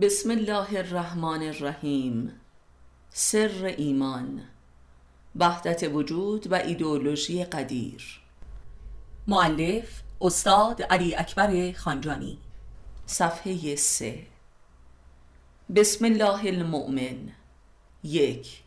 بسم 0.00 0.30
الله 0.30 0.78
الرحمن 0.78 1.42
الرحیم. 1.42 2.32
سر 3.10 3.74
ایمان. 3.78 4.42
وحدت 5.36 5.82
وجود 5.92 6.52
و 6.52 6.54
ایدئولوژی 6.54 7.44
قدیر. 7.44 8.20
معلف 9.26 10.02
استاد 10.20 10.82
علی 10.82 11.14
اکبر 11.14 11.72
خانجانی. 11.72 12.38
صفحه 13.06 13.76
سه. 13.76 14.26
بسم 15.76 16.04
الله 16.04 16.48
المؤمن. 16.48 17.28
یک. 18.02 18.62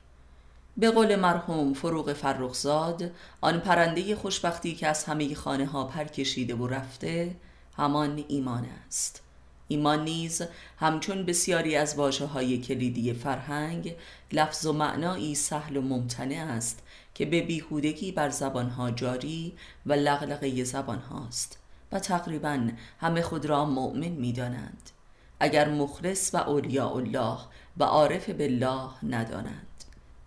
به 0.77 0.91
قول 0.91 1.15
مرحوم 1.15 1.73
فروغ 1.73 2.13
فرخزاد 2.13 3.11
آن 3.41 3.59
پرنده 3.59 4.15
خوشبختی 4.15 4.75
که 4.75 4.87
از 4.87 5.03
همه 5.03 5.35
خانه 5.35 5.65
ها 5.65 5.83
پر 5.83 6.03
کشیده 6.03 6.55
و 6.55 6.67
رفته 6.67 7.35
همان 7.77 8.23
ایمان 8.27 8.65
است. 8.87 9.30
ایمان 9.71 10.03
نیز 10.03 10.41
همچون 10.79 11.25
بسیاری 11.25 11.75
از 11.75 11.95
واجه 11.95 12.25
های 12.25 12.57
کلیدی 12.57 13.13
فرهنگ 13.13 13.95
لفظ 14.31 14.65
و 14.65 14.73
معنایی 14.73 15.35
سهل 15.35 15.77
و 15.77 15.81
ممتنع 15.81 16.45
است 16.49 16.83
که 17.15 17.25
به 17.25 17.41
بیهودگی 17.41 18.11
بر 18.11 18.29
زبانها 18.29 18.91
جاری 18.91 19.53
و 19.85 19.93
لغلقه 19.93 20.63
زبان 20.63 20.99
هاست 20.99 21.57
و 21.91 21.99
تقریبا 21.99 22.69
همه 22.99 23.21
خود 23.21 23.45
را 23.45 23.65
مؤمن 23.65 24.09
می 24.09 24.33
دانند 24.33 24.89
اگر 25.39 25.69
مخلص 25.69 26.33
و 26.33 26.37
اولیاء 26.37 26.95
الله 26.95 27.37
و 27.77 27.83
عارف 27.83 28.29
بالله 28.29 28.89
ندانند. 29.03 29.70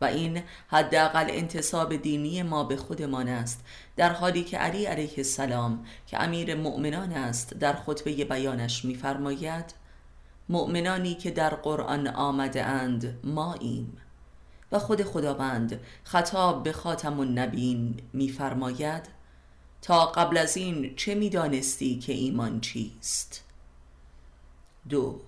و 0.04 0.06
این 0.06 0.42
حداقل 0.68 1.26
انتصاب 1.28 1.96
دینی 1.96 2.42
ما 2.42 2.64
به 2.64 2.76
خودمان 2.76 3.28
است 3.28 3.64
در 3.96 4.12
حالی 4.12 4.44
که 4.44 4.58
علی 4.58 4.86
علیه 4.86 5.14
السلام 5.16 5.86
که 6.06 6.22
امیر 6.22 6.54
مؤمنان 6.54 7.12
است 7.12 7.54
در 7.54 7.72
خطبه 7.72 8.24
بیانش 8.24 8.84
می‌فرماید 8.84 9.74
مؤمنانی 10.48 11.14
که 11.14 11.30
در 11.30 11.54
قرآن 11.54 12.06
آمده 12.06 12.64
اند 12.64 13.20
ماییم. 13.24 13.96
و 14.72 14.78
خود 14.78 15.02
خداوند 15.02 15.80
خطاب 16.05 16.62
به 16.62 16.72
خاتم 16.72 17.20
النبین 17.20 18.00
می‌فرماید 18.12 19.02
تا 19.82 20.06
قبل 20.06 20.38
از 20.38 20.56
این 20.56 20.97
چه 20.97 21.14
می‌دانستی 21.14 21.98
که 21.98 22.12
ایمان 22.12 22.60
چیست؟ 22.60 23.44
دو 24.88 25.20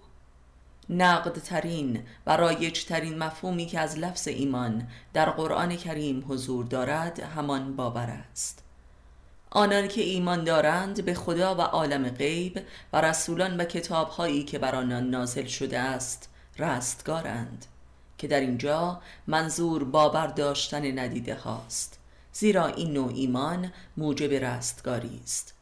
نقد 0.90 1.38
ترین 1.38 2.02
و 2.26 2.36
رایج 2.36 2.84
ترین 2.84 3.18
مفهومی 3.18 3.66
که 3.66 3.80
از 3.80 3.98
لفظ 3.98 4.28
ایمان 4.28 4.88
در 5.12 5.30
قرآن 5.30 5.76
کریم 5.76 6.24
حضور 6.28 6.64
دارد 6.64 7.20
همان 7.20 7.76
باور 7.76 8.22
است. 8.30 8.62
آنان 9.50 9.88
که 9.88 10.00
ایمان 10.00 10.44
دارند 10.44 11.04
به 11.04 11.14
خدا 11.14 11.54
و 11.54 11.60
عالم 11.60 12.08
غیب 12.08 12.60
و 12.92 13.00
رسولان 13.00 13.56
و 13.56 13.64
کتابهایی 13.64 14.44
که 14.44 14.58
بر 14.58 14.74
آنان 14.74 15.10
نازل 15.10 15.46
شده 15.46 15.78
است 15.78 16.28
رستگارند 16.58 17.66
که 18.18 18.28
در 18.28 18.40
اینجا 18.40 19.00
منظور 19.26 19.84
باور 19.84 20.26
داشتن 20.26 20.98
ندیده 20.98 21.34
هاست 21.34 21.98
زیرا 22.32 22.66
این 22.66 22.92
نوع 22.92 23.12
ایمان 23.14 23.72
موجب 23.96 24.32
رستگاری 24.32 25.20
است. 25.24 25.55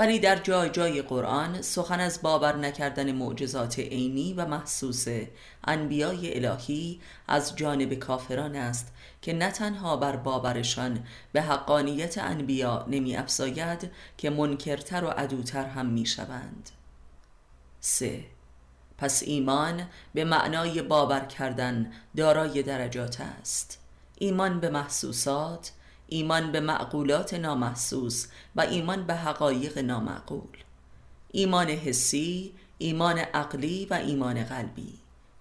ولی 0.00 0.18
در 0.18 0.36
جای 0.36 0.70
جای 0.70 1.02
قرآن 1.02 1.62
سخن 1.62 2.00
از 2.00 2.22
باور 2.22 2.56
نکردن 2.56 3.12
معجزات 3.12 3.78
عینی 3.78 4.32
و 4.32 4.46
محسوس 4.46 5.06
انبیای 5.64 6.36
الهی 6.36 7.00
از 7.28 7.56
جانب 7.56 7.94
کافران 7.94 8.56
است 8.56 8.92
که 9.22 9.32
نه 9.32 9.50
تنها 9.50 9.96
بر 9.96 10.16
باورشان 10.16 11.04
به 11.32 11.42
حقانیت 11.42 12.18
انبیا 12.18 12.86
نمی 12.88 13.16
افزاید 13.16 13.90
که 14.18 14.30
منکرتر 14.30 15.04
و 15.04 15.08
عدوتر 15.08 15.64
هم 15.64 15.86
می 15.86 16.06
شوند. 16.06 16.70
سه. 17.80 18.24
پس 18.98 19.22
ایمان 19.22 19.82
به 20.14 20.24
معنای 20.24 20.82
باور 20.82 21.20
کردن 21.20 21.92
دارای 22.16 22.62
درجات 22.62 23.20
است. 23.20 23.78
ایمان 24.18 24.60
به 24.60 24.70
محسوسات 24.70 25.72
ایمان 26.12 26.52
به 26.52 26.60
معقولات 26.60 27.34
نامحسوس 27.34 28.26
و 28.56 28.60
ایمان 28.60 29.06
به 29.06 29.14
حقایق 29.14 29.78
نامعقول. 29.78 30.56
ایمان 31.32 31.66
حسی 31.66 32.52
ایمان 32.78 33.18
عقلی 33.18 33.86
و 33.90 33.94
ایمان 33.94 34.44
قلبی 34.44 34.94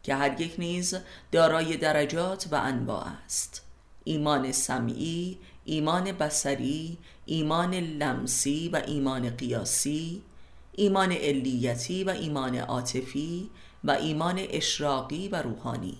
که 0.03 0.15
هر 0.15 0.41
یک 0.41 0.55
نیز 0.57 0.95
دارای 1.31 1.77
درجات 1.77 2.47
و 2.51 2.55
انواع 2.55 3.07
است. 3.25 3.65
ایمان 4.03 4.51
سمعی 4.51 5.37
ایمان 5.65 6.11
بسری 6.11 6.97
ایمان 7.25 7.73
لمسی 7.73 8.69
و 8.69 8.81
ایمان 8.87 9.29
قیاسی 9.29 10.21
ایمان 10.71 11.11
علیتی 11.11 12.03
و 12.03 12.09
ایمان 12.09 12.55
عاطفی 12.55 13.49
و 13.83 13.91
ایمان 13.91 14.39
اشراقی 14.49 15.27
و 15.27 15.41
روحانی. 15.41 15.97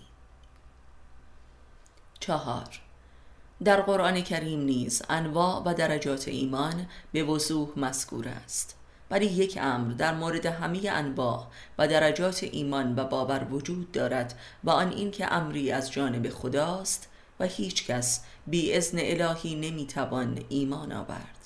چهار 2.20 2.89
در 3.64 3.82
قرآن 3.82 4.22
کریم 4.22 4.60
نیز 4.60 5.02
انواع 5.10 5.64
و 5.66 5.74
درجات 5.74 6.28
ایمان 6.28 6.88
به 7.12 7.24
وضوح 7.24 7.70
مذکور 7.76 8.28
است. 8.28 8.76
ولی 9.12 9.26
یک 9.26 9.58
امر 9.62 9.94
در 9.94 10.16
مورد 10.16 10.46
همه 10.46 10.90
انواع 10.90 11.48
و 11.78 11.88
درجات 11.88 12.44
ایمان 12.44 12.96
و 12.96 13.04
باور 13.04 13.48
وجود 13.52 13.92
دارد 13.92 14.40
و 14.64 14.70
آن 14.70 14.92
این 14.92 15.12
که 15.12 15.34
امری 15.34 15.72
از 15.72 15.92
جانب 15.92 16.30
خداست 16.30 17.10
و 17.40 17.46
هیچ 17.46 17.88
کس 17.88 18.24
بی 18.48 18.74
ازن 18.74 18.98
الهی 19.02 19.56
نمی‌توان 19.56 20.40
ایمان 20.50 20.92
آورد. 20.92 21.40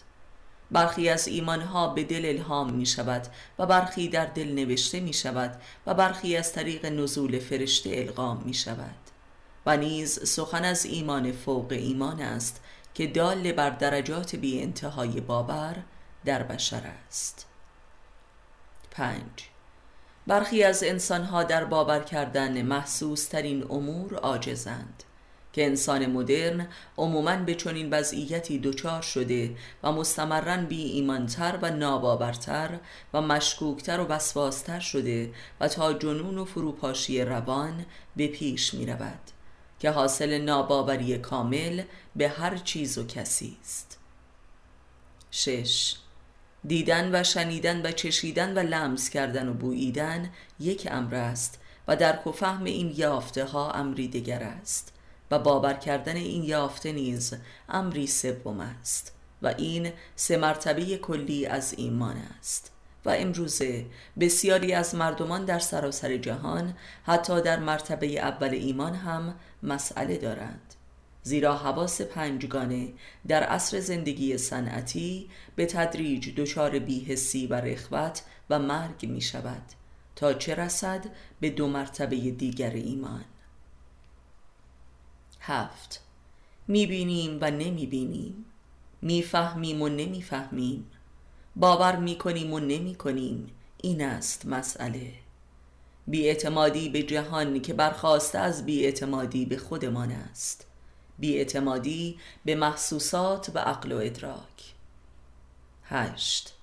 برخی 0.72 1.10
از 1.10 1.28
ایمانها 1.28 1.88
به 1.88 2.04
دل 2.04 2.26
الهام 2.26 2.74
می 2.74 2.86
شود 2.86 3.28
و 3.60 3.66
برخی 3.66 4.08
در 4.08 4.26
دل 4.26 4.52
نوشته 4.52 5.00
می 5.00 5.14
شود 5.14 5.62
و 5.88 5.94
برخی 5.94 6.38
از 6.38 6.54
طریق 6.54 6.86
نزول 6.86 7.40
فرشته 7.40 7.90
القام 7.90 8.44
می 8.46 8.54
شود 8.54 9.03
و 9.66 9.78
نیز 9.78 10.30
سخن 10.30 10.66
از 10.66 10.86
ایمان 10.86 11.32
فوق 11.32 11.72
ایمان 11.72 12.22
است 12.22 12.62
که 12.94 13.08
دال 13.08 13.52
بر 13.52 13.70
درجات 13.70 14.36
بی 14.36 14.62
انتهای 14.62 15.22
باور 15.22 15.76
در 16.26 16.44
بشر 16.44 16.82
است. 17.08 17.46
پنج. 18.92 19.50
برخی 20.28 20.64
از 20.64 20.84
انسانها 20.84 21.44
در 21.44 21.66
باور 21.66 22.00
کردن 22.00 22.62
محسوس 22.62 23.26
ترین 23.26 23.64
امور 23.70 24.16
عاجزند 24.16 25.04
که 25.54 25.66
انسان 25.66 26.06
مدرن 26.06 26.68
عموما 26.98 27.36
به 27.36 27.56
چنین 27.56 27.90
وضعیتی 27.94 28.60
دچار 28.60 29.02
شده 29.02 29.56
و 29.84 29.92
مستمرا 29.92 30.58
بی 30.58 30.84
ایمانتر 30.84 31.60
و 31.62 31.72
ناباورتر 31.72 32.80
و 33.14 33.22
مشکوکتر 33.22 34.00
و 34.00 34.08
وسواستر 34.08 34.80
شده 34.80 35.34
و 35.60 35.68
تا 35.68 35.94
جنون 35.94 36.38
و 36.38 36.46
فروپاشی 36.46 37.22
روان 37.22 37.86
به 38.16 38.28
پیش 38.28 38.74
می 38.74 38.86
رود 38.86 39.33
که 39.84 39.92
حاصل 39.92 40.38
ناباوری 40.38 41.18
کامل 41.18 41.84
به 42.16 42.30
هر 42.30 42.58
چیز 42.58 42.98
و 42.98 43.08
کسی 43.08 43.58
است. 43.62 44.00
شش. 45.32 45.96
دیدن 46.66 47.16
و 47.16 47.24
شنیدن 47.24 47.86
و 47.86 47.92
چشیدن 47.92 48.58
و 48.58 48.60
لمس 48.60 49.10
کردن 49.10 49.50
و 49.50 49.54
بوییدن 49.54 50.30
یک 50.60 50.88
امر 50.92 51.16
است 51.16 51.60
و 51.88 51.96
درک 51.96 52.28
و 52.28 52.32
فهم 52.32 52.64
این 52.64 52.94
یافته 52.96 53.46
ها 53.46 53.72
امری 53.72 54.08
دیگر 54.08 54.44
است 54.44 54.94
و 55.32 55.40
باور 55.40 55.74
کردن 55.74 56.16
این 56.16 56.44
یافته 56.44 56.92
نیز 56.92 57.34
امری 57.70 58.08
سوم 58.08 58.60
است 58.60 59.16
و 59.42 59.48
این 59.48 59.92
سه 60.16 60.38
مرتبه 60.38 60.98
کلی 60.98 61.46
از 61.46 61.74
ایمان 61.78 62.18
است. 62.40 62.72
و 63.06 63.10
امروزه. 63.10 63.86
بسیاری 64.20 64.74
از 64.74 64.96
مردمان 64.96 65.46
در 65.46 65.60
سراسر 65.60 66.18
جهان 66.18 66.74
حتی 67.04 67.42
در 67.42 67.60
مرتبه 67.60 68.08
اول 68.08 68.50
ایمان 68.50 68.96
هم 68.96 69.36
مسئله 69.64 70.18
دارند. 70.18 70.74
زیرا 71.24 71.58
حواس 71.58 72.02
پنجگانه 72.02 72.94
در 73.28 73.44
عصر 73.44 73.80
زندگی 73.80 74.38
صنعتی 74.38 75.30
به 75.56 75.66
تدریج 75.66 76.36
دچار 76.36 76.80
بیهسی 76.80 77.48
و 77.48 77.54
رخوت 77.54 78.22
و 78.50 78.60
مرگ 78.60 79.06
می 79.06 79.22
شود 79.22 79.64
تا 80.16 80.34
چه 80.34 80.56
رسد 80.56 81.06
به 81.40 81.50
دو 81.50 81.68
مرتبه 81.68 82.16
دیگر 82.16 82.72
ایمان. 82.72 83.26
هفت. 85.40 86.02
می 86.68 86.88
بینیم 86.88 87.38
و 87.42 87.52
نمی 87.52 87.86
بینیم 87.86 88.46
می 89.02 89.22
فهمیم 89.22 89.82
و 89.82 89.90
نمی 89.90 90.22
فهمیم 90.22 90.92
باور 91.56 91.96
می 91.96 92.18
کنیم 92.18 92.54
و 92.54 92.60
نمی 92.60 92.96
کنیم 92.96 93.52
این 93.78 94.04
است 94.04 94.46
مسئله. 94.46 95.12
بیاعتمادی 96.08 96.90
به 96.90 97.04
جهان 97.04 97.62
که 97.62 97.74
برخواسته 97.74 98.40
از 98.40 98.66
بیاعتمادی 98.66 99.46
به 99.46 99.58
خودمان 99.58 100.12
است. 100.12 100.66
بیاعتمادی 101.20 102.20
به 102.46 102.56
محسوسات 102.56 103.52
و 103.54 103.60
عقل 103.60 103.92
و 103.92 103.98
ادراک. 103.98 104.74
هشت. 105.84 106.54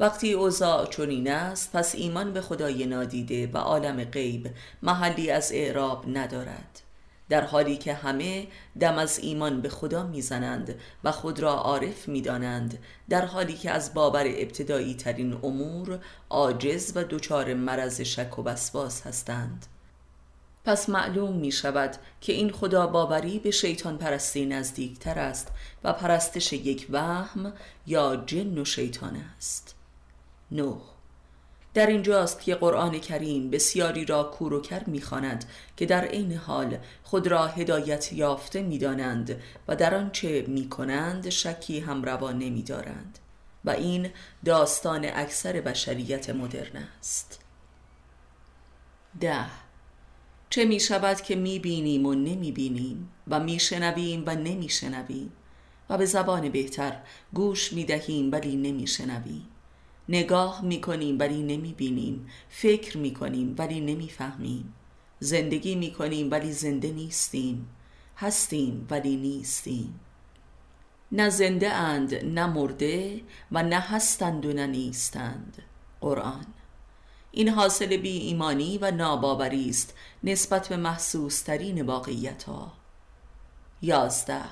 وقتی 0.00 0.32
اوضاع 0.32 0.86
چنین 0.86 1.30
است 1.30 1.72
پس 1.72 1.94
ایمان 1.94 2.32
به 2.32 2.40
خدای 2.40 2.86
نادیده 2.86 3.46
و 3.46 3.58
عالم 3.58 4.04
غیب 4.04 4.50
محلی 4.82 5.30
از 5.30 5.52
اعراب 5.52 6.04
ندارد. 6.08 6.80
در 7.28 7.44
حالی 7.44 7.76
که 7.76 7.94
همه 7.94 8.46
دم 8.80 8.98
از 8.98 9.18
ایمان 9.18 9.60
به 9.60 9.68
خدا 9.68 10.06
می‌زنند 10.06 10.74
و 11.04 11.12
خود 11.12 11.40
را 11.40 11.52
عارف 11.52 12.08
می‌دانند 12.08 12.78
در 13.08 13.24
حالی 13.24 13.54
که 13.54 13.70
از 13.70 13.94
باور 13.94 14.24
ابتدایی 14.26 14.94
ترین 14.94 15.32
امور 15.32 15.98
عاجز 16.30 16.92
و 16.94 17.04
دچار 17.04 17.54
مرض 17.54 18.00
شک 18.00 18.38
و 18.38 18.42
وسواس 18.42 19.06
هستند. 19.06 19.66
پس 20.64 20.88
معلوم 20.88 21.36
می 21.36 21.52
شود 21.52 21.96
که 22.20 22.32
این 22.32 22.52
خدا 22.52 22.86
باوری 22.86 23.38
به 23.38 23.50
شیطان 23.50 23.98
پرستی 23.98 24.46
نزدیکتر 24.46 25.18
است 25.18 25.52
و 25.84 25.92
پرستش 25.92 26.52
یک 26.52 26.86
وهم 26.90 27.52
یا 27.86 28.16
جن 28.16 28.58
و 28.58 28.64
شیطان 28.64 29.16
است. 29.36 29.74
نه 30.50 30.76
در 31.74 31.86
اینجاست 31.86 32.40
که 32.40 32.54
قرآن 32.54 32.98
کریم 32.98 33.50
بسیاری 33.50 34.04
را 34.04 34.22
کور 34.22 34.52
و 34.52 34.60
کر 34.60 34.84
می‌خواند 34.84 35.44
که 35.76 35.86
در 35.86 36.04
عین 36.04 36.32
حال 36.32 36.78
خود 37.02 37.26
را 37.26 37.46
هدایت 37.46 38.12
یافته 38.12 38.62
می‌دانند 38.62 39.42
و 39.68 39.76
در 39.76 39.94
آنچه 39.94 40.44
می‌کنند 40.48 41.28
شکی 41.28 41.80
هم 41.80 42.02
روا 42.02 42.32
نمیدارند 42.32 43.18
و 43.64 43.70
این 43.70 44.10
داستان 44.44 45.04
اکثر 45.04 45.60
بشریت 45.60 46.30
مدرن 46.30 46.88
است. 46.98 47.40
ده. 49.20 49.46
چه 50.50 50.64
می 50.64 50.80
شود 50.80 51.20
که 51.20 51.36
می 51.36 51.58
بینیم 51.58 52.06
و 52.06 52.14
نمی 52.14 52.52
بینیم 52.52 53.10
و 53.28 53.40
می 53.40 53.60
شنویم 53.60 54.22
و 54.26 54.34
نمی 54.34 54.68
شنویم 54.68 55.32
و 55.90 55.98
به 55.98 56.06
زبان 56.06 56.48
بهتر 56.48 57.00
گوش 57.32 57.72
می 57.72 57.84
دهیم 57.84 58.32
ولی 58.32 58.56
نمی 58.56 58.86
شنویم 58.86 59.48
نگاه 60.08 60.64
می 60.64 60.80
کنیم 60.80 61.18
ولی 61.18 61.42
نمی 61.42 61.72
بینیم 61.72 62.26
فکر 62.48 62.98
می 62.98 63.14
کنیم 63.14 63.54
ولی 63.58 63.80
نمی 63.80 64.08
فهمیم 64.08 64.74
زندگی 65.20 65.74
می 65.74 65.92
کنیم 65.92 66.30
ولی 66.30 66.52
زنده 66.52 66.92
نیستیم. 66.92 67.68
هستیم 68.16 68.86
ولی 68.90 69.16
نیستیم. 69.16 70.00
نه 71.12 71.28
زنده 71.30 71.72
اند 71.72 72.14
نه 72.14 72.46
مرده 72.46 73.20
و 73.52 73.62
نه 73.62 73.80
هستند 73.80 74.46
و 74.46 74.52
نه 74.52 74.66
نیستند. 74.66 75.62
قرآن. 76.00 76.46
این 77.32 77.48
حاصل 77.48 77.96
بی 77.96 78.18
ایمانی 78.18 78.78
و 78.78 78.90
ناباوری 78.90 79.70
است 79.70 79.94
نسبت 80.24 80.68
به 80.68 80.76
محسوس 80.76 81.42
ترین 81.42 81.82
واقعیت 81.82 82.42
ها 82.42 82.72
یازده. 83.82 84.44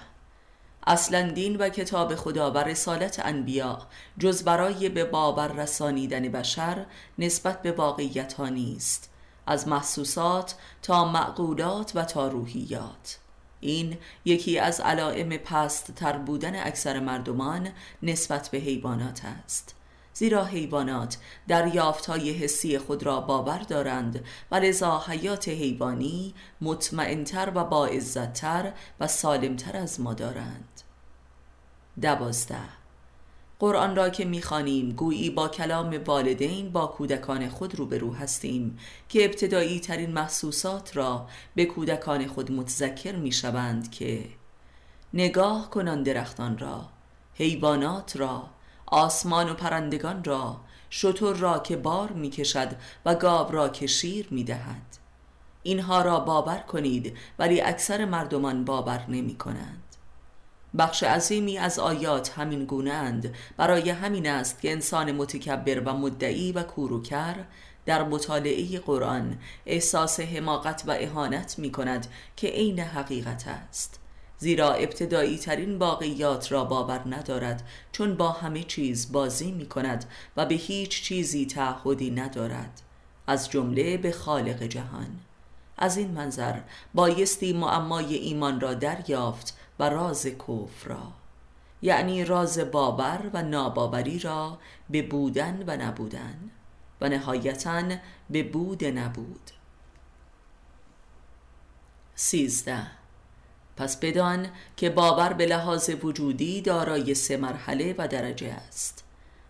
اصلا 0.86 1.30
دین 1.30 1.56
و 1.56 1.68
کتاب 1.68 2.14
خدا 2.14 2.50
و 2.50 2.58
رسالت 2.58 3.20
انبیا 3.24 3.78
جز 4.18 4.42
برای 4.42 4.88
به 4.88 5.04
باور 5.04 5.52
رسانیدن 5.52 6.28
بشر 6.28 6.86
نسبت 7.18 7.62
به 7.62 7.72
واقعیت 7.72 8.32
ها 8.32 8.48
نیست 8.48 9.10
از 9.46 9.68
محسوسات 9.68 10.54
تا 10.82 11.04
معقولات 11.04 11.92
و 11.94 12.04
تا 12.04 12.28
روحیات. 12.28 13.18
این 13.60 13.96
یکی 14.24 14.58
از 14.58 14.80
علائم 14.80 15.36
پست 15.36 15.94
تر 15.94 16.18
بودن 16.18 16.66
اکثر 16.66 17.00
مردمان 17.00 17.68
نسبت 18.02 18.48
به 18.48 18.58
حیوانات 18.58 19.20
است. 19.44 19.74
زیرا 20.14 20.44
حیوانات 20.44 21.18
در 21.48 21.74
یافتهای 21.74 22.30
حسی 22.32 22.78
خود 22.78 23.02
را 23.02 23.20
باور 23.20 23.58
دارند 23.58 24.24
و 24.50 24.54
لذا 24.54 24.98
حیات 24.98 25.48
حیوانی 25.48 26.34
مطمئنتر 26.60 27.52
و 27.54 27.64
باعزتتر 27.64 28.72
و 29.00 29.06
سالمتر 29.06 29.76
از 29.76 30.00
ما 30.00 30.14
دارند. 30.14 30.71
دوازده. 32.00 32.82
قرآن 33.58 33.96
را 33.96 34.08
که 34.08 34.24
می‌خوانیم 34.24 34.90
گویی 34.92 35.30
با 35.30 35.48
کلام 35.48 36.00
والدین 36.06 36.72
با 36.72 36.86
کودکان 36.86 37.48
خود 37.48 37.74
روبرو 37.74 38.14
هستیم 38.14 38.78
که 39.08 39.24
ابتدایی 39.24 39.80
ترین 39.80 40.12
محسوسات 40.12 40.96
را 40.96 41.26
به 41.54 41.64
کودکان 41.64 42.26
خود 42.26 42.52
متذکر 42.52 43.16
می‌شوند 43.16 43.90
که 43.90 44.24
نگاه 45.14 45.70
کنان 45.70 46.02
درختان 46.02 46.58
را 46.58 46.88
حیوانات 47.34 48.16
را 48.16 48.48
آسمان 48.86 49.50
و 49.50 49.54
پرندگان 49.54 50.24
را 50.24 50.60
شطور 50.90 51.36
را 51.36 51.58
که 51.58 51.76
بار 51.76 52.12
می‌کشد 52.12 52.76
و 53.04 53.14
گاو 53.14 53.50
را 53.50 53.68
که 53.68 53.86
شیر 53.86 54.26
می‌دهد. 54.30 54.98
اینها 55.62 56.02
را 56.02 56.20
باور 56.20 56.58
کنید 56.58 57.16
ولی 57.38 57.60
اکثر 57.60 58.04
مردمان 58.04 58.64
باور 58.64 59.04
نمی 59.08 59.34
کنند 59.34 59.91
بخش 60.78 61.02
عظیمی 61.02 61.58
از 61.58 61.78
آیات 61.78 62.38
همین 62.38 62.64
گونند 62.64 63.34
برای 63.56 63.90
همین 63.90 64.28
است 64.28 64.60
که 64.60 64.72
انسان 64.72 65.12
متکبر 65.12 65.80
و 65.80 65.92
مدعی 65.92 66.52
و 66.52 66.62
کوروکر 66.62 67.34
در 67.86 68.02
مطالعه 68.02 68.78
قرآن 68.78 69.38
احساس 69.66 70.20
حماقت 70.20 70.82
و 70.86 70.96
اهانت 71.00 71.58
می 71.58 71.72
کند 71.72 72.06
که 72.36 72.48
عین 72.48 72.80
حقیقت 72.80 73.44
است. 73.46 73.98
زیرا 74.38 74.72
ابتدایی 74.72 75.38
ترین 75.38 75.78
واقعیات 75.78 76.52
را 76.52 76.64
باور 76.64 77.02
ندارد 77.06 77.68
چون 77.92 78.14
با 78.14 78.30
همه 78.30 78.62
چیز 78.62 79.12
بازی 79.12 79.52
می 79.52 79.66
کند 79.66 80.04
و 80.36 80.46
به 80.46 80.54
هیچ 80.54 81.02
چیزی 81.02 81.46
تعهدی 81.46 82.10
ندارد. 82.10 82.80
از 83.26 83.50
جمله 83.50 83.96
به 83.96 84.12
خالق 84.12 84.62
جهان. 84.62 85.20
از 85.78 85.96
این 85.96 86.10
منظر 86.10 86.54
بایستی 86.94 87.52
معمای 87.52 88.14
ایمان 88.14 88.60
را 88.60 88.74
دریافت 88.74 89.56
و 89.78 89.88
راز 89.88 90.26
کفر 90.26 90.88
را 90.88 91.12
یعنی 91.82 92.24
راز 92.24 92.58
باور 92.58 93.30
و 93.32 93.42
ناباوری 93.42 94.18
را 94.18 94.58
به 94.90 95.02
بودن 95.02 95.64
و 95.66 95.76
نبودن 95.76 96.50
و 97.00 97.08
نهایتا 97.08 97.82
به 98.30 98.42
بود 98.42 98.84
نبود. 98.84 99.50
سیزده. 102.14 102.86
پس 103.76 103.96
بدان 103.96 104.48
که 104.76 104.90
باور 104.90 105.32
به 105.32 105.46
لحاظ 105.46 105.90
وجودی 106.02 106.60
دارای 106.60 107.14
سه 107.14 107.36
مرحله 107.36 107.94
و 107.98 108.08
درجه 108.08 108.52
است. 108.52 109.04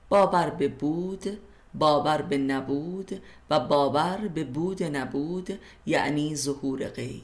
باور 0.08 0.50
به 0.50 0.68
بود 0.68 1.38
باور 1.74 2.22
به 2.22 2.38
نبود 2.38 3.22
و 3.50 3.60
باور 3.60 4.28
به 4.28 4.44
بود 4.44 4.82
نبود 4.82 5.58
یعنی 5.86 6.36
ظهور 6.36 6.88
غیب. 6.88 7.22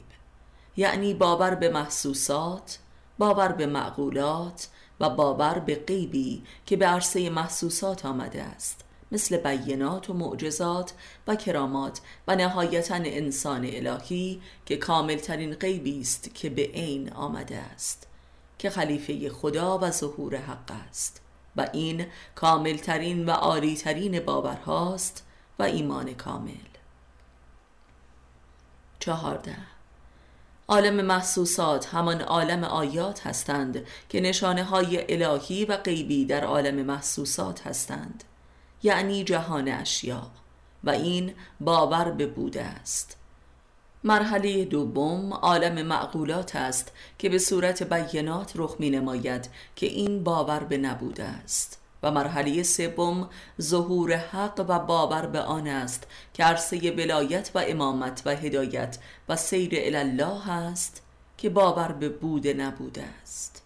یعنی 0.77 1.13
باور 1.13 1.55
به 1.55 1.69
محسوسات 1.69 2.79
باور 3.19 3.51
به 3.51 3.65
معقولات 3.65 4.67
و 4.99 5.09
باور 5.09 5.59
به 5.59 5.75
غیبی 5.75 6.43
که 6.65 6.77
به 6.77 6.85
عرصه 6.85 7.29
محسوسات 7.29 8.05
آمده 8.05 8.43
است 8.43 8.85
مثل 9.11 9.37
بینات 9.37 10.09
و 10.09 10.13
معجزات 10.13 10.93
و 11.27 11.35
کرامات 11.35 12.01
و 12.27 12.35
نهایتا 12.35 12.95
انسان 12.95 13.65
الهی 13.65 14.41
که 14.65 14.77
کاملترین 14.77 15.53
غیبی 15.53 16.01
است 16.01 16.35
که 16.35 16.49
به 16.49 16.61
عین 16.73 17.13
آمده 17.13 17.57
است 17.57 18.07
که 18.57 18.69
خلیفه 18.69 19.29
خدا 19.29 19.77
و 19.77 19.91
ظهور 19.91 20.35
حق 20.35 20.71
است 20.89 21.21
و 21.55 21.69
این 21.73 22.05
کاملترین 22.35 23.25
و 23.25 23.31
عالیترین 23.31 24.19
باورهاست 24.19 25.25
و 25.59 25.63
ایمان 25.63 26.13
کامل. 26.13 26.51
چهارده. 28.99 29.57
عالم 30.69 31.05
محسوسات 31.05 31.95
همان 31.95 32.21
عالم 32.21 32.63
آیات 32.63 33.27
هستند 33.27 33.85
که 34.09 34.21
نشانه 34.21 34.63
های 34.63 35.23
الهی 35.23 35.65
و 35.65 35.77
غیبی 35.77 36.25
در 36.25 36.43
عالم 36.43 36.75
محسوسات 36.75 37.67
هستند 37.67 38.23
یعنی 38.83 39.23
جهان 39.23 39.67
اشیا 39.67 40.27
و 40.83 40.89
این 40.89 41.33
باور 41.59 42.11
به 42.11 42.27
بوده 42.27 42.63
است. 42.63 43.17
مرحله 44.03 44.65
دوم 44.65 45.33
عالم 45.33 45.85
معقولات 45.85 46.55
است 46.55 46.91
که 47.17 47.29
به 47.29 47.37
صورت 47.39 47.83
بیانات 47.83 48.51
رخ 48.55 48.75
می 48.79 48.89
نماید 48.89 49.49
که 49.75 49.85
این 49.85 50.23
باور 50.23 50.59
به 50.59 50.77
نبوده 50.77 51.23
است. 51.23 51.78
و 52.03 52.11
مرحله 52.11 52.63
سوم 52.63 53.29
ظهور 53.61 54.13
حق 54.13 54.65
و 54.67 54.79
باور 54.79 55.25
به 55.25 55.39
آن 55.39 55.67
است 55.67 56.07
که 56.33 56.43
عرصه 56.43 56.91
ولایت 56.91 57.51
و 57.55 57.63
امامت 57.67 58.21
و 58.25 58.29
هدایت 58.29 58.97
و 59.29 59.35
سیر 59.35 59.71
الله 59.75 60.49
است 60.49 61.03
که 61.37 61.49
باور 61.49 61.91
به 61.91 62.09
بود 62.09 62.47
نبوده 62.47 63.03
است. 63.21 63.63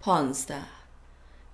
پانزده. 0.00 0.62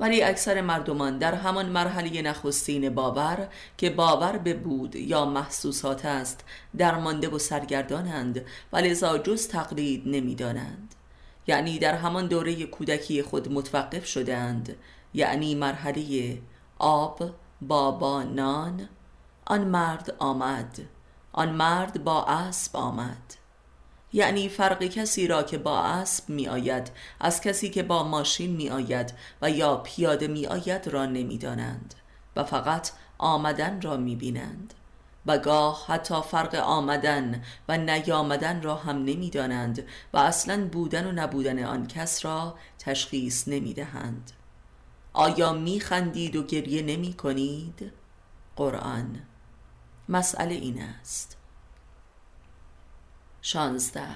ولی 0.01 0.23
اکثر 0.23 0.61
مردمان 0.61 1.19
در 1.19 1.35
همان 1.35 1.67
مرحله 1.67 2.23
نخستین 2.23 2.95
باور 2.95 3.49
که 3.77 3.91
باور 3.91 4.39
به 4.39 4.55
بود 4.55 4.97
یا 4.97 5.25
محسوسات 5.25 6.05
است 6.05 6.45
درمانده 6.77 7.29
و 7.29 7.39
سرگردانند 7.39 8.45
و 8.73 8.77
لذا 8.77 9.19
جز 9.19 9.49
تقلید 9.49 10.03
نمی‌دانند. 10.07 10.95
یعنی 11.49 11.79
در 11.79 11.95
همان 11.95 12.27
دوره 12.27 12.67
کودکی 12.67 13.23
خود 13.23 13.53
متوقف 13.53 14.07
شدند 14.07 14.77
یعنی 15.15 15.55
مرحله 15.55 16.39
آب 16.79 17.31
بابا 17.61 18.23
نان. 18.23 18.89
آن 19.47 19.65
مرد 19.65 20.15
آمد. 20.19 20.79
آن 21.33 21.51
مرد 21.51 22.05
با 22.05 22.25
اسب 22.25 22.77
آمد. 22.77 23.35
یعنی 24.13 24.49
فرق 24.49 24.85
کسی 24.85 25.27
را 25.27 25.43
که 25.43 25.59
با 25.59 25.81
اسب 25.81 26.29
می 26.29 26.49
آید 26.49 26.91
از 27.21 27.41
کسی 27.41 27.71
که 27.71 27.83
با 27.83 28.03
ماشین 28.03 28.57
می 28.57 28.71
آید 28.71 29.13
و 29.43 29.51
یا 29.51 29.77
پیاده 29.77 30.29
می 30.29 30.47
آید 30.47 30.89
را 30.89 31.07
نمی 31.07 31.39
دانند 31.39 31.95
و 32.37 32.45
فقط 32.45 32.91
آمدن 33.19 33.81
را 33.81 33.97
می 33.97 34.17
بینند. 34.17 34.75
و 35.29 35.39
گاه 35.39 35.87
حتی 35.87 36.23
فرق 36.23 36.55
آمدن 36.55 37.43
و 37.69 37.79
نیامدن 37.79 38.63
را 38.63 38.75
هم 38.75 38.97
نمی‌دانند 38.97 39.87
و 40.13 40.19
اصلا 40.19 40.69
بودن 40.73 41.07
و 41.07 41.13
نبودن 41.13 41.65
آن 41.65 41.87
کس 41.87 42.25
را 42.25 42.55
تشخیص 42.79 43.49
نمی‌دهند. 43.49 44.31
آیا 45.13 45.53
میخندید 45.53 46.37
و 46.37 46.43
گریه 46.43 46.83
نمی 46.83 47.13
کنید؟ 47.13 47.93
قرآن. 48.57 49.21
مسئله 50.09 50.55
این 50.55 50.83
است. 50.83 51.37
شانزده. 53.43 54.09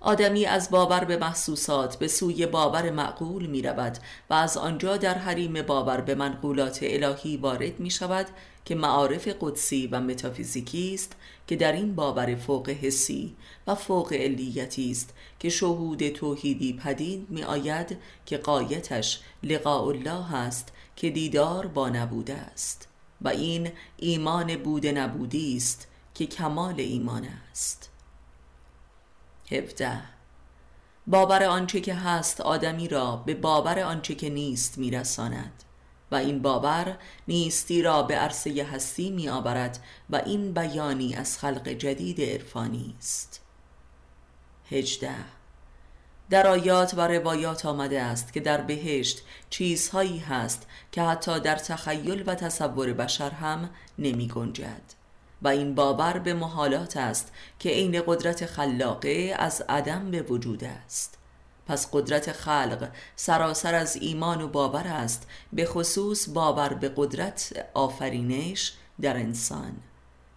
آدمی 0.00 0.46
از 0.46 0.70
باور 0.70 1.04
به 1.04 1.16
محسوسات 1.16 1.96
به 1.96 2.08
سوی 2.08 2.46
باور 2.46 2.90
معقول 2.90 3.46
می 3.46 3.62
رود 3.62 3.98
و 4.30 4.34
از 4.34 4.56
آنجا 4.56 4.96
در 4.96 5.14
حریم 5.18 5.62
باور 5.62 6.00
به 6.00 6.14
منقولات 6.14 6.78
الهی 6.82 7.36
وارد 7.36 7.80
می 7.80 7.90
شود 7.90 8.26
که 8.66 8.74
معارف 8.74 9.28
قدسی 9.40 9.86
و 9.86 10.00
متافیزیکی 10.00 10.94
است 10.94 11.16
که 11.46 11.56
در 11.56 11.72
این 11.72 11.94
باور 11.94 12.34
فوق 12.34 12.68
حسی 12.68 13.36
و 13.66 13.74
فوق 13.74 14.12
علیتی 14.12 14.90
است 14.90 15.14
که 15.38 15.48
شهود 15.48 16.08
توحیدی 16.08 16.72
پدید 16.72 17.26
می 17.30 17.42
آید 17.44 17.98
که 18.26 18.36
قایتش 18.38 19.20
لقاء 19.42 19.86
الله 19.86 20.34
است 20.34 20.72
که 20.96 21.10
دیدار 21.10 21.66
با 21.66 21.88
نبوده 21.88 22.34
است 22.34 22.88
و 23.20 23.28
این 23.28 23.72
ایمان 23.96 24.56
بوده 24.56 24.92
نبودی 24.92 25.56
است 25.56 25.88
که 26.14 26.26
کمال 26.26 26.80
ایمان 26.80 27.28
است. 27.50 27.90
17 29.50 30.02
باور 31.06 31.44
آنچه 31.44 31.80
که 31.80 31.94
هست 31.94 32.40
آدمی 32.40 32.88
را 32.88 33.16
به 33.16 33.34
باور 33.34 33.78
آنچه 33.78 34.14
که 34.14 34.30
نیست 34.30 34.78
میرساند. 34.78 35.62
و 36.10 36.14
این 36.14 36.42
باور 36.42 36.96
نیستی 37.28 37.82
را 37.82 38.02
به 38.02 38.14
عرصه 38.14 38.66
هستی 38.72 39.10
می 39.10 39.28
آورد 39.28 39.78
و 40.10 40.16
این 40.16 40.52
بیانی 40.52 41.14
از 41.14 41.38
خلق 41.38 41.68
جدید 41.68 42.20
عرفانی 42.20 42.94
است. 42.98 43.40
18 44.70 45.10
در 46.30 46.46
آیات 46.46 46.94
و 46.96 47.00
روایات 47.00 47.66
آمده 47.66 48.02
است 48.02 48.32
که 48.32 48.40
در 48.40 48.60
بهشت 48.60 49.22
چیزهایی 49.50 50.18
هست 50.18 50.66
که 50.92 51.02
حتی 51.02 51.40
در 51.40 51.56
تخیل 51.56 52.24
و 52.26 52.34
تصور 52.34 52.92
بشر 52.92 53.30
هم 53.30 53.70
نمی 53.98 54.28
گنجد 54.28 54.82
و 55.42 55.48
این 55.48 55.74
باور 55.74 56.18
به 56.18 56.34
محالات 56.34 56.96
است 56.96 57.32
که 57.58 57.68
عین 57.68 58.02
قدرت 58.06 58.46
خلاقه 58.46 59.34
از 59.38 59.62
عدم 59.68 60.10
به 60.10 60.22
وجود 60.22 60.64
است. 60.64 61.18
پس 61.66 61.88
قدرت 61.92 62.32
خلق 62.32 62.88
سراسر 63.16 63.74
از 63.74 63.96
ایمان 63.96 64.42
و 64.42 64.48
باور 64.48 64.86
است 64.86 65.28
به 65.52 65.66
خصوص 65.66 66.28
باور 66.28 66.74
به 66.74 66.92
قدرت 66.96 67.66
آفرینش 67.74 68.72
در 69.00 69.16
انسان. 69.16 69.76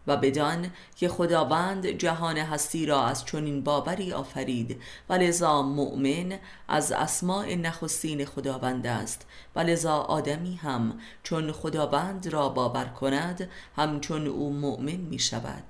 و 0.10 0.18
بدان 0.18 0.72
که 0.96 1.10
خداوند 1.10 1.88
جهان 1.88 2.38
هستی 2.38 2.86
را 2.86 3.06
از 3.06 3.26
چنین 3.26 3.64
باوری 3.64 4.14
آفرید 4.14 4.82
و 5.10 5.14
لذا 5.14 5.62
مؤمن 5.62 6.40
از 6.68 6.92
اسماع 6.92 7.56
نخستین 7.56 8.26
خداوند 8.26 8.88
است 8.88 9.26
و 9.56 9.60
لذا 9.60 9.98
آدمی 9.98 10.56
هم 10.56 11.00
چون 11.24 11.52
خداوند 11.52 12.28
را 12.28 12.50
باور 12.50 12.86
کند 12.86 13.50
همچون 13.76 14.28
او 14.28 14.54
مؤمن 14.54 14.96
می 14.96 15.20
شود 15.20 15.64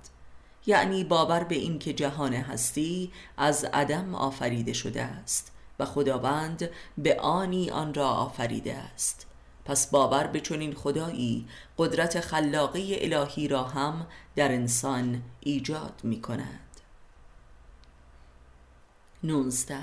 یعنی 0.70 1.04
باور 1.04 1.44
به 1.44 1.56
این 1.56 1.80
که 1.80 1.94
جهان 1.94 2.34
هستی 2.34 3.12
از 3.38 3.64
عدم 3.64 4.16
آفریده 4.16 4.74
شده 4.74 5.02
است 5.04 5.52
و 5.80 5.86
خداوند 5.86 6.70
به 6.98 7.20
آنی 7.20 7.70
آن 7.70 7.94
را 7.94 8.10
آفریده 8.10 8.76
است. 8.76 9.26
پس 9.66 9.90
باور 9.90 10.28
به 10.28 10.40
چنین 10.40 10.74
خدایی 10.74 11.48
قدرت 11.78 12.20
خلاقه 12.20 12.98
الهی 13.02 13.48
را 13.48 13.64
هم 13.64 14.08
در 14.36 14.52
انسان 14.52 15.22
ایجاد 15.40 16.00
می 16.04 16.22
کند 16.22 16.82
19 19.24 19.78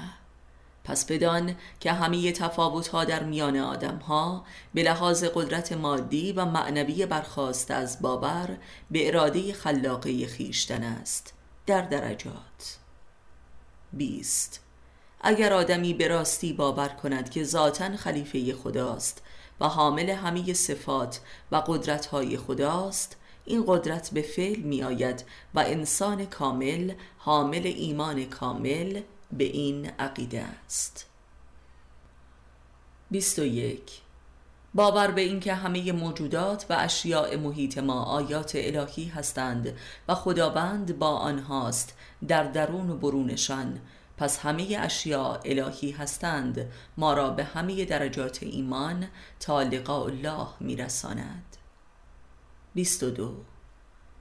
پس 0.86 1.06
بدان 1.06 1.56
که 1.80 1.92
همه 1.92 2.32
تفاوت 2.32 2.88
ها 2.88 3.04
در 3.04 3.22
میان 3.22 3.56
آدم 3.56 3.96
ها 3.96 4.44
به 4.74 4.82
لحاظ 4.82 5.24
قدرت 5.24 5.72
مادی 5.72 6.32
و 6.32 6.44
معنوی 6.44 7.06
برخواست 7.06 7.70
از 7.70 8.02
باور 8.02 8.56
به 8.90 9.08
اراده 9.08 9.52
خلاقه 9.52 10.26
خیشتن 10.26 10.82
است. 10.82 11.32
در 11.66 11.82
درجات 11.82 12.78
20 13.92 14.60
اگر 15.20 15.52
آدمی 15.52 15.94
به 15.94 16.08
راستی 16.08 16.52
باور 16.52 16.88
کند 16.88 17.30
که 17.30 17.44
ذاتا 17.44 17.96
خلیفه 17.96 18.52
خداست 18.52 19.22
و 19.60 19.68
حامل 19.68 20.10
همه 20.10 20.52
صفات 20.52 21.20
و 21.52 21.56
قدرت 21.66 22.06
های 22.06 22.36
خداست 22.36 23.16
این 23.44 23.64
قدرت 23.66 24.10
به 24.12 24.22
فعل 24.22 24.60
می 24.60 24.82
آید 24.82 25.24
و 25.54 25.58
انسان 25.58 26.26
کامل 26.26 26.92
حامل 27.18 27.66
ایمان 27.66 28.24
کامل 28.24 29.00
به 29.32 29.44
این 29.44 29.90
عقیده 29.98 30.42
است. 30.42 31.06
21 33.10 34.00
باور 34.74 35.10
به 35.10 35.20
اینکه 35.20 35.54
همه 35.54 35.92
موجودات 35.92 36.66
و 36.70 36.76
اشیاء 36.78 37.36
محیط 37.36 37.78
ما 37.78 38.02
آیات 38.02 38.52
الهی 38.54 39.04
هستند 39.04 39.76
و 40.08 40.14
خداوند 40.14 40.98
با 40.98 41.08
آنهاست 41.08 41.96
در 42.28 42.44
درون 42.44 42.90
و 42.90 42.96
برونشان 42.96 43.80
پس 44.16 44.38
همه 44.38 44.76
اشیاء 44.80 45.38
الهی 45.44 45.90
هستند 45.90 46.72
ما 46.96 47.14
را 47.14 47.30
به 47.30 47.44
همه 47.44 47.84
درجات 47.84 48.42
ایمان 48.42 49.06
تا 49.40 49.62
لقاء 49.62 50.04
الله 50.04 50.46
میرساند. 50.60 51.56
22 52.74 53.34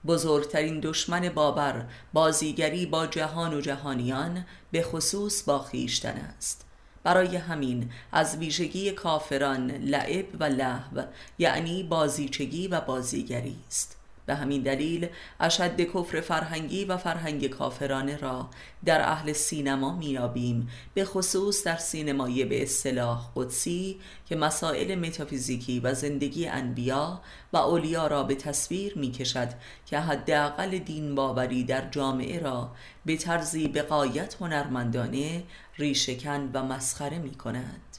بزرگترین 0.07 0.79
دشمن 0.79 1.29
باور 1.29 1.85
بازیگری 2.13 2.85
با 2.85 3.07
جهان 3.07 3.53
و 3.53 3.61
جهانیان 3.61 4.45
به 4.71 4.81
خصوص 4.81 5.43
با 5.43 5.59
خیشتن 5.59 6.17
است. 6.37 6.65
برای 7.03 7.35
همین 7.35 7.91
از 8.11 8.37
ویژگی 8.37 8.91
کافران 8.91 9.71
لعب 9.71 10.25
و 10.39 10.43
لحو 10.43 11.01
یعنی 11.39 11.83
بازیچگی 11.83 12.67
و 12.67 12.81
بازیگری 12.81 13.55
است. 13.67 13.94
به 14.25 14.35
همین 14.35 14.61
دلیل 14.61 15.07
اشد 15.39 15.81
کفر 15.81 16.21
فرهنگی 16.21 16.85
و 16.85 16.97
فرهنگ 16.97 17.47
کافرانه 17.47 18.17
را 18.17 18.49
در 18.85 19.01
اهل 19.01 19.33
سینما 19.33 19.95
میابیم 19.95 20.69
به 20.93 21.05
خصوص 21.05 21.63
در 21.63 21.77
سینمای 21.77 22.45
به 22.45 22.63
اصطلاح 22.63 23.31
قدسی 23.35 23.99
که 24.25 24.35
مسائل 24.35 24.95
متافیزیکی 24.95 25.79
و 25.79 25.93
زندگی 25.93 26.47
انبیا 26.47 27.21
و 27.53 27.57
اولیا 27.57 28.07
را 28.07 28.23
به 28.23 28.35
تصویر 28.35 28.97
می‌کشد 28.97 29.49
که 29.85 29.99
حداقل 29.99 30.77
دین 30.77 31.15
باوری 31.15 31.63
در 31.63 31.89
جامعه 31.89 32.39
را 32.39 32.71
به 33.05 33.17
طرزی 33.17 33.67
به 33.67 33.81
قایت 33.81 34.35
هنرمندانه 34.41 35.43
ریشکن 35.77 36.49
و 36.53 36.63
مسخره 36.63 37.19
می 37.19 37.35
کند 37.35 37.97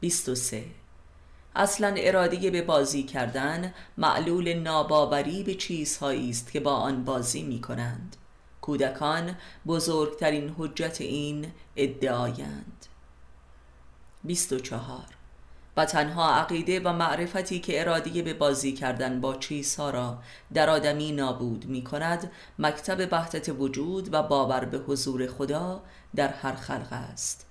23 0.00 0.64
اصلا 1.58 1.94
اراده 1.96 2.50
به 2.50 2.62
بازی 2.62 3.02
کردن 3.02 3.74
معلول 3.96 4.54
ناباوری 4.54 5.42
به 5.42 5.54
چیزهایی 5.54 6.30
است 6.30 6.52
که 6.52 6.60
با 6.60 6.72
آن 6.72 7.04
بازی 7.04 7.42
می 7.42 7.60
کنند 7.60 8.16
کودکان 8.60 9.36
بزرگترین 9.66 10.54
حجت 10.58 11.00
این 11.00 11.52
ادعایند. 11.76 12.86
24 14.24 15.04
و 15.76 15.84
تنها 15.84 16.34
عقیده 16.34 16.80
و 16.80 16.92
معرفتی 16.92 17.60
که 17.60 17.80
اراده 17.80 18.22
به 18.22 18.34
بازی 18.34 18.72
کردن 18.72 19.20
با 19.20 19.34
چیزها 19.34 19.90
را 19.90 20.18
در 20.54 20.70
آدمی 20.70 21.12
نابود 21.12 21.64
می 21.66 21.84
کند 21.84 22.30
مکتب 22.58 23.06
بحثت 23.06 23.48
وجود 23.48 24.14
و 24.14 24.22
باور 24.22 24.64
به 24.64 24.78
حضور 24.78 25.26
خدا 25.26 25.82
در 26.16 26.28
هر 26.28 26.54
خلق 26.54 26.92
است. 26.92 27.47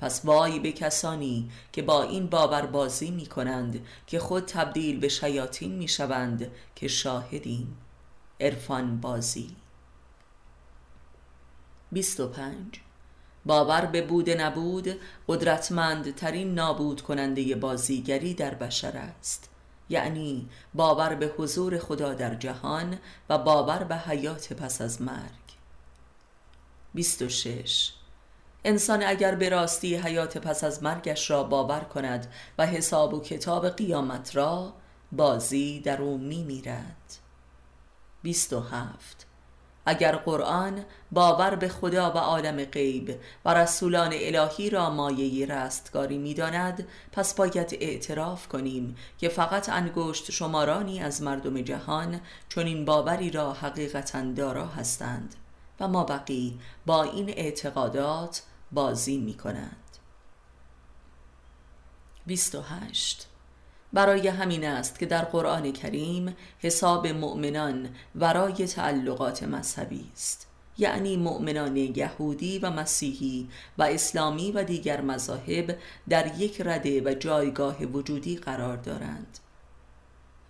پس 0.00 0.24
وای 0.24 0.58
به 0.58 0.72
کسانی 0.72 1.50
که 1.72 1.82
با 1.82 2.02
این 2.02 2.26
باور 2.26 2.66
بازی 2.66 3.10
می 3.10 3.26
کنند 3.26 3.86
که 4.06 4.18
خود 4.18 4.44
تبدیل 4.44 5.00
به 5.00 5.08
شیاطین 5.08 5.72
می 5.72 5.88
شوند 5.88 6.50
که 6.74 6.88
شاهدیم 6.88 7.78
عرفان 8.40 9.00
بازی. 9.00 9.56
25 11.92 12.80
باور 13.46 13.86
به 13.86 14.02
بود 14.02 14.30
نبود 14.30 15.00
قدرتمند 15.28 16.14
ترین 16.14 16.54
نابود 16.54 17.00
کننده 17.00 17.54
بازیگری 17.54 18.34
در 18.34 18.54
بشر 18.54 18.96
است. 18.96 19.50
یعنی 19.88 20.48
باور 20.74 21.14
به 21.14 21.34
حضور 21.38 21.78
خدا 21.78 22.14
در 22.14 22.34
جهان 22.34 22.98
و 23.28 23.38
باور 23.38 23.84
به 23.84 23.96
حیات 23.96 24.52
پس 24.52 24.80
از 24.80 25.02
مرگ. 25.02 25.30
26 26.94 27.92
انسان 28.64 29.02
اگر 29.02 29.34
به 29.34 29.48
راستی 29.48 29.96
حیات 29.96 30.38
پس 30.38 30.64
از 30.64 30.82
مرگش 30.82 31.30
را 31.30 31.42
باور 31.42 31.80
کند 31.80 32.32
و 32.58 32.66
حساب 32.66 33.14
و 33.14 33.20
کتاب 33.20 33.68
قیامت 33.68 34.36
را 34.36 34.72
بازی 35.12 35.80
در 35.80 36.02
او 36.02 36.18
می 36.18 36.42
میرد 36.42 37.18
27 38.22 39.26
اگر 39.86 40.16
قرآن 40.16 40.84
باور 41.12 41.54
به 41.54 41.68
خدا 41.68 42.10
و 42.10 42.18
عالم 42.18 42.64
غیب 42.64 43.20
و 43.44 43.54
رسولان 43.54 44.12
الهی 44.14 44.70
را 44.70 44.90
مایه 44.90 45.46
رستگاری 45.46 46.18
می‌داند 46.18 46.88
پس 47.12 47.34
باید 47.34 47.78
اعتراف 47.80 48.48
کنیم 48.48 48.96
که 49.18 49.28
فقط 49.28 49.68
انگشت 49.68 50.30
شمارانی 50.30 51.00
از 51.00 51.22
مردم 51.22 51.60
جهان 51.60 52.20
چون 52.48 52.66
این 52.66 52.84
باوری 52.84 53.30
را 53.30 53.52
حقیقتا 53.52 54.32
دارا 54.32 54.66
هستند 54.66 55.34
و 55.80 55.88
ما 55.88 56.04
بقی 56.04 56.58
با 56.86 57.02
این 57.02 57.28
اعتقادات 57.28 58.42
بازی 58.72 59.18
می 59.18 59.34
کنند 59.34 59.76
28 62.26 63.26
برای 63.92 64.28
همین 64.28 64.64
است 64.64 64.98
که 64.98 65.06
در 65.06 65.24
قرآن 65.24 65.72
کریم 65.72 66.36
حساب 66.58 67.06
مؤمنان 67.06 67.88
ورای 68.14 68.66
تعلقات 68.66 69.42
مذهبی 69.42 70.10
است. 70.12 70.46
یعنی 70.78 71.16
مؤمنان 71.16 71.76
یهودی 71.76 72.58
و 72.58 72.70
مسیحی 72.70 73.48
و 73.78 73.82
اسلامی 73.82 74.52
و 74.52 74.64
دیگر 74.64 75.00
مذاهب 75.00 75.78
در 76.08 76.40
یک 76.40 76.60
رده 76.60 77.00
و 77.00 77.14
جایگاه 77.14 77.84
وجودی 77.84 78.36
قرار 78.36 78.76
دارند. 78.76 79.38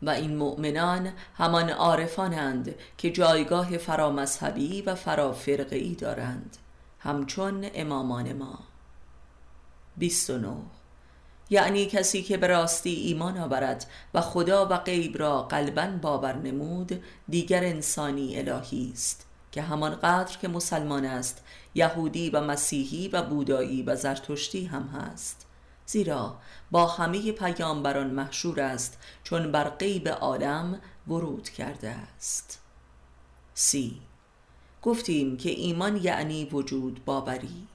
و 0.03 0.11
این 0.11 0.37
مؤمنان 0.37 1.13
همان 1.35 1.71
عارفانند 1.71 2.75
که 2.99 3.11
جایگاه 3.11 3.79
فرامذهبی 3.79 4.83
و 4.83 4.95
فرافرقی 4.95 5.95
دارند. 5.95 6.57
همچون 7.01 7.67
امامان 7.75 8.33
ما. 8.33 8.59
29 9.97 10.57
یعنی 11.51 11.87
کسی 11.87 12.23
که 12.23 12.37
به 12.37 12.47
راستی 12.47 12.91
ایمان 12.91 13.39
آورد 13.39 13.87
و 14.15 14.21
خدا 14.21 14.67
و 14.67 14.77
غیب 14.77 15.19
را 15.19 15.43
قلبا 15.43 15.87
باور 15.87 16.37
نمود 16.37 17.03
دیگر 17.29 17.65
انسانی 17.65 18.39
الهی 18.39 18.91
است 18.93 19.27
که 19.53 19.63
همان 19.63 19.95
قدر 19.95 20.39
که 20.39 20.49
مسلمان 20.49 21.05
است 21.05 21.45
یهودی 21.75 22.31
و 22.31 22.41
مسیحی 22.41 23.09
و 23.09 23.23
بودایی 23.23 23.83
و 23.83 23.97
زرتشتی 23.97 24.65
هم 24.65 24.83
هست. 24.83 25.47
زیرا 25.87 26.39
با 26.71 26.87
همه 26.87 27.33
پیامبران 27.33 28.11
محشور 28.11 28.61
است 28.61 28.99
چون 29.25 29.53
بر 29.53 29.69
غیب 29.69 30.09
عالم 30.09 30.81
ورود 31.09 31.49
کرده 31.49 31.89
است. 31.89 32.61
سی. 33.55 34.01
گفتیم 34.83 35.37
که 35.37 35.51
ایمان 35.51 35.97
یعنی 35.97 36.45
وجود 36.45 37.05
باوری 37.05 37.67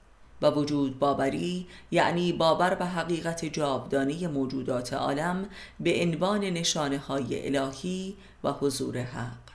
و 0.42 0.50
وجود 0.52 1.00
باوری 1.00 1.68
یعنی 1.92 2.34
باور 2.34 2.76
به 2.76 2.86
حقیقت 2.86 3.46
جاودانی 3.46 4.28
موجودات 4.28 4.94
عالم 4.94 5.50
به 5.80 6.02
عنوان 6.02 6.40
نشانه 6.40 6.98
های 6.98 7.58
الهی 7.58 8.16
و 8.44 8.52
حضور 8.52 8.98
حق. 8.98 9.46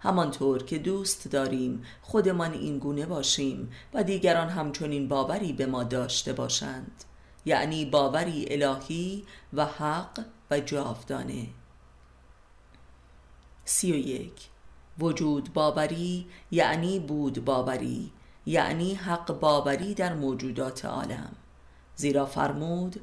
همانطور 0.00 0.62
که 0.62 0.78
دوست 0.78 1.28
داریم 1.28 1.84
خودمان 2.02 2.52
این 2.52 2.78
گونه 2.78 3.06
باشیم 3.06 3.72
و 3.94 4.02
دیگران 4.02 4.48
همچنین 4.48 5.08
باوری 5.08 5.52
به 5.52 5.66
ما 5.66 5.84
داشته 5.84 6.32
باشند. 6.32 7.04
یعنی 7.44 7.84
باوری 7.84 8.46
الهی 8.50 9.24
و 9.52 9.64
حق 9.64 10.24
و 10.50 10.60
جاودانه. 10.60 11.46
سی 13.64 13.92
و 13.92 13.96
یک. 13.96 14.48
وجود 14.98 15.52
باوری 15.52 16.26
یعنی 16.50 16.98
بود 16.98 17.44
باوری 17.44 18.12
یعنی 18.46 18.94
حق 18.94 19.40
باوری 19.40 19.94
در 19.94 20.14
موجودات 20.14 20.84
عالم. 20.84 21.32
زیرا 21.96 22.26
فرمود 22.26 23.00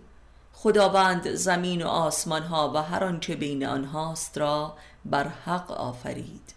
خداوند 0.54 1.34
زمین 1.36 1.84
و 1.84 1.88
آسمان 1.88 2.44
ها 2.44 2.72
و 2.76 2.78
هر 2.78 3.04
آنچه 3.04 3.36
بین 3.36 3.66
آنهاست 3.66 4.38
را 4.38 4.76
بر 5.06 5.28
حق 5.28 5.72
آفرید. 5.72 6.54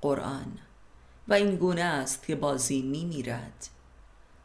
قرآن. 0.00 0.58
و 1.28 1.34
این 1.34 1.56
گونه 1.56 1.82
است 1.82 2.26
که 2.26 2.36
بازی 2.36 2.82
می 2.82 3.04
میرد 3.04 3.68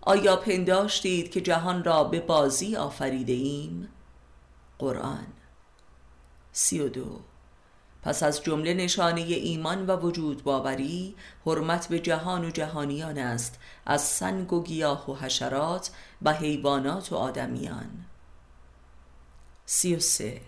آیا 0.01 0.35
پنداشتید 0.35 1.31
که 1.31 1.41
جهان 1.41 1.83
را 1.83 2.03
به 2.03 2.19
بازی 2.19 2.75
آفریده 2.75 3.33
ایم؟ 3.33 3.89
قرآن. 4.79 5.27
سی 6.51 6.79
و 6.79 6.89
دو. 6.89 7.19
پس 8.03 8.23
از 8.23 8.43
جمله 8.43 8.73
نشانه 8.73 9.21
ایمان 9.21 9.85
و 9.85 9.95
وجود 9.95 10.43
باوری 10.43 11.15
حرمت 11.45 11.87
به 11.87 11.99
جهان 11.99 12.45
و 12.45 12.49
جهانیان 12.51 13.17
است 13.17 13.59
از 13.85 14.01
سنگ 14.01 14.53
و 14.53 14.63
گیاه 14.63 15.11
و 15.11 15.15
حشرات 15.15 15.91
و 16.21 16.33
حیوانات 16.33 17.11
و 17.11 17.15
آدمیان. 17.15 18.05
سی 19.65 19.95
و 19.95 19.99
سه. 19.99 20.41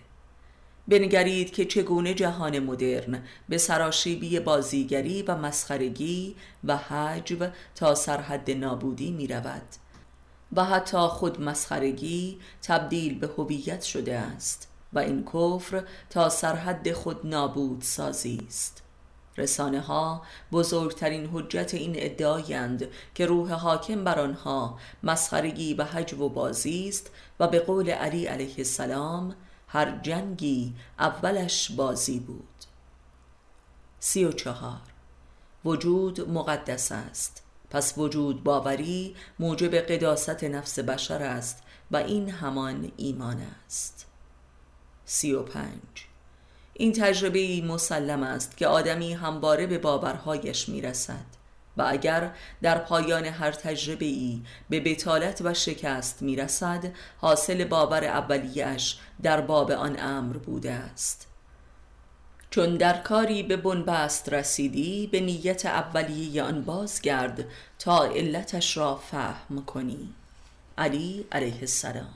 بنگرید 0.88 1.52
که 1.52 1.64
چگونه 1.64 2.14
جهان 2.14 2.58
مدرن 2.58 3.22
به 3.48 3.58
سراشیبی 3.58 4.40
بازیگری 4.40 5.22
و 5.22 5.36
مسخرگی 5.36 6.36
و 6.64 6.76
حجو 6.76 7.46
تا 7.74 7.94
سرحد 7.94 8.50
نابودی 8.50 9.10
می 9.10 9.26
رود 9.26 9.62
و 10.52 10.64
حتی 10.64 10.98
خود 10.98 11.40
مسخرگی 11.40 12.38
تبدیل 12.62 13.18
به 13.18 13.30
هویت 13.38 13.82
شده 13.82 14.18
است. 14.18 14.71
و 14.92 14.98
این 14.98 15.24
کفر 15.24 15.84
تا 16.10 16.28
سرحد 16.28 16.92
خود 16.92 17.26
نابود 17.26 17.82
سازی 17.82 18.46
است. 18.46 18.82
رسانه 19.36 19.80
ها 19.80 20.22
بزرگترین 20.52 21.30
حجت 21.32 21.74
این 21.74 21.92
ادعایند 21.96 22.88
که 23.14 23.26
روح 23.26 23.52
حاکم 23.52 24.04
بر 24.04 24.18
آنها 24.18 24.78
مسخرگی 25.02 25.74
و 25.74 25.84
حجو 25.84 26.24
و 26.24 26.28
بازی 26.28 26.88
است 26.88 27.10
و 27.40 27.48
به 27.48 27.60
قول 27.60 27.90
علی 27.90 28.26
علیه 28.26 28.54
السلام 28.58 29.34
هر 29.68 29.98
جنگی 30.02 30.74
اولش 30.98 31.70
بازی 31.70 32.20
بود. 32.20 32.48
سی 34.00 34.24
و 34.24 34.32
چهار. 34.32 34.80
وجود 35.64 36.30
مقدس 36.30 36.92
است. 36.92 37.42
پس 37.70 37.98
وجود 37.98 38.44
باوری 38.44 39.16
موجب 39.38 39.74
قداست 39.74 40.44
نفس 40.44 40.78
بشر 40.78 41.22
است 41.22 41.62
و 41.90 41.96
این 41.96 42.30
همان 42.30 42.92
ایمان 42.96 43.42
است. 43.66 44.11
سی 45.04 45.32
و 45.32 45.42
پنج. 45.42 46.06
این 46.74 46.92
تجربه 46.92 47.38
ای 47.38 47.60
مسلم 47.60 48.22
است 48.22 48.56
که 48.56 48.66
آدمی 48.66 49.12
همواره 49.12 49.66
به 49.66 49.78
باورهایش 49.78 50.68
می‌رسد 50.68 51.24
و 51.76 51.84
اگر 51.88 52.30
در 52.62 52.78
پایان 52.78 53.24
هر 53.24 53.52
تجربه 53.52 54.04
ای 54.04 54.42
به 54.70 54.80
بتالت 54.80 55.40
و 55.44 55.54
شکست 55.54 56.22
می‌رسد 56.22 56.92
حاصل 57.18 57.64
باور 57.64 58.04
اولیش 58.04 58.98
در 59.22 59.40
باب 59.40 59.70
آن 59.70 59.96
امر 60.00 60.36
بوده 60.36 60.72
است. 60.72 61.26
چون 62.50 62.76
در 62.76 62.98
کاری 62.98 63.42
به 63.42 63.56
بنبست 63.56 64.32
رسیدی 64.32 65.06
به 65.06 65.20
نیت 65.20 65.66
اولیه 65.66 66.42
آن 66.42 66.62
بازگرد 66.62 67.44
تا 67.78 68.04
علتش 68.04 68.76
را 68.76 68.96
فهم 68.96 69.64
کنی. 69.64 70.14
علی 70.78 71.26
علیه 71.32 71.60
السلام. 71.60 72.14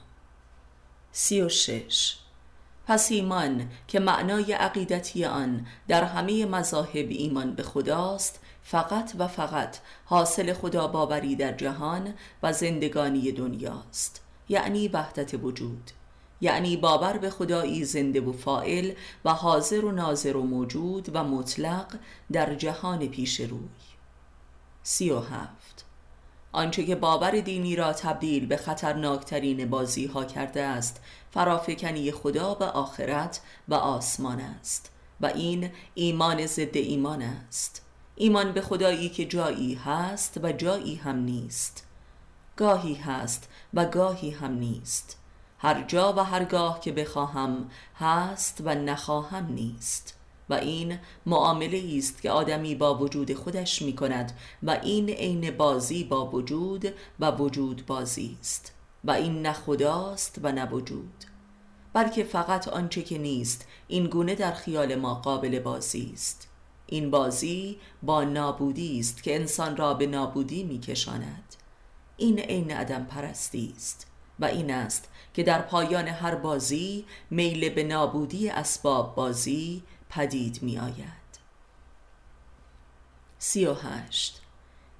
سی 1.11 1.41
و 1.41 1.49
شش. 1.49 2.15
پس 2.87 3.11
ایمان 3.11 3.69
که 3.87 3.99
معنای 3.99 4.53
عقیدتی 4.53 5.25
آن 5.25 5.65
در 5.87 6.03
همه 6.03 6.45
مذاهب 6.45 7.07
ایمان 7.09 7.53
به 7.53 7.63
خداست 7.63 8.39
فقط 8.63 9.11
و 9.17 9.27
فقط 9.27 9.77
حاصل 10.05 10.53
خدا 10.53 10.87
باوری 10.87 11.35
در 11.35 11.51
جهان 11.51 12.13
و 12.43 12.53
زندگانی 12.53 13.31
دنیاست. 13.31 14.21
یعنی 14.49 14.87
وحدت 14.87 15.33
وجود. 15.33 15.91
یعنی 16.41 16.77
باور 16.77 17.17
به 17.17 17.29
خدایی 17.29 17.85
زنده 17.85 18.21
و 18.21 18.33
فائل 18.33 18.91
و 19.25 19.33
حاضر 19.33 19.85
و 19.85 19.91
ناظر 19.91 20.37
و 20.37 20.43
موجود 20.43 21.09
و 21.13 21.23
مطلق 21.23 21.95
در 22.31 22.55
جهان 22.55 23.07
پیش 23.07 23.39
روی. 23.39 23.69
سی 24.83 25.09
و 25.09 25.19
هفت. 25.19 25.56
آنچه 26.51 26.85
که 26.85 26.95
باور 26.95 27.39
دینی 27.39 27.75
را 27.75 27.93
تبدیل 27.93 28.45
به 28.45 28.57
خطرناکترین 28.57 29.69
بازی 29.69 30.05
ها 30.05 30.25
کرده 30.25 30.63
است 30.63 31.01
فرافکنی 31.31 32.11
خدا 32.11 32.53
به 32.53 32.65
آخرت 32.65 33.41
و 33.67 33.73
آسمان 33.73 34.39
است. 34.39 34.91
و 35.21 35.25
این 35.25 35.71
ایمان 35.95 36.45
ضد 36.45 36.77
ایمان 36.77 37.21
است. 37.21 37.81
ایمان 38.15 38.51
به 38.51 38.61
خدایی 38.61 39.09
که 39.09 39.25
جایی 39.25 39.73
هست 39.73 40.39
و 40.43 40.51
جایی 40.51 40.95
هم 40.95 41.15
نیست. 41.15 41.87
گاهی 42.55 42.95
هست 42.95 43.49
و 43.73 43.85
گاهی 43.85 44.31
هم 44.31 44.53
نیست. 44.53 45.17
هر 45.59 45.83
جا 45.83 46.13
و 46.13 46.19
هرگاه 46.19 46.79
که 46.79 46.91
بخواهم 46.91 47.69
هست 47.95 48.61
و 48.65 48.75
نخواهم 48.75 49.45
نیست. 49.45 50.16
و 50.49 50.53
این 50.53 50.99
معامله 51.25 51.83
است 51.97 52.21
که 52.21 52.31
آدمی 52.31 52.75
با 52.75 52.97
وجود 52.97 53.33
خودش 53.33 53.81
می 53.81 53.95
کند 53.95 54.31
و 54.63 54.71
این 54.71 55.09
عین 55.09 55.51
بازی 55.51 56.03
با 56.03 56.25
وجود 56.25 56.93
و 57.19 57.31
وجود 57.31 57.85
بازی 57.85 58.37
است. 58.39 58.73
و 59.03 59.11
این 59.11 59.41
نه 59.41 59.53
خداست 59.53 60.39
و 60.43 60.51
نه 60.51 60.69
وجود. 60.69 61.23
بلکه 61.93 62.23
فقط 62.23 62.67
آنچه 62.67 63.01
که 63.01 63.17
نیست 63.17 63.67
این 63.87 64.07
گونه 64.07 64.35
در 64.35 64.51
خیال 64.51 64.95
ما 64.95 65.15
قابل 65.15 65.59
بازی 65.59 66.11
است. 66.13 66.47
این 66.85 67.11
بازی 67.11 67.77
با 68.03 68.23
نابودی 68.23 68.99
است 68.99 69.23
که 69.23 69.35
انسان 69.35 69.77
را 69.77 69.93
به 69.93 70.07
نابودی 70.07 70.63
میکشاند. 70.63 71.55
این 72.17 72.39
عین 72.39 72.71
عدم 72.71 73.03
پرستی 73.03 73.73
است 73.75 74.07
و 74.39 74.45
این 74.45 74.71
است 74.71 75.09
که 75.33 75.43
در 75.43 75.61
پایان 75.61 76.07
هر 76.07 76.35
بازی 76.35 77.05
میل 77.29 77.69
به 77.69 77.83
نابودی 77.83 78.49
اسباب 78.49 79.15
بازی 79.15 79.83
پدید 80.09 80.63
می 80.63 80.79
آید. 80.79 81.17
سی 83.39 83.65
و 83.65 83.73
هشت. 83.73 84.41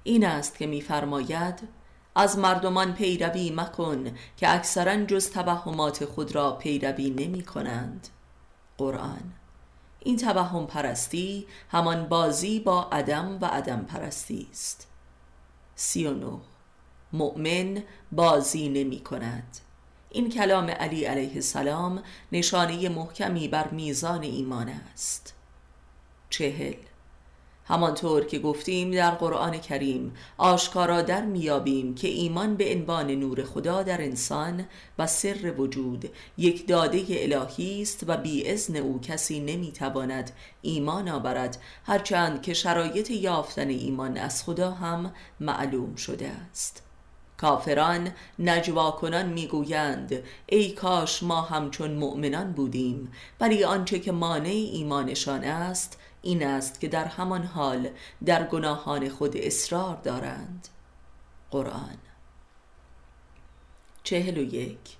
این 0.04 0.26
است 0.26 0.58
که 0.58 0.66
میفرماید 0.66 1.68
از 2.14 2.38
مردمان 2.38 2.94
پیروی 2.94 3.50
مکن 3.50 4.16
که 4.36 4.54
اکثرا 4.54 5.04
جز 5.04 5.30
توهمات 5.30 6.04
خود 6.04 6.34
را 6.34 6.52
پیروی 6.52 7.10
نمی 7.10 7.42
کنند. 7.42 8.08
قرآن. 8.78 9.32
این 10.00 10.16
توهم 10.16 10.66
پرستی 10.66 11.46
همان 11.70 12.08
بازی 12.08 12.60
با 12.60 12.88
عدم 12.92 13.38
و 13.40 13.44
عدم 13.44 13.80
پرستی 13.84 14.48
است. 14.50 14.88
سی 15.74 16.06
و 16.06 16.14
نو 16.14 16.40
مؤمن 17.12 17.82
بازی 18.12 18.68
نمی 18.68 19.00
کند. 19.00 19.58
این 20.10 20.30
کلام 20.30 20.70
علی 20.70 21.04
علیه 21.04 21.34
السلام 21.34 22.02
نشانه 22.32 22.88
محکمی 22.88 23.48
بر 23.48 23.68
میزان 23.68 24.22
ایمان 24.22 24.68
است. 24.68 25.34
چهل. 26.30 26.74
همانطور 27.68 28.24
که 28.24 28.38
گفتیم 28.38 28.90
در 28.90 29.10
قرآن 29.10 29.58
کریم 29.58 30.14
آشکارا 30.38 31.02
در 31.02 31.24
میابیم 31.24 31.94
که 31.94 32.08
ایمان 32.08 32.56
به 32.56 32.74
عنوان 32.74 33.10
نور 33.10 33.44
خدا 33.44 33.82
در 33.82 34.02
انسان 34.02 34.64
و 34.98 35.06
سر 35.06 35.54
وجود 35.58 36.10
یک 36.38 36.68
داده 36.68 37.04
الهی 37.08 37.82
است 37.82 38.04
و 38.06 38.16
بی 38.16 38.50
ازن 38.50 38.76
او 38.76 39.00
کسی 39.00 39.40
نمی‌تواند 39.40 40.30
ایمان 40.62 41.08
آورد 41.08 41.58
هرچند 41.84 42.42
که 42.42 42.54
شرایط 42.54 43.10
یافتن 43.10 43.68
ایمان 43.68 44.16
از 44.16 44.44
خدا 44.44 44.70
هم 44.70 45.12
معلوم 45.40 45.94
شده 45.94 46.28
است. 46.28 46.87
کافران 47.38 48.10
نجوا 48.38 48.90
کنان 48.90 49.26
می‌گویند 49.26 50.22
ای 50.46 50.70
کاش 50.70 51.22
ما 51.22 51.40
همچون 51.40 51.94
مؤمنان 51.94 52.52
بودیم. 52.52 53.12
ولی 53.40 53.64
آنچه 53.64 53.98
که 53.98 54.12
مانع 54.12 54.48
ایمانشان 54.48 55.44
است 55.44 55.98
این 56.22 56.46
است 56.46 56.80
که 56.80 56.88
در 56.88 57.04
همان 57.04 57.42
حال 57.42 57.88
در 58.24 58.46
گناهان 58.46 59.08
خود 59.08 59.36
اصرار 59.36 59.96
دارند. 59.96 60.68
قرآن. 61.50 61.98
چهل 64.02 64.38
و 64.38 64.42
یک. 64.42 64.96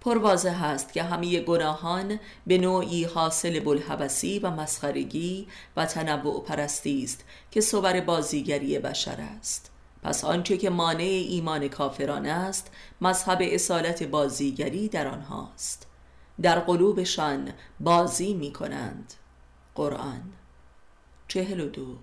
پروازه 0.00 0.50
هست 0.50 0.92
که 0.92 1.02
همه 1.02 1.40
گناهان 1.40 2.20
به 2.46 2.58
نوعی 2.58 3.04
حاصل 3.04 3.60
بلحبسی 3.60 4.38
و 4.38 4.50
مسخرگی 4.50 5.48
و 5.76 5.86
تنوع 5.86 6.44
پرستی 6.44 7.04
است 7.04 7.24
که 7.50 7.60
صور 7.60 8.00
بازیگری 8.00 8.78
بشر 8.78 9.20
است. 9.38 9.70
پس 10.02 10.24
آنچه 10.24 10.56
که 10.56 10.70
مانع 10.70 11.24
ایمان 11.28 11.68
کافران 11.68 12.26
است 12.26 12.70
مذهب 13.00 13.38
اصالت 13.42 14.02
بازیگری 14.02 14.88
در 14.88 15.06
آنهاست 15.06 15.86
در 16.42 16.60
قلوبشان 16.60 17.52
بازی 17.80 18.34
می 18.34 18.52
کنند 18.52 19.14
قرآن. 19.74 20.22
چهل 21.28 21.60
و 21.60 21.68
دو. 21.68 21.96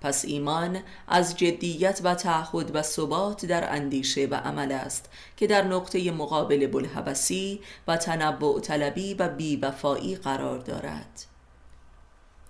پس 0.00 0.24
ایمان 0.24 0.78
از 1.08 1.36
جدیت 1.36 2.00
و 2.04 2.14
تعهد 2.14 2.70
و 2.74 2.82
ثبات 2.82 3.46
در 3.46 3.72
اندیشه 3.72 4.26
و 4.26 4.34
عمل 4.34 4.72
است 4.72 5.10
که 5.36 5.46
در 5.46 5.64
نقطه 5.64 6.10
مقابل 6.10 6.66
بلحبسی 6.66 7.60
و 7.88 7.96
تنبع 7.96 8.60
طلبی 8.60 9.14
و 9.14 9.28
بیوفایی 9.28 10.16
قرار 10.16 10.58
دارد. 10.58 11.29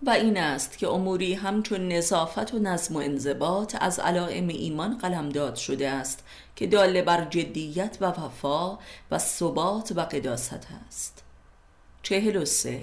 و 0.06 0.10
این 0.10 0.36
است 0.36 0.78
که 0.78 0.88
اموری 0.88 1.34
همچون 1.34 1.88
نظافت 1.88 2.54
و 2.54 2.58
نظم 2.58 2.96
و 2.96 2.98
انضباط 2.98 3.76
از 3.80 3.98
علائم 3.98 4.48
ایمان 4.48 4.98
قلمداد 4.98 5.56
شده 5.56 5.88
است 5.88 6.24
که 6.56 6.66
داله 6.66 7.02
بر 7.02 7.24
جدیت 7.24 7.98
و 8.00 8.04
وفا 8.04 8.78
و 9.10 9.18
ثبات 9.18 9.92
و 9.96 10.00
قداست 10.00 10.66
است. 10.88 11.22
چهل 12.02 12.36
و 12.36 12.44
سه. 12.44 12.82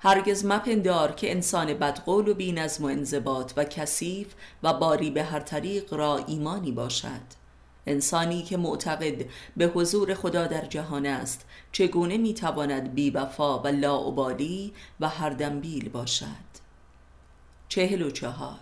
هرگز 0.00 0.44
مپندار 0.44 1.12
که 1.12 1.30
انسان 1.30 1.74
بدقول 1.74 2.28
و 2.28 2.34
بی 2.34 2.52
نظم 2.52 2.84
و 2.84 2.86
انضباط 2.86 3.52
و 3.56 3.64
کثیف 3.64 4.34
و 4.62 4.72
باری 4.72 5.10
به 5.10 5.22
هر 5.22 5.40
طریق 5.40 5.94
را 5.94 6.16
ایمانی 6.26 6.72
باشد. 6.72 7.37
انسانی 7.88 8.42
که 8.42 8.56
معتقد 8.56 9.24
به 9.56 9.66
حضور 9.66 10.14
خدا 10.14 10.46
در 10.46 10.64
جهان 10.64 11.06
است 11.06 11.44
چگونه 11.72 12.16
می‌تواند 12.16 12.94
بی 12.94 13.10
وفا 13.10 13.58
و 13.58 13.66
لاعبالی 13.66 14.72
و 15.00 15.08
هر 15.08 15.30
دنبیل 15.30 15.88
باشد؟ 15.88 16.48
چهل 17.68 18.02
و 18.02 18.10
چهار. 18.10 18.58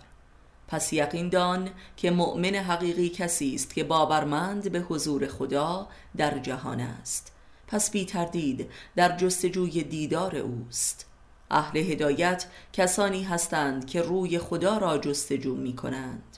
پس 0.67 0.93
یقین 0.93 1.29
دان 1.29 1.69
که 1.97 2.11
مؤمن 2.11 2.55
حقیقی 2.55 3.09
کسی 3.09 3.55
است 3.55 3.73
که 3.73 3.83
باورمند 3.83 4.71
به 4.71 4.79
حضور 4.79 5.27
خدا 5.27 5.87
در 6.17 6.39
جهان 6.39 6.79
است. 6.79 7.31
پس 7.67 7.91
بی 7.91 8.05
تردید 8.05 8.69
در 8.95 9.17
جستجوی 9.17 9.83
دیدار 9.83 10.35
اوست. 10.35 11.05
اهل 11.51 11.77
هدایت 11.77 12.45
کسانی 12.73 13.23
هستند 13.23 13.85
که 13.85 14.01
روی 14.01 14.39
خدا 14.39 14.77
را 14.77 14.97
جستجو 14.97 15.55
می 15.55 15.75
کنند 15.75 16.37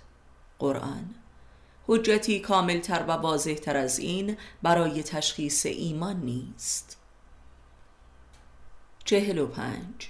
قرآن 0.59 1.15
حجتی 1.91 2.39
کاملتر 2.39 3.05
و 3.07 3.11
واضحتر 3.11 3.77
از 3.77 3.99
این 3.99 4.37
برای 4.63 5.03
تشخیص 5.03 5.65
ایمان 5.65 6.21
نیست. 6.21 6.97
چهل 9.05 9.37
و 9.37 9.47
پنج 9.47 10.09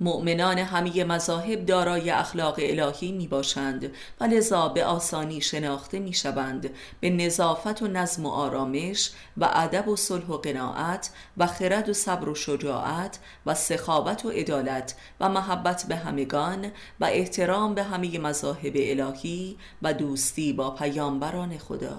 مؤمنان 0.00 0.58
همه 0.58 1.04
مذاهب 1.04 1.66
دارای 1.66 2.10
اخلاق 2.10 2.54
الهی 2.58 3.12
می 3.12 3.28
باشند 3.28 3.92
و 4.20 4.24
لذا 4.24 4.68
به 4.68 4.84
آسانی 4.84 5.40
شناخته 5.40 5.98
می 5.98 6.12
شوند 6.12 6.70
به 7.00 7.10
نظافت 7.10 7.82
و 7.82 7.86
نظم 7.86 8.26
و 8.26 8.28
آرامش 8.28 9.10
و 9.36 9.48
ادب 9.52 9.88
و 9.88 9.96
صلح 9.96 10.26
و 10.26 10.36
قناعت 10.36 11.10
و 11.36 11.46
خرد 11.46 11.88
و 11.88 11.92
صبر 11.92 12.28
و 12.28 12.34
شجاعت 12.34 13.18
و 13.46 13.54
سخاوت 13.54 14.24
و 14.24 14.30
عدالت 14.30 14.94
و 15.20 15.28
محبت 15.28 15.86
به 15.88 15.96
همگان 15.96 16.72
و 17.00 17.04
احترام 17.04 17.74
به 17.74 17.82
همه 17.82 18.18
مذاهب 18.18 18.72
الهی 18.76 19.56
و 19.82 19.94
دوستی 19.94 20.52
با 20.52 20.70
پیامبران 20.70 21.58
خدا. 21.58 21.96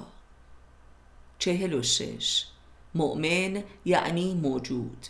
چهل 1.40 1.74
و 1.74 1.84
شش. 1.84 2.46
مؤمن 2.96 3.64
یعنی 3.86 4.34
موجود. 4.34 5.08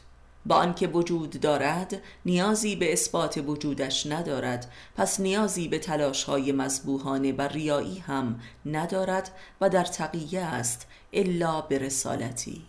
با 0.47 0.55
آنکه 0.55 0.87
وجود 0.87 1.29
دارد 1.29 2.01
نیازی 2.25 2.75
به 2.75 2.93
اثبات 2.93 3.43
وجودش 3.47 4.05
ندارد. 4.05 4.71
پس 4.95 5.19
نیازی 5.19 5.67
به 5.67 5.79
تلاش 5.79 6.23
های 6.23 6.51
مذبوحانه 6.51 7.31
و 7.31 7.41
ریایی 7.41 7.99
هم 7.99 8.39
ندارد 8.65 9.31
و 9.61 9.69
در 9.69 9.83
تقیه 9.83 10.41
است 10.41 10.87
الا 11.13 11.61
به 11.61 11.77
رسالتی. 11.77 12.65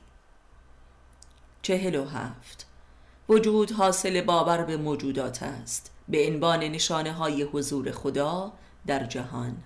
چهل 1.63 1.95
و 1.95 2.05
هفت. 2.05 2.67
وجود 3.29 3.73
حاصل 3.73 4.21
باور 4.21 4.65
به 4.65 4.77
موجودات 4.77 5.43
است 5.43 5.91
به 6.09 6.27
عنوان 6.27 6.61
نشانه 6.61 7.13
های 7.13 7.43
حضور 7.43 7.91
خدا 7.91 8.53
در 8.87 9.05
جهان. 9.05 9.57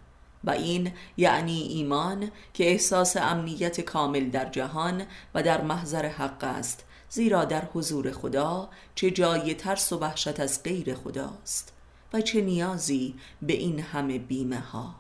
و 0.45 0.51
این 0.51 0.93
یعنی 1.17 1.63
ایمان 1.63 2.31
که 2.55 2.71
احساس 2.71 3.17
امنیت 3.17 3.81
کامل 3.81 4.31
در 4.31 4.45
جهان 4.45 5.03
و 5.35 5.43
در 5.43 5.61
محضر 5.61 6.09
حق 6.09 6.45
است 6.45 6.85
زیرا 7.15 7.45
در 7.45 7.65
حضور 7.75 8.13
خدا 8.13 8.69
چه 8.95 9.11
جای 9.11 9.55
ترس 9.55 9.93
و 9.93 9.99
وحشت 9.99 10.41
از 10.41 10.63
غیر 10.63 10.95
خداست 10.95 11.73
و 12.13 12.21
چه 12.21 12.41
نیازی 12.41 13.15
به 13.43 13.53
این 13.53 13.81
همه 13.81 14.19
بیمه 14.19 14.61
ها 14.61 14.95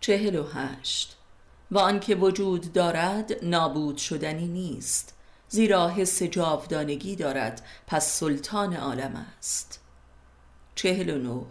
چهل 0.00 0.36
و 0.36 0.44
هشت. 0.44 1.16
و 1.70 1.78
آنکه 1.78 2.14
وجود 2.14 2.72
دارد 2.72 3.44
نابود 3.44 3.96
شدنی 3.96 4.48
نیست 4.48 5.14
زیرا 5.48 5.88
حس 5.88 6.22
جاودانگی 6.22 7.16
دارد 7.16 7.66
پس 7.86 8.06
سلطان 8.06 8.76
عالم 8.76 9.26
است. 9.38 9.80
چهل 10.74 11.10
و 11.10 11.18
نو 11.18 11.44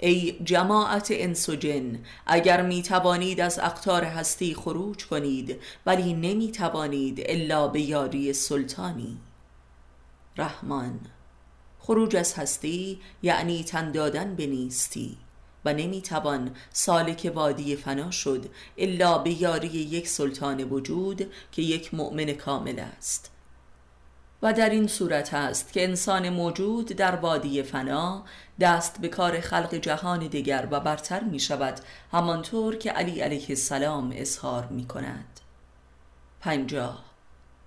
ای 0.00 0.38
جماعت 0.44 1.08
انس 1.10 1.50
جن 1.50 1.98
اگر 2.26 2.62
می 2.62 2.82
توانید 2.82 3.40
از 3.40 3.58
اقتار 3.58 4.04
هستی 4.04 4.54
خروج 4.54 5.06
کنید 5.06 5.60
ولی 5.86 6.14
نمی 6.14 6.52
توانید 6.52 7.22
الا 7.26 7.68
به 7.68 7.80
یاری 7.80 8.32
سلطانی. 8.32 9.18
رحمان 10.36 11.00
خروج 11.78 12.16
از 12.16 12.34
هستی 12.34 13.00
یعنی 13.22 13.64
تن 13.64 13.92
دادن 13.92 14.34
به 14.34 14.46
نیستی 14.46 15.16
و 15.64 15.72
نمی‌توان 15.72 16.56
سالک 16.72 17.32
وادی 17.34 17.76
فنا 17.76 18.10
شد 18.10 18.46
الا 18.78 19.18
به 19.18 19.42
یاری 19.42 19.68
یک 19.68 20.08
سلطان 20.08 20.64
وجود 20.64 21.32
که 21.52 21.62
یک 21.62 21.94
مؤمن 21.94 22.32
کامل 22.32 22.78
است. 22.78 23.35
و 24.42 24.52
در 24.52 24.70
این 24.70 24.86
صورت 24.86 25.34
است 25.34 25.72
که 25.72 25.84
انسان 25.84 26.28
موجود 26.28 26.86
در 26.86 27.16
وادی 27.16 27.62
فنا 27.62 28.24
دست 28.60 29.00
به 29.00 29.08
کار 29.08 29.40
خلق 29.40 29.74
جهان 29.74 30.26
دیگر 30.26 30.68
و 30.70 30.80
برتر 30.80 31.20
می 31.20 31.40
شود 31.40 31.80
همانطور 32.12 32.76
که 32.76 32.90
علی 32.90 33.20
علیه 33.20 33.46
السلام 33.48 34.12
اظهار 34.16 34.66
می 34.66 34.86
کند. 34.86 35.40
پنجاه. 36.40 37.04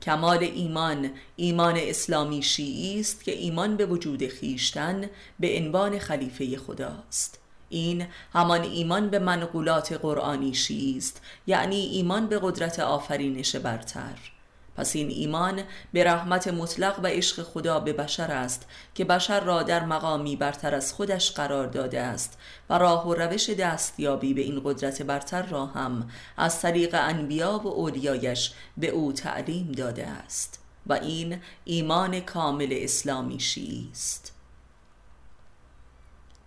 کمال 0.02 0.44
ایمان. 0.44 1.12
ایمان 1.36 1.78
اسلامی 1.78 2.44
شیعی 2.44 3.00
است 3.00 3.24
که 3.24 3.32
ایمان 3.32 3.78
به 3.78 3.86
وجود 3.86 4.28
خیشتن 4.28 5.10
به 5.40 5.58
عنوان 5.58 6.00
خلیفه 6.00 6.58
خداست. 6.58 7.40
این 7.70 8.08
همان 8.34 8.62
ایمان 8.62 9.10
به 9.10 9.20
منقولات 9.20 9.94
قرآنی 9.94 10.54
شیعی 10.54 10.98
است 10.98 11.22
یعنی 11.48 11.76
ایمان 11.76 12.28
به 12.28 12.40
قدرت 12.44 12.80
آفرینش 12.80 13.56
برتر. 13.56 14.39
پس 14.80 14.96
این 14.96 15.10
ایمان 15.10 15.62
به 15.94 16.04
رحمت 16.04 16.48
مطلق 16.48 17.00
و 17.04 17.08
عشق 17.08 17.44
خدا 17.44 17.80
به 17.80 17.94
بشر 17.94 18.32
است 18.32 18.68
که 18.96 19.06
بشر 19.06 19.40
را 19.40 19.64
در 19.64 19.86
مقامی 19.86 20.36
برتر 20.36 20.76
از 20.76 20.94
خودش 20.94 21.32
قرار 21.32 21.68
داده 21.68 22.02
است 22.02 22.38
و 22.70 22.78
راه 22.78 23.08
و 23.08 23.14
روش 23.14 23.50
دستیابی 23.50 24.34
به 24.34 24.42
این 24.42 24.62
قدرت 24.64 25.02
برتر 25.02 25.42
را 25.42 25.66
هم 25.66 26.10
از 26.38 26.62
طریق 26.62 26.96
انبیا 27.00 27.62
و 27.64 27.68
اولیایش 27.68 28.54
به 28.78 28.88
او 28.88 29.14
تعلیم 29.14 29.72
داده 29.72 30.08
است 30.08 30.64
و 30.88 30.94
این 30.94 31.40
ایمان 31.66 32.20
کامل 32.20 32.70
اسلامی 32.72 33.40
شیعی 33.40 33.90
است. 33.92 34.34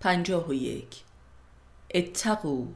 پنجاه 0.00 0.48
و 0.48 0.54
یک. 0.54 1.02
اتقو 1.94 2.66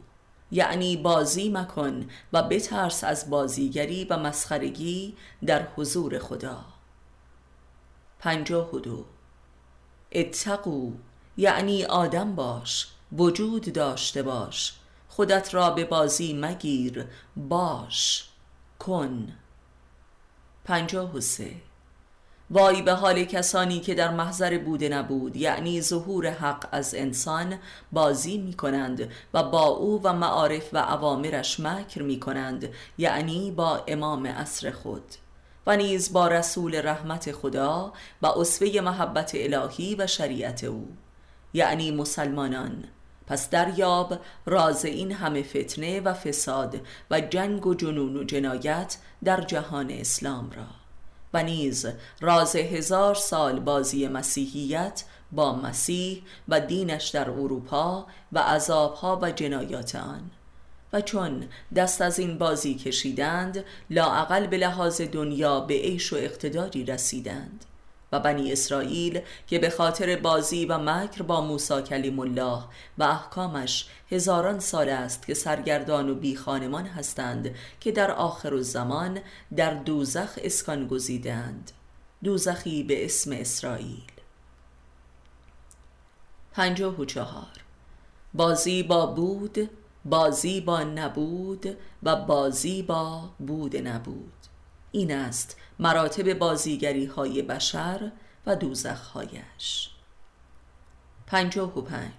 یعنی 0.51 0.97
بازی 0.97 1.49
مکن 1.49 2.09
و 2.33 2.43
بترس 2.43 3.05
از 3.05 3.31
بازیگری 3.31 4.05
و 4.05 4.17
مسخرگی 4.17 5.17
در 5.47 5.69
حضور 5.77 6.19
خدا. 6.19 6.65
پنجاه 8.19 8.75
و 8.75 8.79
دو. 8.79 9.05
اتقو 10.13 10.93
یعنی 11.37 11.85
آدم 11.85 12.35
باش 12.35 12.89
وجود 13.13 13.73
داشته 13.73 14.23
باش 14.23 14.75
خودت 15.09 15.55
را 15.55 15.71
به 15.71 15.85
بازی 15.85 16.33
مگیر 16.33 17.07
باش 17.37 18.29
کن. 18.79 19.33
پنجاه 20.65 21.17
و 21.17 21.21
سه. 21.21 21.55
وای 22.51 22.83
به 22.83 22.93
حال 22.93 23.25
کسانی 23.25 23.81
که 23.81 23.95
در 23.95 24.11
محضر 24.11 24.59
بوده 24.59 24.89
نبود 24.89 25.37
یعنی 25.37 25.81
ظهور 25.81 26.31
حق 26.31 26.69
از 26.73 26.95
انسان 26.95 27.59
بازی 27.93 28.39
می 28.39 28.55
کنند 28.55 29.11
و 29.35 29.43
با 29.43 29.67
او 29.67 30.01
و 30.03 30.13
معارف 30.13 30.69
و 30.73 30.79
عوامرش 30.79 31.61
مکر 31.61 32.03
می 32.03 32.21
کنند 32.21 32.69
یعنی 32.99 33.51
با 33.51 33.85
امام 33.87 34.27
اصر 34.27 34.71
خود. 34.71 35.03
و 35.67 35.77
نیز 35.77 36.13
با 36.13 36.29
رسول 36.29 36.81
رحمت 36.89 37.33
خدا 37.33 37.93
و 38.23 38.27
اصفه 38.27 38.81
محبت 38.81 39.33
الهی 39.35 39.95
و 39.95 40.07
شریعت 40.07 40.65
او. 40.65 40.89
یعنی 41.55 41.91
مسلمانان. 41.91 42.85
پس 43.27 43.51
دریاب 43.51 44.19
راز 44.47 44.85
این 44.85 45.13
همه 45.13 45.43
فتنه 45.43 46.01
و 46.01 46.15
فساد 46.15 46.81
و 47.11 47.21
جنگ 47.21 47.67
و 47.67 47.75
جنون 47.75 48.17
و 48.17 48.25
جنایت 48.25 48.97
در 49.25 49.41
جهان 49.41 49.91
اسلام 49.91 50.51
را. 50.51 50.86
و 51.37 51.43
نیز 51.43 51.87
راز 52.21 52.57
هزار 52.57 53.15
سال 53.15 53.61
بازی 53.61 54.09
مسیحیت 54.09 55.05
با 55.33 55.55
مسیح 55.55 56.23
و 56.49 56.61
دینش 56.61 57.09
در 57.09 57.31
اروپا 57.31 58.07
و 58.33 58.39
عذابها 58.39 59.19
و 59.23 59.31
جنایات 59.31 59.95
آن. 59.95 60.31
و 60.93 61.01
چون 61.01 61.49
دست 61.77 62.03
از 62.03 62.19
این 62.19 62.39
بازی 62.39 62.75
کشیدند 62.75 63.65
لاعقل 63.91 64.47
به 64.47 64.57
لحاظ 64.57 65.01
دنیا 65.01 65.61
به 65.61 65.75
عیش 65.75 66.13
و 66.13 66.17
اقتداری 66.17 66.85
رسیدند. 66.85 67.65
بنی 68.19 68.53
اسرائیل 68.53 69.21
که 69.47 69.59
به 69.59 69.71
خاطر 69.71 70.17
بازی 70.17 70.67
و 70.67 70.79
مکر 70.79 71.23
با 71.23 71.41
موسی 71.41 71.83
کلیم 71.83 72.19
الله 72.21 72.63
و 72.99 73.03
احکامش 73.03 73.87
هزاران 74.11 74.61
سال 74.61 74.89
است 74.89 75.27
که 75.27 75.35
سرگردان 75.35 76.11
و 76.11 76.15
بی 76.15 76.37
خانمان 76.37 76.87
هستند 76.87 77.55
که 77.81 77.93
در 77.93 78.11
آخر 78.11 78.55
و 78.55 78.63
زمان 78.63 79.19
در 79.57 79.75
دوزخ 79.75 80.39
اسکان 80.43 80.87
گزیدند 80.87 81.73
دوزخی 82.25 82.83
به 82.83 83.05
اسم 83.05 83.33
اسرائیل. 83.33 84.03
پنجاه 86.53 87.01
و 87.01 87.05
چهار. 87.05 87.65
بازی 88.35 88.83
با 88.83 89.07
بود 89.07 89.71
بازی 90.05 90.61
با 90.61 90.83
نبود 90.83 91.77
و 92.03 92.17
بازی 92.17 92.83
با 92.83 93.31
بود 93.39 93.77
نبود. 93.77 94.33
این 94.93 95.15
است 95.15 95.57
مراتب 95.79 96.35
بازیگری 96.35 97.07
های 97.07 97.43
بشر 97.43 98.13
و 98.47 98.57
دوزخهایش. 98.57 99.91
پنجاه 101.27 101.79
و 101.79 101.83
پنج. 101.83 102.13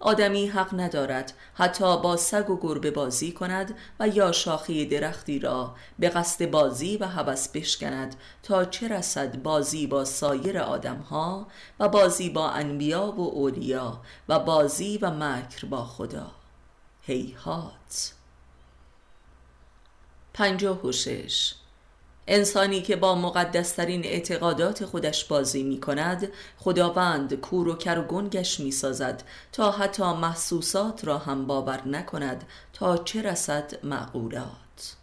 آدمی 0.00 0.46
حق 0.46 0.80
ندارد 0.80 1.32
حتی 1.54 1.96
با 2.02 2.16
سگ 2.16 2.50
و 2.50 2.58
گربه 2.60 2.90
بازی 2.90 3.32
کند 3.32 3.74
و 4.00 4.08
یا 4.08 4.32
شاخه 4.32 4.84
درختی 4.84 5.38
را 5.38 5.74
به 5.98 6.08
قصد 6.08 6.50
بازی 6.50 6.96
و 6.96 7.06
هوس 7.06 7.48
بشکند 7.48 8.16
تا 8.42 8.64
چه 8.64 8.88
رسد 8.88 9.42
بازی 9.42 9.86
با 9.86 10.04
سایر 10.04 10.58
آدمها 10.58 11.46
و 11.80 11.88
بازی 11.88 12.30
با 12.30 12.50
انبیا 12.50 13.06
و 13.06 13.20
اولیا 13.20 14.00
و 14.28 14.38
بازی 14.38 14.98
و 14.98 15.10
مکر 15.10 15.66
با 15.66 15.84
خدا. 15.84 16.30
هیهات. 17.02 18.12
پنجاه 20.34 20.86
و 20.86 20.92
شش. 20.92 21.54
انسانی 22.26 22.82
که 22.82 22.96
با 22.96 23.14
مقدسترین 23.14 24.04
اعتقادات 24.04 24.84
خودش 24.84 25.24
بازی 25.24 25.62
می 25.62 25.80
کند 25.80 26.28
خداوند 26.58 27.34
کور 27.34 27.68
و 27.68 27.74
کر 27.74 27.98
و 27.98 28.02
گنگش 28.02 28.60
می 28.60 28.70
سازد 28.70 29.22
تا 29.52 29.70
حتی 29.70 30.02
محسوسات 30.02 31.04
را 31.04 31.18
هم 31.18 31.46
باور 31.46 31.88
نکند 31.88 32.44
تا 32.72 32.96
چه 32.96 33.22
رسد 33.22 33.84
معقولات 33.84 34.96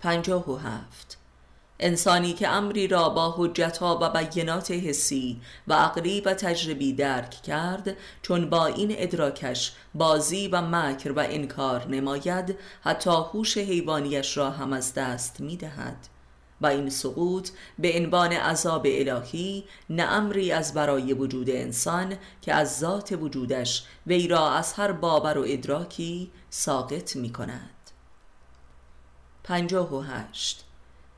پنجاه 0.00 0.50
و 0.50 0.56
هفت 0.56 1.23
انسانی 1.80 2.32
که 2.32 2.48
امری 2.48 2.88
را 2.88 3.08
با 3.08 3.34
حجتها 3.38 3.98
و 4.02 4.24
بینات 4.24 4.70
حسی 4.70 5.40
و 5.68 5.74
عقلی 5.74 6.20
و 6.20 6.34
تجربی 6.34 6.92
درک 6.92 7.30
کرد 7.30 7.96
چون 8.22 8.50
با 8.50 8.66
این 8.66 8.94
ادراکش 8.98 9.72
بازی 9.94 10.48
و 10.48 10.60
مکر 10.60 11.12
و 11.12 11.18
انکار 11.18 11.86
نماید 11.88 12.58
حتی 12.82 13.10
هوش 13.10 13.58
حیوانیش 13.58 14.36
را 14.36 14.50
هم 14.50 14.72
از 14.72 14.94
دست 14.94 15.40
می 15.40 15.56
دهد 15.56 16.08
و 16.60 16.66
این 16.66 16.90
سقوط 16.90 17.50
به 17.78 17.92
عنوان 17.96 18.32
عذاب 18.32 18.86
الهی 18.86 19.64
نه 19.90 20.02
امری 20.02 20.52
از 20.52 20.74
برای 20.74 21.12
وجود 21.12 21.50
انسان 21.50 22.16
که 22.42 22.54
از 22.54 22.78
ذات 22.78 23.12
وجودش 23.12 23.84
وی 24.06 24.28
را 24.28 24.50
از 24.50 24.72
هر 24.72 24.92
باور 24.92 25.38
و 25.38 25.44
ادراکی 25.48 26.30
ساقط 26.50 27.16
می 27.16 27.32
کند 27.32 27.70
پنجاه 29.44 29.94
و 29.94 30.00
هشت. 30.00 30.63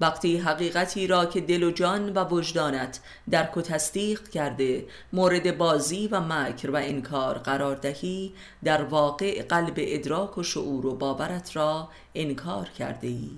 وقتی 0.01 0.39
حقیقتی 0.39 1.07
را 1.07 1.27
که 1.27 1.41
دل 1.41 1.63
و 1.63 1.71
جان 1.71 2.13
و 2.13 2.25
وجدانت 2.25 3.01
درک 3.31 3.57
و 3.57 3.63
تصدیق 3.63 4.29
کرده 4.29 4.87
مورد 5.13 5.59
بازی 5.59 6.09
و 6.09 6.21
مکر 6.21 6.71
و 6.71 6.77
انکار 6.77 7.39
قرار 7.39 7.77
دهی 7.77 8.33
در 8.65 8.85
واقع 8.85 9.43
قلب 9.43 9.75
ادراک 9.77 10.39
و 10.39 10.43
شعور 10.43 10.87
و 10.87 10.95
باورت 10.95 11.57
را 11.57 11.89
انکار 12.15 12.69
کرده 12.69 13.09
ای. 13.09 13.31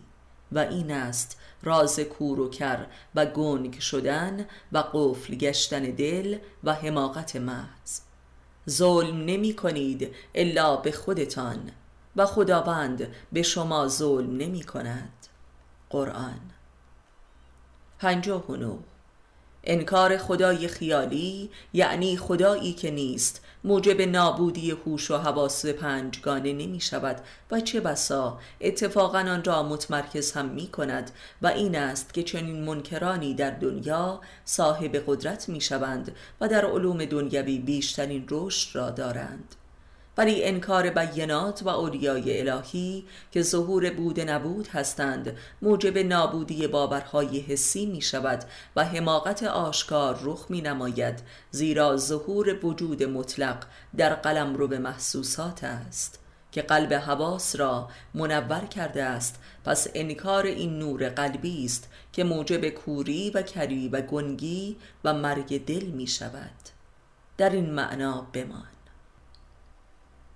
و 0.52 0.58
این 0.58 0.90
است 0.90 1.40
راز 1.62 2.00
کور 2.00 2.40
و 2.40 2.50
کر 2.50 2.86
و 3.14 3.26
گنگ 3.26 3.80
شدن 3.80 4.46
و 4.72 4.78
قفل 4.78 5.34
گشتن 5.34 5.82
دل 5.82 6.38
و 6.64 6.74
حماقت 6.74 7.36
محض. 7.36 8.00
ظلم 8.70 9.24
نمی 9.24 9.54
کنید 9.54 10.14
الا 10.34 10.76
به 10.76 10.92
خودتان 10.92 11.70
و 12.16 12.26
خداوند 12.26 13.08
به 13.32 13.42
شما 13.42 13.88
ظلم 13.88 14.36
نمی 14.36 14.62
کند. 14.62 15.26
قرآن 15.90 16.40
پنجاه 17.98 18.52
و 18.52 18.78
انکار 19.64 20.16
خدای 20.16 20.68
خیالی 20.68 21.50
یعنی 21.72 22.16
خدایی 22.16 22.72
که 22.72 22.90
نیست. 22.90 23.44
موجب 23.64 24.00
نابودی 24.00 24.70
هوش 24.70 25.10
و 25.10 25.16
حواس 25.16 25.66
پنجگانه 25.66 26.52
نمی 26.52 26.80
شود. 26.80 27.20
و 27.50 27.60
چه 27.60 27.80
بسا 27.80 28.38
اتفاقا 28.60 29.18
آن 29.18 29.44
را 29.44 29.62
متمرکز 29.62 30.32
هم 30.32 30.46
می 30.46 30.66
کند. 30.66 31.10
و 31.42 31.46
این 31.46 31.76
است 31.76 32.14
که 32.14 32.22
چنین 32.22 32.64
منکرانی 32.64 33.34
در 33.34 33.50
دنیا 33.50 34.20
صاحب 34.44 35.02
قدرت 35.06 35.48
می 35.48 35.60
شوند 35.60 36.14
و 36.40 36.48
در 36.48 36.64
علوم 36.64 37.04
دنیوی 37.04 37.58
بیشترین 37.58 38.26
رشد 38.30 38.76
را 38.76 38.90
دارند. 38.90 39.54
ولی 40.18 40.44
انکار 40.44 40.90
بینات 40.90 41.62
و 41.62 41.68
اولیای 41.68 42.40
الهی 42.40 43.04
که 43.30 43.42
ظهور 43.42 43.90
بود 43.90 44.20
نبود 44.20 44.68
هستند. 44.68 45.36
موجب 45.62 45.98
نابودی 45.98 46.66
باورهای 46.66 47.40
حسی 47.40 47.86
می 47.86 48.00
شود 48.00 48.44
و 48.76 48.84
حماقت 48.84 49.42
آشکار 49.42 50.18
رخ 50.22 50.46
می 50.48 50.60
نماید 50.60 51.22
زیرا 51.50 51.96
ظهور 51.96 52.66
وجود 52.66 53.02
مطلق 53.02 53.64
در 53.96 54.14
قلم 54.14 54.54
رو 54.54 54.68
به 54.68 54.78
محسوسات 54.78 55.64
است 55.64 56.20
که 56.52 56.62
قلب 56.62 56.94
حواس 56.94 57.56
را 57.56 57.88
منور 58.14 58.66
کرده 58.66 59.04
است. 59.04 59.40
پس 59.64 59.86
انکار 59.94 60.46
این 60.46 60.78
نور 60.78 61.08
قلبی 61.08 61.64
است 61.64 61.88
که 62.12 62.24
موجب 62.24 62.68
کوری 62.68 63.30
و 63.30 63.42
کری 63.42 63.88
و 63.88 64.00
گنگی 64.00 64.76
و 65.04 65.14
مرگ 65.14 65.64
دل 65.64 65.84
می 65.84 66.06
شود 66.06 66.50
در 67.36 67.50
این 67.50 67.70
معنا 67.70 68.26
بمان 68.32 68.77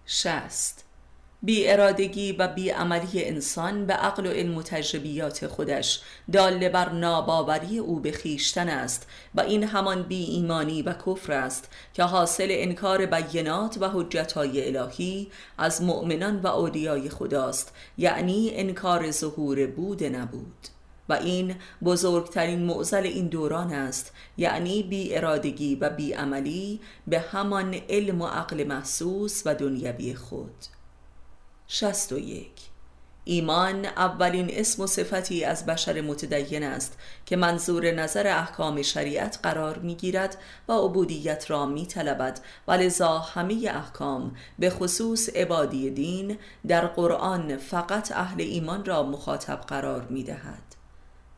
شست 0.06 0.84
بی 1.44 1.68
ارادگی 1.68 2.32
و 2.32 2.48
بی 2.48 2.70
عملی 2.70 3.24
انسان 3.24 3.86
به 3.86 3.94
عقل 3.94 4.26
و 4.26 4.30
علم 4.30 4.56
و 4.56 4.62
تجربیات 4.62 5.46
خودش 5.46 6.00
داله 6.32 6.68
بر 6.68 6.88
ناباوری 6.88 7.78
او 7.78 8.00
به 8.00 8.12
خیشتن 8.12 8.68
است 8.68 9.06
و 9.34 9.40
این 9.40 9.64
همان 9.64 10.02
بی 10.02 10.24
ایمانی 10.24 10.82
و 10.82 10.92
کفر 10.92 11.32
است 11.32 11.68
که 11.94 12.02
حاصل 12.02 12.46
انکار 12.50 13.06
بینات 13.06 13.76
و 13.80 13.88
حجتهای 13.88 14.76
الهی 14.76 15.30
از 15.58 15.82
مؤمنان 15.82 16.40
و 16.40 16.46
اولیای 16.46 17.08
خداست 17.08 17.74
یعنی 17.98 18.50
انکار 18.54 19.10
ظهور 19.10 19.66
بود 19.66 20.04
نبود. 20.04 20.68
و 21.12 21.14
این 21.14 21.54
بزرگترین 21.84 22.62
معزل 22.62 23.06
این 23.06 23.28
دوران 23.28 23.72
است 23.72 24.12
یعنی 24.36 24.82
بی 24.82 25.16
ارادگی 25.16 25.74
و 25.74 25.90
بی 25.90 26.12
عملی 26.12 26.80
به 27.06 27.20
همان 27.20 27.74
علم 27.88 28.22
و 28.22 28.26
عقل 28.26 28.64
محسوس 28.64 29.42
و 29.46 29.54
دنیوی 29.54 30.14
خود. 30.14 30.54
61 31.66 32.50
ایمان 33.24 33.84
اولین 33.84 34.50
اسم 34.50 34.82
و 34.82 34.86
صفتی 34.86 35.44
از 35.44 35.66
بشر 35.66 36.00
متدین 36.00 36.62
است 36.62 36.98
که 37.26 37.36
منظور 37.36 37.90
نظر 37.90 38.26
احکام 38.26 38.82
شریعت 38.82 39.38
قرار 39.42 39.78
می 39.78 39.94
گیرد 39.94 40.36
و 40.68 40.72
عبودیت 40.72 41.50
را 41.50 41.66
می 41.66 41.86
طلبد 41.86 42.40
و 42.68 42.72
لذا 42.72 43.18
همه 43.18 43.70
احکام 43.74 44.36
به 44.58 44.70
خصوص 44.70 45.28
عبادی 45.28 45.90
دین 45.90 46.38
در 46.68 46.86
قرآن 46.86 47.56
فقط 47.56 48.12
اهل 48.12 48.40
ایمان 48.40 48.84
را 48.84 49.02
مخاطب 49.02 49.60
قرار 49.60 50.06
می 50.10 50.24
دهد 50.24 50.71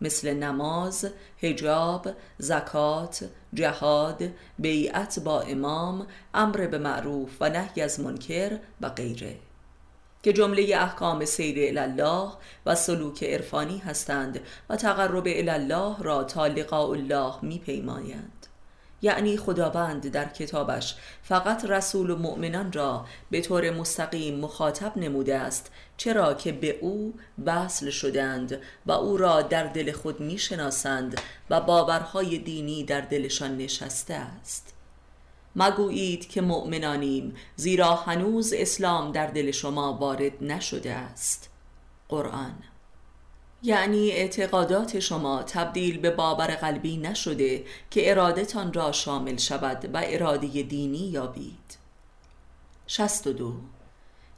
مثل 0.04 0.34
نماز، 0.34 1.06
هجاب، 1.42 2.08
زکات، 2.38 3.24
جهاد، 3.54 4.22
بیعت 4.58 5.20
با 5.20 5.40
امام، 5.40 6.06
امر 6.34 6.66
به 6.66 6.78
معروف 6.78 7.30
و 7.40 7.48
نهی 7.48 7.82
از 7.82 8.00
منکر 8.00 8.58
و 8.80 8.88
غیره. 8.88 9.36
که 10.22 10.32
جمله 10.32 10.76
احکام 10.76 11.24
سیر 11.24 11.80
الله 11.80 12.28
و 12.66 12.74
سلوک 12.74 13.24
عرفانی 13.24 13.78
هستند 13.78 14.40
و 14.70 14.76
تقرب 14.76 15.24
الله 15.26 16.02
را 16.02 16.24
تا 16.24 16.46
لقاء 16.46 16.90
الله 16.90 17.32
میپیمایند. 17.42 18.33
یعنی 19.04 19.36
خداوند 19.36 20.08
در 20.10 20.28
کتابش 20.28 20.94
فقط 21.22 21.64
رسول 21.64 22.10
و 22.10 22.16
مؤمنان 22.16 22.72
را 22.72 23.06
به 23.30 23.40
طور 23.40 23.70
مستقیم 23.70 24.40
مخاطب 24.40 24.96
نموده 24.96 25.38
است 25.38 25.70
چرا 25.96 26.34
که 26.34 26.52
به 26.52 26.78
او 26.80 27.14
وصل 27.46 27.90
شدند 27.90 28.60
و 28.86 28.92
او 28.92 29.16
را 29.16 29.42
در 29.42 29.64
دل 29.64 29.92
خود 29.92 30.20
می‌شناسند 30.20 31.20
و 31.50 31.60
باورهای 31.60 32.38
دینی 32.38 32.84
در 32.84 33.00
دلشان 33.00 33.56
نشسته 33.56 34.14
است. 34.14 34.74
مگویید 35.56 36.28
که 36.28 36.40
مؤمنانیم 36.40 37.34
زیرا 37.56 37.94
هنوز 37.94 38.52
اسلام 38.56 39.12
در 39.12 39.26
دل 39.26 39.50
شما 39.50 39.92
وارد 39.92 40.44
نشده 40.44 40.92
است. 40.92 41.50
قرآن 42.08 42.54
یعنی 43.66 44.10
اعتقادات 44.10 45.00
شما 45.00 45.42
تبدیل 45.42 45.98
به 45.98 46.10
باور 46.10 46.46
قلبی 46.46 46.96
نشده 46.96 47.64
که 47.90 48.10
ارادتان 48.10 48.72
را 48.72 48.92
شامل 48.92 49.36
شود 49.36 49.90
و 49.94 50.02
اراده 50.04 50.62
دینی 50.62 51.08
یابید. 51.08 51.78
62 52.86 53.54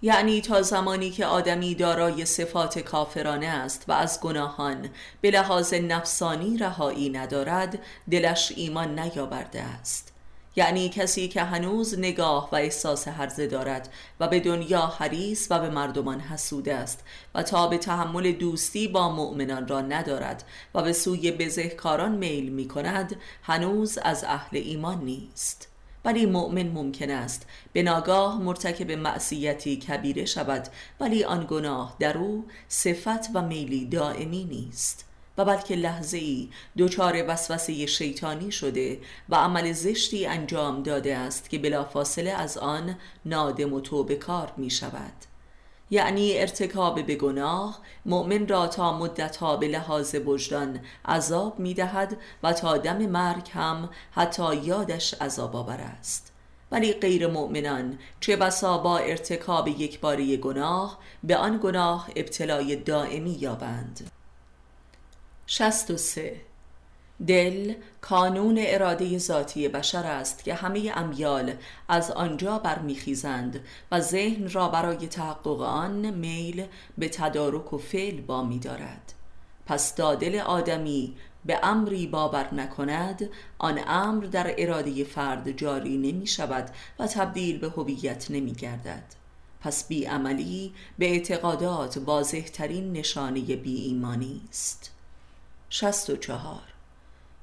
یعنی 0.03 0.41
تا 0.41 0.62
زمانی 0.62 1.11
که 1.11 1.27
آدمی 1.27 1.75
دارای 1.75 2.25
صفات 2.25 2.79
کافرانه 2.79 3.47
است 3.47 3.85
و 3.89 3.93
از 3.93 4.21
گناهان 4.21 4.89
به 5.21 5.31
لحاظ 5.31 5.75
نفسانی 5.75 6.59
رهایی 6.59 7.09
ندارد 7.09 7.79
دلش 8.11 8.53
ایمان 8.57 8.99
نیاورده 8.99 9.62
است. 9.62 10.12
یعنی 10.57 10.88
کسی 10.88 11.29
که 11.29 11.42
هنوز 11.42 11.99
نگاه 11.99 12.49
و 12.53 12.57
احساس 12.57 13.09
هرزه 13.09 13.47
دارد 13.47 13.92
و 14.21 14.29
به 14.29 14.40
دنیا 14.40 14.87
حریص 14.87 15.47
و 15.51 15.59
به 15.59 15.71
مردمان 15.71 16.21
حسود 16.21 16.69
است 16.69 17.05
و 17.35 17.42
تا 17.42 17.66
به 17.66 17.79
تحمل 17.79 18.33
دوستی 18.33 18.88
با 18.88 19.12
مؤمنان 19.12 19.69
را 19.69 19.81
ندارد 19.81 20.45
و 20.75 20.83
به 20.83 20.92
سوی 20.92 21.31
بزهکاران 21.31 22.12
میل 22.12 22.49
می 22.49 22.69
کند 22.69 23.16
هنوز 23.42 23.99
از 23.99 24.25
اهل 24.25 24.57
ایمان 24.57 25.05
نیست. 25.05 25.69
ولی 26.05 26.27
مؤمن 26.27 26.69
ممکن 26.69 27.11
است 27.11 27.47
به 27.73 27.83
ناگاه 27.83 28.42
مرتکب 28.42 28.90
معصیتی 28.90 29.77
کبیره 29.77 30.25
شود 30.25 30.69
ولی 31.01 31.25
آن 31.25 31.47
گناه 31.51 31.97
در 31.99 32.19
او 32.19 32.47
صفت 32.69 33.31
و 33.35 33.42
میلی 33.42 33.85
دائمی 33.85 34.45
نیست. 34.45 35.05
و 35.38 35.44
بلکه 35.44 35.77
لحظه 35.77 36.18
ای 36.18 36.49
دچار 36.79 37.25
وسوسه 37.29 37.87
شیطانی 37.87 38.51
شده 38.51 39.01
و 39.29 39.35
عمل 39.35 39.72
زشتی 39.72 40.27
انجام 40.27 40.83
داده 40.83 41.16
است 41.16 41.51
که 41.51 41.59
بلافاصله 41.59 42.31
از 42.31 42.59
آن 42.59 42.96
نادم 43.25 43.72
و 43.72 43.81
توبه 43.81 44.16
کار 44.16 44.53
می 44.57 44.70
شود 44.70 45.12
یعنی 45.90 46.38
ارتکاب 46.38 47.07
به 47.07 47.14
گناه 47.14 47.79
مؤمن 48.07 48.49
را 48.49 48.66
تا 48.66 48.99
مدتها 48.99 49.57
به 49.57 49.68
لحاظ 49.68 50.14
وجدان 50.14 50.81
عذاب 51.05 51.59
می 51.59 51.75
دهد 51.75 52.16
و 52.42 52.53
تا 52.53 52.77
دم 52.77 53.07
مرگ 53.07 53.51
هم 53.53 53.88
حتی 54.11 54.57
یادش 54.57 55.14
عذاب 55.14 55.57
آور 55.57 55.81
است. 55.81 56.33
ولی 56.70 56.92
غیر 56.92 57.27
مؤمنان 57.27 57.99
چه 58.20 58.37
بسا 58.37 58.79
با 58.79 58.99
ارتکاب 58.99 59.68
یک 59.68 60.01
باری 60.01 60.37
گناه 60.37 60.99
به 61.25 61.37
آن 61.37 61.61
گناه 61.62 62.09
ابتلای 62.16 62.77
دائمی 62.77 63.33
یابند. 63.40 64.11
63 65.47 66.41
دل 67.27 67.75
کانون 68.01 68.59
اراده 68.59 69.19
ذاتی 69.19 69.69
بشر 69.69 70.07
است 70.07 70.45
که 70.45 70.55
همه 70.55 70.93
امیال 70.95 71.53
از 71.89 72.11
آنجا 72.11 72.59
برمیخیزند 72.59 73.61
و 73.93 74.01
ذهن 74.01 74.49
را 74.49 74.69
برای 74.69 75.09
تحقق 75.09 75.61
آن 75.61 76.11
میل 76.11 76.67
به 76.99 77.09
تدارک 77.09 77.73
و 77.73 77.79
فعل 77.79 78.21
با 78.21 78.45
می 78.45 78.59
دارد 78.59 79.13
پس 79.67 79.95
دادل 79.95 80.39
آدمی 80.39 81.17
به 81.45 81.59
امری 81.63 82.07
باور 82.07 82.55
نکند 82.55 83.31
آن 83.59 83.81
امر 83.87 84.25
در 84.25 84.55
اراده 84.59 85.05
فرد 85.05 85.51
جاری 85.51 85.97
نمی 85.97 86.27
شود 86.27 86.71
و 86.99 87.07
تبدیل 87.07 87.59
به 87.59 87.69
هویت 87.69 88.31
نمی 88.31 88.53
گردد 88.53 89.05
پس 89.61 89.89
بی 89.89 90.05
عملی 90.05 90.73
به 90.99 91.07
اعتقادات 91.07 91.99
واضح 92.07 92.41
ترین 92.41 92.93
نشانه 92.93 93.41
بی 93.41 93.77
ایمانی 93.77 94.41
است. 94.51 94.96
64 95.69 96.61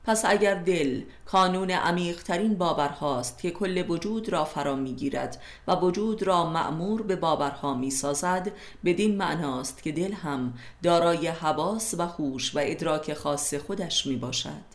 پس 0.03 0.25
اگر 0.25 0.55
دل 0.55 1.01
کانون 1.25 1.71
عمیقترین 1.71 2.55
باورهاست 2.57 3.41
که 3.41 3.51
کل 3.51 3.85
وجود 3.89 4.29
را 4.29 4.45
فرا 4.45 4.75
می‌گیرد 4.75 5.41
و 5.67 5.75
وجود 5.75 6.23
را 6.23 6.49
معمور 6.49 7.01
به 7.01 7.15
باورها 7.15 7.73
می‌سازد 7.73 8.51
بدین 8.85 9.17
معناست 9.17 9.83
که 9.83 9.91
دل 9.91 10.13
هم 10.13 10.53
دارای 10.83 11.27
حواس 11.27 11.93
و 11.97 12.07
خوش 12.07 12.55
و 12.55 12.59
ادراک 12.61 13.13
خاص 13.13 13.53
خودش 13.53 14.05
می 14.05 14.15
باشد 14.15 14.73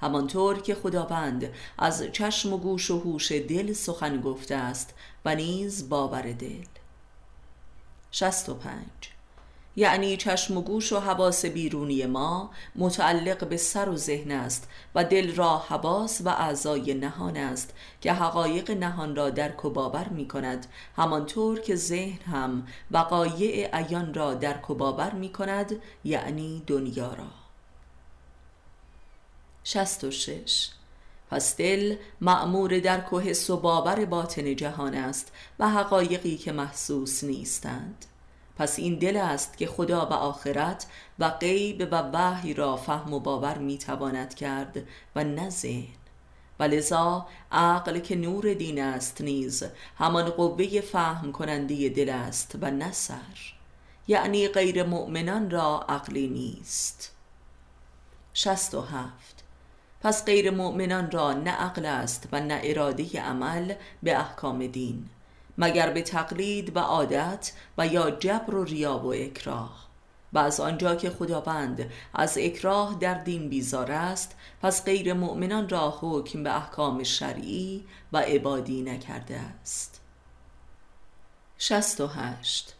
همانطور 0.00 0.60
که 0.60 0.74
خداوند 0.74 1.52
از 1.78 2.02
چشم 2.12 2.52
و 2.52 2.58
گوش 2.58 2.90
و 2.90 2.98
هوش 2.98 3.32
دل 3.32 3.72
سخن 3.72 4.20
گفته 4.20 4.54
است 4.54 4.94
و 5.24 5.34
نیز 5.34 5.88
باور 5.88 6.22
دل. 6.22 6.64
65 8.10 9.09
یعنی 9.80 10.16
چشم 10.16 10.56
و 10.56 10.60
گوش 10.60 10.92
و 10.92 10.98
حواس 10.98 11.44
بیرونی 11.44 12.06
ما 12.06 12.50
متعلق 12.76 13.48
به 13.48 13.56
سر 13.56 13.88
و 13.88 13.96
ذهن 13.96 14.30
است 14.30 14.68
و 14.94 15.04
دل 15.04 15.34
را 15.34 15.58
حواس 15.58 16.20
و 16.24 16.28
اعضای 16.28 16.94
نهان 16.94 17.36
است 17.36 17.74
که 18.00 18.12
حقایق 18.12 18.70
نهان 18.70 19.16
را 19.16 19.30
درک 19.30 19.64
و 19.64 19.70
باور 19.70 20.08
می 20.08 20.28
کند. 20.28 20.66
همانطور 20.96 21.60
که 21.60 21.76
ذهن 21.76 22.22
هم 22.32 22.66
وقایع 22.90 23.76
عیان 23.76 24.14
را 24.14 24.34
درک 24.34 24.70
و 24.70 24.74
باور 24.74 25.10
می 25.10 25.32
کند 25.32 25.82
یعنی 26.04 26.62
دنیا 26.66 27.14
را. 27.14 27.30
66 29.64 30.68
پس 31.30 31.56
دل 31.56 31.96
معمور 32.20 32.78
درک 32.78 33.12
و 33.12 33.20
حس 33.20 33.50
و 33.50 33.56
باور 33.56 34.04
باطن 34.04 34.56
جهان 34.56 34.94
است 34.94 35.32
و 35.58 35.68
حقایقی 35.68 36.36
که 36.36 36.52
محسوس 36.52 37.24
نیستند. 37.24 38.06
پس 38.60 38.78
این 38.78 38.98
دل 38.98 39.16
است 39.16 39.56
که 39.56 39.66
خدا 39.66 40.06
و 40.06 40.12
آخرت 40.12 40.86
و 41.18 41.30
غیب 41.30 41.88
و 41.90 42.02
وحی 42.12 42.54
را 42.54 42.76
فهم 42.76 43.12
و 43.12 43.20
باور 43.20 43.58
می‌تواند 43.58 44.34
کرد 44.34 44.82
و 45.16 45.24
نه 45.24 45.50
ذهن. 45.50 45.94
و 46.58 46.62
لذا 46.62 47.26
عقل 47.52 47.98
که 47.98 48.16
نور 48.16 48.54
دین 48.54 48.82
است 48.82 49.20
نیز 49.20 49.64
همان 49.98 50.30
قوه 50.30 50.80
فهم 50.80 51.32
کننده 51.32 51.88
دل 51.88 52.08
است 52.08 52.56
و 52.60 52.70
نه 52.70 52.92
سر. 52.92 53.54
یعنی 54.08 54.48
غیر 54.48 54.82
مؤمنان 54.82 55.50
را 55.50 55.84
عقلی 55.88 56.28
نیست. 56.28 57.12
شست 58.34 58.74
و 58.74 58.80
هفت. 58.80 59.44
پس 60.00 60.24
غیر 60.24 60.50
مؤمنان 60.50 61.10
را 61.10 61.32
نه 61.32 61.50
عقل 61.50 61.86
است 61.86 62.28
و 62.32 62.40
نه 62.40 62.60
اراده 62.64 63.22
عمل 63.22 63.74
به 64.02 64.18
احکام 64.18 64.66
دین. 64.66 65.08
مگر 65.60 65.90
به 65.90 66.02
تقلید 66.02 66.76
و 66.76 66.78
عادت 66.78 67.52
و 67.78 67.86
یا 67.86 68.10
جبر 68.10 68.54
و 68.54 68.64
ریا 68.64 68.98
و 68.98 69.12
اکراه. 69.14 69.90
و 70.32 70.38
از 70.38 70.60
آنجا 70.60 70.94
که 70.94 71.10
خداوند 71.10 71.90
از 72.14 72.38
اکراه 72.38 72.96
در 73.00 73.14
دین 73.14 73.48
بیزار 73.48 73.92
است 73.92 74.36
پس 74.62 74.84
غیر 74.84 75.12
مؤمنان 75.12 75.68
را 75.68 75.98
حکم 76.00 76.42
به 76.42 76.56
احکام 76.56 77.02
شرعی 77.02 77.84
و 78.12 78.18
عبادی 78.18 78.82
نکرده 78.82 79.40
است. 79.60 80.00
68 81.58 82.74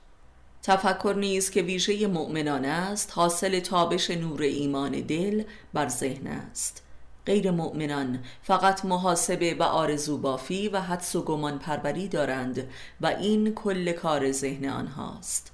تفکر 0.62 1.14
نیز 1.18 1.50
که 1.50 1.62
ویژه 1.62 2.06
مؤمنان 2.06 2.64
است 2.64 3.12
حاصل 3.14 3.60
تابش 3.60 4.10
نور 4.10 4.42
ایمان 4.42 4.92
دل 5.00 5.44
بر 5.72 5.88
ذهن 5.88 6.26
است. 6.26 6.82
غیر 7.26 7.50
مؤمنان. 7.50 8.24
فقط 8.42 8.84
محاسبه 8.84 9.54
و 9.54 9.62
آرزو 9.62 10.18
بافی 10.18 10.68
و 10.68 10.80
حدس 10.80 11.16
و 11.16 11.22
گمان 11.22 11.58
پروری 11.58 12.08
دارند 12.08 12.68
و 13.00 13.06
این 13.06 13.54
کل 13.54 13.92
کار 13.92 14.32
ذهن 14.32 14.64
آنهاست. 14.64 15.52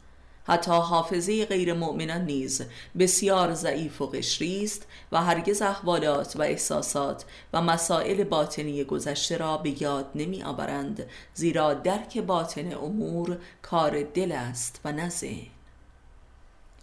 حتی 0.48 0.70
حافظه 0.70 1.44
غیر 1.46 1.74
مؤمنان 1.74 2.24
نیز 2.24 2.62
بسیار 2.98 3.54
ضعیف 3.54 4.02
و 4.02 4.06
قشری 4.06 4.64
است 4.64 4.86
و 5.12 5.22
هرگز 5.22 5.62
احوالات 5.62 6.36
و 6.36 6.42
احساسات 6.42 7.24
و 7.52 7.62
مسائل 7.62 8.24
باطنی 8.24 8.84
گذشته 8.84 9.36
را 9.36 9.56
به 9.56 9.82
یاد 9.82 10.10
نمی 10.14 10.42
آورند 10.42 11.06
زیرا 11.34 11.74
درک 11.74 12.18
باطن 12.18 12.72
امور 12.72 13.38
کار 13.62 14.02
دل 14.02 14.32
است 14.32 14.80
و 14.84 14.92
نه 14.92 15.08
ذهن. 15.08 15.46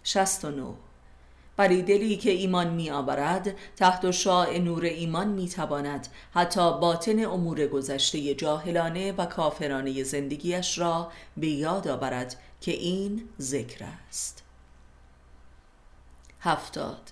69 0.02 0.74
بری 1.56 1.82
دلی 1.82 2.16
که 2.16 2.30
ایمان 2.30 2.70
می 2.70 2.90
آورد 2.90 3.54
تحت 3.76 4.10
شاع 4.10 4.58
نور 4.58 4.84
ایمان 4.84 5.28
می 5.28 5.48
تواند 5.48 6.08
حتی 6.34 6.60
باطن 6.80 7.24
امور 7.24 7.66
گذشته 7.66 8.34
جاهلانه 8.34 9.12
و 9.12 9.26
کافرانه 9.26 10.02
زندگیش 10.02 10.78
را 10.78 11.12
به 11.36 11.46
یاد 11.46 11.88
آورد 11.88 12.36
که 12.60 12.72
این 12.72 13.28
ذکر 13.40 13.84
است. 14.08 14.42
هفتاد. 16.40 17.10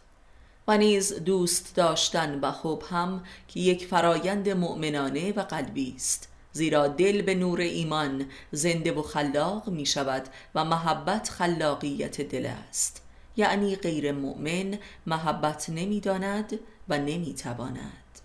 و 0.69 0.79
نیز 0.79 1.15
دوست 1.15 1.77
داشتن 1.77 2.41
و 2.41 2.51
حب 2.51 2.83
هم 2.91 3.25
که 3.49 3.61
یک 3.61 3.87
فرایند 3.87 4.49
مؤمنانه 4.49 5.33
و 5.33 5.41
قلبی 5.41 5.93
است. 5.97 6.29
زیرا 6.53 6.89
دل 6.89 7.23
به 7.23 7.35
نور 7.35 7.61
ایمان 7.61 8.25
زنده 8.53 8.93
و 8.93 9.03
خلاق 9.03 9.69
می 9.69 9.87
شود 9.87 10.29
و 10.55 10.65
محبت 10.65 11.29
خلاقیت 11.29 12.21
دل 12.21 12.47
است. 12.47 13.02
یعنی 13.37 13.77
غیر 13.77 14.13
مؤمن 14.13 14.79
محبت 15.07 15.71
نمی‌داند 15.71 16.59
و 16.89 16.99
نمی‌تواند. 16.99 18.19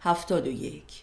هفتاد 0.00 0.46
و 0.46 0.50
یک. 0.50 1.02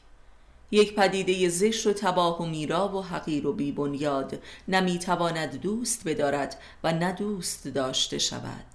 یک 0.71 0.95
پدیده 0.95 1.49
زشت 1.49 1.87
و 1.87 1.93
تباه 1.93 2.41
و 2.41 2.45
میرا 2.45 2.97
و 2.97 3.03
حقیر 3.03 3.47
و 3.47 3.53
بیبنیاد 3.53 4.39
نمی‌تواند 4.67 5.61
دوست 5.61 6.07
بدارد 6.07 6.59
و 6.83 6.93
نه 6.93 7.11
دوست 7.11 7.67
داشته 7.67 8.17
شود. 8.17 8.65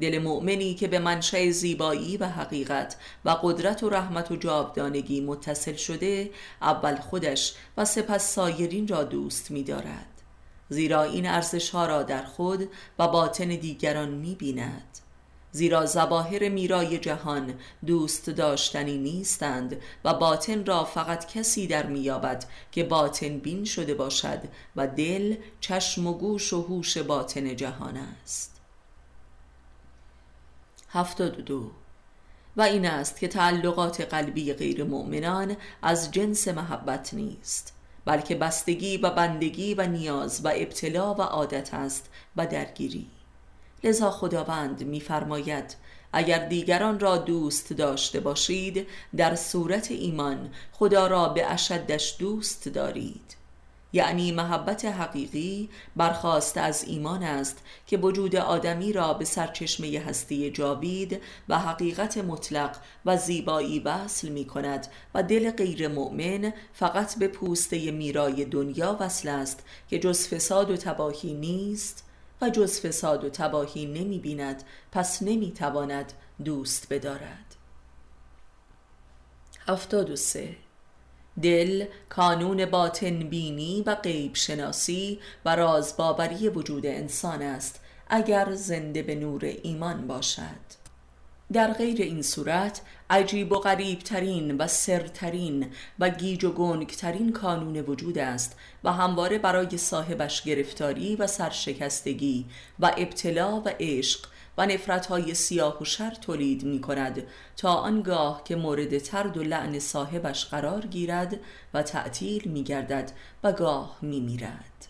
دل 0.00 0.18
مؤمنی 0.18 0.74
که 0.74 0.88
به 0.88 0.98
منشأ 0.98 1.50
زیبایی 1.50 2.16
و 2.16 2.26
حقیقت 2.26 2.96
و 3.24 3.30
قدرت 3.30 3.82
و 3.82 3.90
رحمت 3.90 4.30
و 4.30 4.36
جاودانگی 4.36 5.20
متصل 5.20 5.74
شده 5.74 6.30
اول 6.62 6.96
خودش 6.96 7.54
و 7.76 7.84
سپس 7.84 8.34
سایرین 8.34 8.88
را 8.88 9.04
دوست 9.04 9.50
می‌دارد. 9.50 10.07
زیرا 10.68 11.02
این 11.02 11.26
ارزش 11.26 11.70
ها 11.70 11.86
را 11.86 12.02
در 12.02 12.22
خود 12.22 12.68
و 12.98 13.08
باطن 13.08 13.48
دیگران 13.48 14.08
می 14.08 14.34
بیند 14.34 14.98
زیرا 15.52 15.86
زباهر 15.86 16.48
میرای 16.48 16.98
جهان 16.98 17.54
دوست 17.86 18.30
داشتنی 18.30 18.98
نیستند 18.98 19.76
و 20.04 20.14
باطن 20.14 20.64
را 20.64 20.84
فقط 20.84 21.26
کسی 21.26 21.66
در 21.66 21.86
میابد 21.86 22.44
که 22.72 22.84
باطن 22.84 23.38
بین 23.38 23.64
شده 23.64 23.94
باشد 23.94 24.40
و 24.76 24.86
دل 24.86 25.36
چشم 25.60 26.06
و 26.06 26.12
گوش 26.12 26.52
و 26.52 26.62
هوش 26.62 26.98
باطن 26.98 27.56
جهان 27.56 27.96
است. 27.96 28.60
هفتاد 30.88 31.36
دو. 31.36 31.70
و 32.56 32.62
این 32.62 32.86
است 32.86 33.18
که 33.18 33.28
تعلقات 33.28 34.00
قلبی 34.00 34.52
غیر 34.52 34.84
مؤمنان 34.84 35.56
از 35.82 36.10
جنس 36.10 36.48
محبت 36.48 37.14
نیست. 37.14 37.77
بلکه 38.08 38.34
بستگی 38.34 38.96
و 38.96 39.10
بندگی 39.10 39.74
و 39.74 39.86
نیاز 39.86 40.40
و 40.44 40.48
ابتلا 40.56 41.14
و 41.14 41.22
عادت 41.22 41.74
است 41.74 42.10
و 42.36 42.46
درگیری. 42.46 43.06
لذا 43.84 44.10
خداوند 44.10 44.84
میفرماید 44.84 45.76
اگر 46.12 46.46
دیگران 46.46 47.00
را 47.00 47.16
دوست 47.16 47.72
داشته 47.72 48.20
باشید 48.20 48.86
در 49.16 49.34
صورت 49.34 49.90
ایمان 49.90 50.50
خدا 50.72 51.06
را 51.06 51.28
به 51.28 51.46
اشدش 51.46 52.16
دوست 52.18 52.68
دارید. 52.68 53.37
یعنی 53.92 54.32
محبت 54.32 54.84
حقیقی 54.84 55.68
برخواست 55.96 56.58
از 56.58 56.84
ایمان 56.84 57.22
است 57.22 57.58
که 57.86 57.96
وجود 57.96 58.36
آدمی 58.36 58.92
را 58.92 59.14
به 59.14 59.24
سرچشمه 59.24 59.98
هستی 60.06 60.50
جاوید 60.50 61.22
و 61.48 61.58
حقیقت 61.58 62.18
مطلق 62.18 62.76
و 63.04 63.16
زیبایی 63.16 63.80
وصل 63.80 64.28
می 64.28 64.44
کند 64.44 64.86
و 65.14 65.22
دل 65.22 65.50
غیر 65.50 65.88
مؤمن 65.88 66.52
فقط 66.72 67.18
به 67.18 67.28
پوسته 67.28 67.90
میرای 67.90 68.44
دنیا 68.44 68.96
وصل 69.00 69.28
است 69.28 69.62
که 69.88 69.98
جز 69.98 70.28
فساد 70.28 70.70
و 70.70 70.76
تباهی 70.76 71.34
نیست 71.34 72.04
و 72.40 72.50
جز 72.50 72.80
فساد 72.80 73.24
و 73.24 73.30
تباهی 73.30 73.86
نمی 73.86 74.18
بیند 74.18 74.62
پس 74.92 75.22
نمی 75.22 75.52
تواند 75.52 76.12
دوست 76.44 76.92
بدارد. 76.92 77.54
هفتاد 79.68 80.10
و 80.10 80.16
سه 80.16 80.56
دل 81.42 81.84
کانون 82.08 82.64
باطن 82.64 83.18
بینی 83.18 83.82
و 83.86 83.94
غیب 83.94 84.34
شناسی 84.34 85.18
و 85.44 85.56
رازباوری 85.56 86.48
وجود 86.48 86.86
انسان 86.86 87.42
است 87.42 87.80
اگر 88.08 88.54
زنده 88.54 89.02
به 89.02 89.14
نور 89.14 89.44
ایمان 89.62 90.06
باشد. 90.06 90.88
در 91.52 91.72
غیر 91.72 92.02
این 92.02 92.22
صورت 92.22 92.80
عجیب 93.10 93.52
و 93.52 93.58
غریب 93.58 93.98
ترین 93.98 94.56
و 94.56 94.66
سرترین 94.66 95.66
و 95.98 96.10
گیج 96.10 96.44
و 96.44 96.52
گنگ 96.52 96.86
ترین 96.86 97.32
کانون 97.32 97.76
وجود 97.76 98.18
است 98.18 98.56
و 98.84 98.92
همواره 98.92 99.38
برای 99.38 99.78
صاحبش 99.78 100.42
گرفتاری 100.42 101.16
و 101.16 101.26
سرشکستگی 101.26 102.46
و 102.80 102.92
ابتلا 102.96 103.60
و 103.60 103.68
عشق 103.80 104.26
و 104.58 104.66
های 105.08 105.34
سیاه 105.34 105.82
و 105.82 105.84
شر 105.84 106.10
تولید 106.10 106.64
می 106.64 106.80
کند 106.80 107.22
تا 107.56 107.74
آنگاه 107.74 108.42
که 108.44 108.56
مورد 108.56 108.98
ترد 108.98 109.36
و 109.36 109.42
لعن 109.42 109.78
صاحبش 109.78 110.46
قرار 110.46 110.86
گیرد 110.86 111.40
و 111.74 111.82
تعطیل 111.82 112.48
می 112.48 112.64
گردد 112.64 113.12
و 113.44 113.52
گاه 113.52 113.98
می 114.02 114.20
میرد 114.20 114.86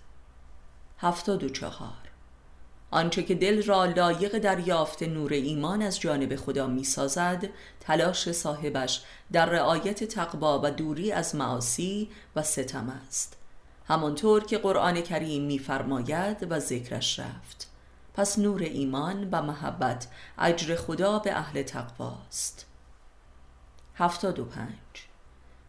هفتاد 0.99 1.45
و 1.45 1.49
چهار. 1.49 2.09
آنچه 2.91 3.23
که 3.23 3.35
دل 3.35 3.62
را 3.62 3.85
لایق 3.85 4.39
دریافت 4.39 5.03
نور 5.03 5.33
ایمان 5.33 5.83
از 5.83 6.01
جانب 6.01 6.37
خدا 6.37 6.66
می 6.66 6.85
سازد 6.85 7.49
تلاش 7.81 8.33
صاحبش 8.33 9.03
در 9.33 9.47
رعایت 9.47 10.05
تقوا 10.05 10.61
و 10.64 10.71
دوری 10.71 11.12
از 11.12 11.35
معاصی 11.35 12.09
و 12.37 12.43
ستم 12.43 12.93
است. 13.07 13.37
همانطور 13.89 14.45
که 14.45 14.59
قرآن 14.59 15.01
کریم 15.01 15.45
میفرماید 15.45 16.47
و 16.51 16.59
ذکرش 16.59 17.19
رفت. 17.19 17.68
پس 18.19 18.39
نور 18.39 18.62
ایمان 18.62 19.29
و 19.33 19.43
محبت 19.43 20.07
اجر 20.39 20.77
خدا 20.77 21.19
به 21.19 21.33
اهل 21.39 21.62
تقواست 21.62 22.66
هفتاد 23.95 24.39
و 24.39 24.45
پنج. 24.45 25.07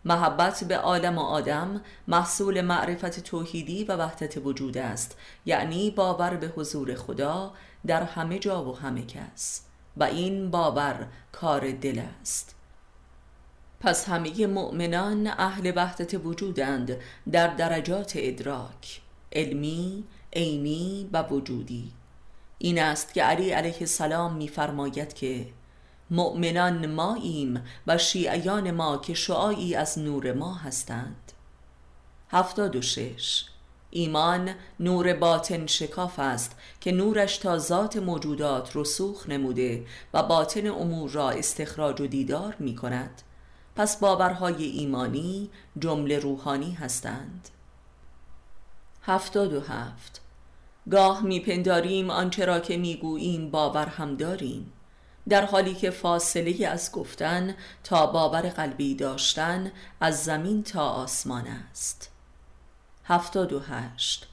محبت 0.05 0.63
به 0.63 0.77
عالم 0.77 1.17
و 1.17 1.21
آدم 1.21 1.81
محصول 2.07 2.61
معرفت 2.61 3.19
توحیدی 3.19 3.83
و 3.83 3.95
وحدت 3.95 4.37
وجود 4.37 4.77
است 4.77 5.17
یعنی 5.45 5.91
باور 5.91 6.35
به 6.35 6.47
حضور 6.47 6.95
خدا 6.95 7.53
در 7.87 8.03
همه 8.03 8.39
جا 8.39 8.65
و 8.65 8.77
همه 8.77 9.05
کس. 9.05 9.61
و 9.97 10.03
این 10.03 10.51
باور 10.51 11.07
کار 11.31 11.71
دل 11.71 12.01
است. 12.21 12.55
پس 13.79 14.09
همه 14.09 14.47
مؤمنان 14.47 15.27
اهل 15.27 15.73
وحدت 15.75 16.25
وجودند 16.25 16.97
در 17.31 17.47
درجات 17.47 18.13
ادراک 18.15 19.01
علمی، 19.33 20.03
عینی 20.33 21.09
و 21.13 21.23
وجودی. 21.23 21.98
این 22.61 22.79
است 22.79 23.13
که 23.13 23.23
علی 23.23 23.49
علیه 23.49 23.77
السلام 23.79 24.33
میفرماید 24.33 25.13
که 25.13 25.47
مؤمنان 26.11 26.85
ماییم 26.85 27.63
و 27.87 27.97
شیعیان 27.97 28.71
ما 28.71 28.97
که 28.97 29.13
شعایی 29.13 29.75
از 29.75 29.99
نور 29.99 30.33
ما 30.33 30.53
هستند. 30.53 31.31
هفتاد 32.31 32.75
و 32.75 32.81
شش. 32.81 33.45
ایمان 33.89 34.55
نور 34.79 35.13
باطن 35.13 35.67
شکاف 35.67 36.19
است 36.19 36.55
که 36.81 36.91
نورش 36.91 37.37
تا 37.37 37.57
ذات 37.57 37.97
موجودات 37.97 38.71
رسوخ 38.75 39.29
نموده 39.29 39.85
و 40.13 40.23
باطن 40.23 40.67
امور 40.67 41.11
را 41.11 41.29
استخراج 41.29 42.01
و 42.01 42.07
دیدار 42.07 42.55
می 42.59 42.75
کند 42.75 43.21
پس 43.75 43.97
باورهای 43.97 44.63
ایمانی 44.63 45.49
جمله 45.79 46.19
روحانی 46.19 46.71
هستند. 46.71 47.49
هفتاد 49.03 49.53
و 49.53 49.61
هفت. 49.61 50.21
گاه 50.91 51.23
میپنداریم 51.23 52.09
آنچه 52.09 52.45
را 52.45 52.59
که 52.59 52.77
می‌گوییم 52.77 53.51
باور 53.51 53.85
هم 53.85 54.15
داریم. 54.15 54.73
در 55.29 55.45
حالی 55.45 55.73
که 55.73 55.89
فاصله 55.89 56.67
از 56.67 56.91
گفتن 56.91 57.55
تا 57.83 58.07
باور 58.07 58.41
قلبی 58.41 58.95
داشتن 58.95 59.71
از 60.01 60.23
زمین 60.23 60.63
تا 60.63 60.89
آسمان 60.89 61.47
است. 61.47 62.11
هفتاد 63.05 63.53
و 63.53 63.59
هشت. 63.59 64.27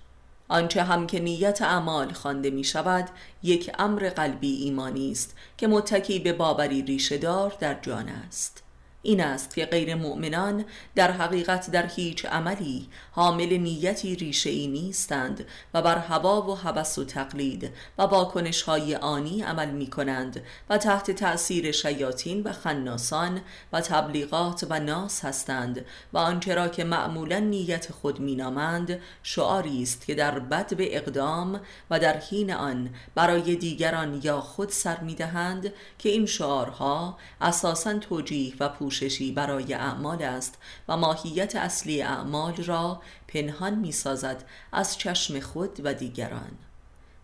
آنچه 0.48 0.82
هم 0.82 1.07
که 1.07 1.20
نیت 1.20 1.62
اعمال 1.62 2.12
خوانده 2.12 2.50
می 2.50 2.64
شود 2.64 3.09
یک 3.42 3.72
امر 3.78 4.11
قلبی 4.11 4.54
ایمانی 4.54 5.12
است 5.12 5.36
که 5.57 5.66
متکی 5.66 6.18
به 6.18 6.32
باوری 6.32 6.82
ریشهدار 6.82 7.57
در 7.61 7.74
جان 7.82 8.09
است. 8.09 8.62
این 9.07 9.20
است 9.20 9.54
که 9.54 9.66
غیر 9.66 9.94
مؤمنان 9.94 10.64
در 10.94 11.11
حقیقت 11.11 11.70
در 11.70 11.86
هیچ 11.86 12.26
عملی 12.26 12.88
حامل 13.12 13.57
نیتی 13.57 14.16
ریشه 14.16 14.50
ای 14.50 14.66
نیستند 14.66 15.44
و 15.74 15.82
بر 15.82 15.98
هوا 15.98 16.42
و 16.42 16.54
هوس 16.54 16.98
و 16.98 17.04
تقلید 17.04 17.70
و 17.98 18.02
واکنش 18.02 18.62
های 18.62 18.96
آنی 18.96 19.42
عمل 19.42 19.70
می 19.70 19.86
کنند 19.86 20.42
و 20.70 20.78
تحت 20.78 21.11
تأثیر 21.11 21.72
شیاطین 21.72 22.42
و 22.42 22.52
خناسان 22.52 23.40
و 23.72 23.80
تبلیغات 23.80 24.66
و 24.70 24.80
ناس 24.80 25.24
هستند 25.24 25.84
و 26.12 26.18
آنچه 26.18 26.54
را 26.54 26.68
که 26.68 26.84
معمولا 26.84 27.38
نیت 27.38 27.92
خود 27.92 28.20
می 28.20 28.36
نامند 28.36 29.00
شعاری 29.22 29.82
است 29.82 30.07
که 30.07 30.14
در 30.14 30.38
بد 30.38 30.76
به 30.76 30.96
اقدام 30.96 31.61
و 31.90 31.98
در 31.98 32.16
حین 32.16 32.52
آن 32.52 32.90
برای 33.14 33.57
دیگران 33.57 34.20
یا 34.22 34.40
خود 34.40 34.68
سر 34.68 35.00
می 35.00 35.14
دهند 35.14 35.72
که 35.98 36.09
این 36.09 36.26
شعارها 36.26 37.18
اساسا 37.40 37.98
توجیه 37.98 38.54
و 38.61 38.68
پوششی 39.01 39.32
برای 39.32 39.74
اعمال 39.74 40.22
است 40.22 40.59
و 40.88 40.97
ماهیت 40.97 41.57
اصلی 41.57 42.03
اعمال 42.03 42.57
را 42.57 43.03
پنهان 43.28 43.74
می 43.74 43.92
سازد 43.92 44.44
از 44.72 44.99
چشم 44.99 45.40
خود 45.40 45.80
و 45.84 45.94
دیگران. 45.94 46.59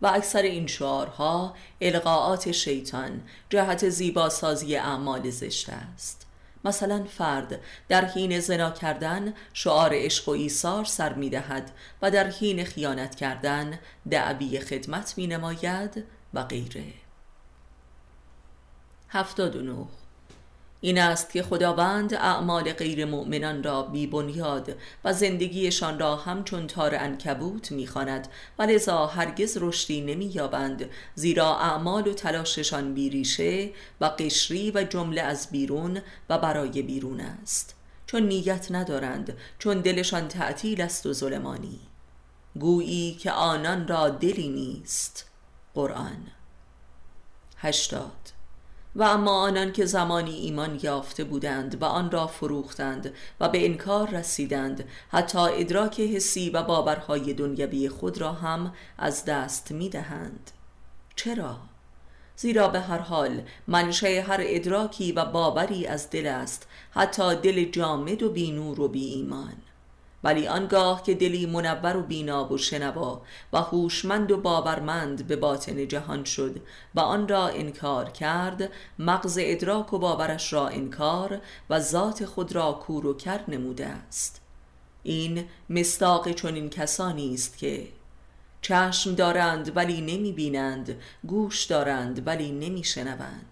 و 0.03 0.07
اکثر 0.07 0.43
این 0.43 0.67
شعارها 0.67 1.55
القاعات 1.81 2.53
شیطان 2.53 3.23
جهت 3.51 3.89
زیباسازی 3.89 4.77
اعمال 4.77 5.31
زشت 5.31 5.69
است. 5.69 6.27
مثلا 6.65 7.05
فرد 7.05 7.61
در 7.89 8.05
حین 8.05 8.41
زنا 8.41 8.71
کردن 8.71 9.35
شعار 9.53 9.91
عشق 9.95 10.29
و 10.29 10.33
ایثار 10.33 10.85
سر 10.85 11.13
می 11.13 11.31
دهد 11.31 11.71
و 12.03 12.11
در 12.11 12.31
حین 12.31 12.65
خیانت 12.65 13.15
کردن 13.15 13.79
دعوی 14.11 14.61
خدمت 14.61 15.15
می 15.17 15.27
نماید 15.27 16.05
و 16.35 16.43
غیره. 16.45 16.85
79 19.09 20.02
این 20.85 20.99
است 20.99 21.31
که 21.31 21.43
خداوند 21.43 22.15
اعمال 22.15 22.73
غیر 22.73 23.05
مؤمنان 23.05 23.63
را 23.63 23.83
بی 23.83 24.07
بنیاد 24.07 24.77
و 25.05 25.13
زندگیشان 25.13 25.99
را 25.99 26.17
همچون 26.17 26.67
تار 26.67 26.95
انکبوت 26.95 27.73
می‌خواند. 27.73 28.29
و 28.59 28.63
لذا 28.63 29.07
هرگز 29.07 29.59
رشدی 29.61 30.01
نمییابند 30.01 30.91
زیرا 31.15 31.59
اعمال 31.59 32.09
و 32.09 32.13
تلاششان 32.13 32.95
بیریشه 32.95 33.71
و 34.01 34.05
قشری 34.05 34.71
و 34.71 34.85
جمله 34.85 35.21
از 35.21 35.49
بیرون 35.51 36.01
و 36.29 36.39
برای 36.39 36.83
بیرون 36.83 37.21
است. 37.21 37.75
چون 38.07 38.23
نیت 38.23 38.67
ندارند 38.71 39.37
چون 39.59 39.81
دلشان 39.81 40.29
تعطیل 40.29 40.81
است 40.81 41.07
و 41.07 41.13
ظلمانی. 41.13 41.81
گویی 42.61 43.15
که 43.15 43.31
آنان 43.31 43.89
را 43.89 44.09
دلی 44.09 44.49
نیست. 44.49 45.31
قرآن 45.75 46.27
هشتاد. 47.57 48.22
و 48.97 49.03
اما 49.03 49.41
آنان 49.41 49.73
که 49.73 49.85
زمانی 49.85 50.35
ایمان 50.35 50.81
یافته 50.83 51.25
بودند 51.25 51.83
و 51.83 51.85
آن 51.85 52.11
را 52.11 52.27
فروختند 52.27 53.15
و 53.41 53.49
به 53.49 53.65
انکار 53.65 54.11
رسیدند 54.11 54.85
حتی 55.11 55.39
ادراک 55.39 56.01
حسی 56.01 56.51
و 56.51 56.63
باورهای 56.63 57.35
دنیوی 57.35 57.89
خود 57.89 58.19
را 58.19 58.33
هم 58.33 58.75
از 58.99 59.25
دست 59.25 59.73
می 59.73 59.89
دهند 59.89 60.51
چرا؟ 61.17 61.57
زیرا 62.37 62.69
به 62.69 62.81
هر 62.81 62.99
حال 62.99 63.43
منشه 63.67 64.25
هر 64.29 64.41
ادراکی 64.43 65.13
و 65.13 65.25
باوری 65.25 65.87
از 65.87 66.11
دل 66.11 66.27
است 66.27 66.69
حتی 66.91 67.35
دل 67.35 67.65
جامد 67.65 68.23
و 68.23 68.31
بینور 68.31 68.81
و 68.81 68.89
بی 68.89 69.05
ایمان 69.05 69.55
ولی 70.25 70.47
آنگاه 70.47 71.03
که 71.03 71.15
دلی 71.15 71.47
منور 71.47 71.97
و 71.97 72.03
بینا 72.03 72.53
و 72.53 72.59
شنوا 72.59 73.23
و 73.53 73.59
هوشمند 73.59 74.31
و 74.31 74.37
باورمند 74.37 75.27
به 75.27 75.37
باطن 75.37 75.89
جهان 75.89 76.25
شد 76.25 76.61
و 76.95 77.01
آن 77.01 77.29
را 77.29 77.49
انکار 77.49 78.11
کرد 78.11 78.71
مغز 78.99 79.39
ادراک 79.41 79.93
و 79.93 79.99
باورش 79.99 80.53
را 80.53 80.69
انکار 80.69 81.41
و 81.71 81.81
ذات 81.81 82.25
خود 82.25 82.53
را 82.53 82.73
کور 82.73 83.07
و 83.07 83.15
کر 83.15 83.41
نموده 83.49 83.87
است. 83.87 84.41
این 85.03 85.45
مستاق 85.71 86.33
چنین 86.33 86.71
کسانی 86.71 87.35
است 87.35 87.59
که 87.59 87.89
چشم 88.63 89.15
دارند 89.15 89.77
ولی 89.77 90.01
نمی 90.01 90.33
بینند 90.33 91.01
گوش 91.27 91.65
دارند 91.65 92.27
ولی 92.27 92.53
نمی 92.53 92.85
شنوند. 92.85 93.47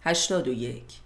هشتاد 0.00 0.48
و 0.48 0.52
یک 0.52 1.05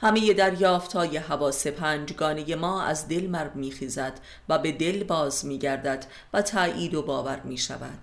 همه 0.00 0.32
دریافت 0.32 0.92
های 0.92 1.16
حواس 1.16 1.66
پنجگانه 1.66 2.56
ما 2.56 2.82
از 2.82 3.08
دل 3.08 3.26
مرد 3.26 3.56
میخیزد 3.56 4.20
و 4.48 4.58
به 4.58 4.72
دل 4.72 5.04
باز 5.04 5.46
میگردد 5.46 6.06
و 6.32 6.42
تایید 6.42 6.94
و 6.94 7.02
باور 7.02 7.40
می 7.40 7.58
شود 7.58 7.98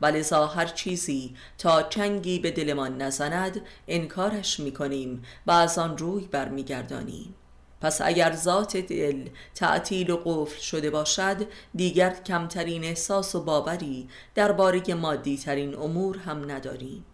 ولذا 0.00 0.46
هر 0.46 0.66
چیزی 0.66 1.36
تا 1.58 1.82
چنگی 1.82 2.38
به 2.38 2.50
دلمان 2.50 3.02
نزند 3.02 3.60
انکارش 3.88 4.60
می 4.60 4.72
کنیم 4.72 5.22
و 5.46 5.50
از 5.50 5.78
آن 5.78 5.98
روی 5.98 6.24
برمیگردانیم. 6.26 7.34
پس 7.80 8.00
اگر 8.00 8.32
ذات 8.32 8.76
دل 8.76 9.28
تعطیل 9.54 10.10
و 10.10 10.16
قفل 10.24 10.60
شده 10.60 10.90
باشد 10.90 11.36
دیگر 11.74 12.10
کمترین 12.10 12.84
احساس 12.84 13.34
و 13.34 13.44
باوری 13.44 14.08
درباره 14.34 14.94
مادی 14.94 15.36
ترین 15.36 15.76
امور 15.76 16.18
هم 16.18 16.50
نداریم. 16.50 17.04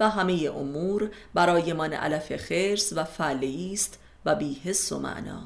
و 0.00 0.10
همه 0.10 0.50
امور 0.56 1.10
برایمان 1.34 1.92
علف 1.92 2.36
خرس 2.36 2.92
و 2.96 3.04
فعلی 3.04 3.72
است 3.72 3.98
و 4.24 4.34
بی 4.34 4.54
حس 4.64 4.92
و 4.92 4.98
معنا. 4.98 5.42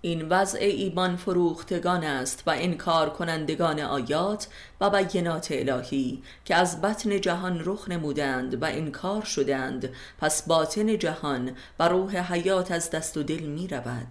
این 0.00 0.28
وضع 0.28 0.58
ایمان 0.58 1.16
فروختگان 1.16 2.04
است 2.04 2.42
و 2.46 2.50
انکار 2.50 3.10
کنندگان 3.10 3.80
آیات 3.80 4.48
و 4.80 4.90
بینات 4.90 5.48
الهی 5.50 6.22
که 6.44 6.54
از 6.54 6.80
بطن 6.80 7.20
جهان 7.20 7.62
رخ 7.64 7.88
نمودند 7.88 8.62
و 8.62 8.66
انکار 8.66 9.22
شدند 9.22 9.88
پس 10.18 10.42
باطن 10.42 10.98
جهان 10.98 11.56
و 11.78 11.88
روح 11.88 12.16
حیات 12.32 12.70
از 12.70 12.90
دست 12.90 13.16
و 13.16 13.22
دل 13.22 13.42
می 13.42 13.68
رود. 13.68 14.06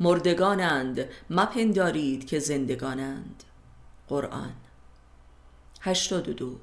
مردگانند 0.00 1.08
مپندارید 1.30 2.26
که 2.26 2.38
زندگانند. 2.38 3.44
قرآن. 4.08 4.52
82 5.80 6.58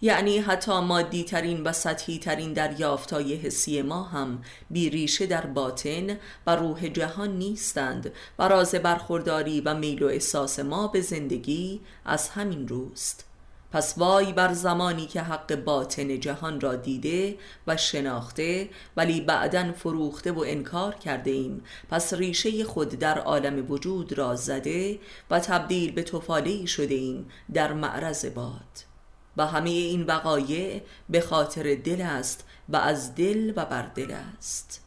یعنی 0.00 0.38
حتی 0.38 0.80
مادی 0.80 1.24
ترین 1.24 1.62
و 1.62 1.72
سطحی 1.72 2.18
ترین 2.18 2.52
دریافتای 2.52 3.34
حسی 3.34 3.82
ما 3.82 4.02
هم 4.02 4.42
بیریشه 4.70 5.26
در 5.26 5.46
باطن 5.46 6.18
و 6.46 6.56
روح 6.56 6.88
جهان 6.88 7.36
نیستند 7.36 8.12
و 8.38 8.48
راز 8.48 8.74
برخورداری 8.74 9.60
و 9.60 9.74
میل 9.74 10.02
و 10.02 10.06
احساس 10.06 10.58
ما 10.58 10.86
به 10.86 11.00
زندگی 11.00 11.80
از 12.04 12.28
همین 12.28 12.68
روست. 12.68 13.24
پس 13.72 13.94
وای 13.98 14.32
بر 14.32 14.52
زمانی 14.52 15.06
که 15.06 15.22
حق 15.22 15.54
باطن 15.54 16.20
جهان 16.20 16.60
را 16.60 16.76
دیده 16.76 17.36
و 17.66 17.76
شناخته 17.76 18.68
ولی 18.96 19.20
بعدا 19.20 19.72
فروخته 19.72 20.32
و 20.32 20.44
انکار 20.46 20.94
کرده 20.94 21.30
ایم. 21.30 21.64
پس 21.90 22.14
ریشه 22.14 22.64
خود 22.64 22.88
در 22.88 23.18
عالم 23.18 23.70
وجود 23.70 24.18
را 24.18 24.34
زده 24.36 24.98
و 25.30 25.40
تبدیل 25.40 25.92
به 25.92 26.02
توفالی 26.02 26.66
شده 26.66 26.94
ایم 26.94 27.28
در 27.52 27.72
معرض 27.72 28.26
باد. 28.26 28.87
و 29.38 29.46
همه 29.46 29.70
این 29.70 30.02
وقایع 30.02 30.82
به 31.08 31.20
خاطر 31.20 31.74
دل 31.74 32.00
است 32.00 32.44
و 32.68 32.76
از 32.76 33.14
دل 33.14 33.52
و 33.56 33.64
بر 33.64 33.82
دل 33.82 34.14
است. 34.38 34.80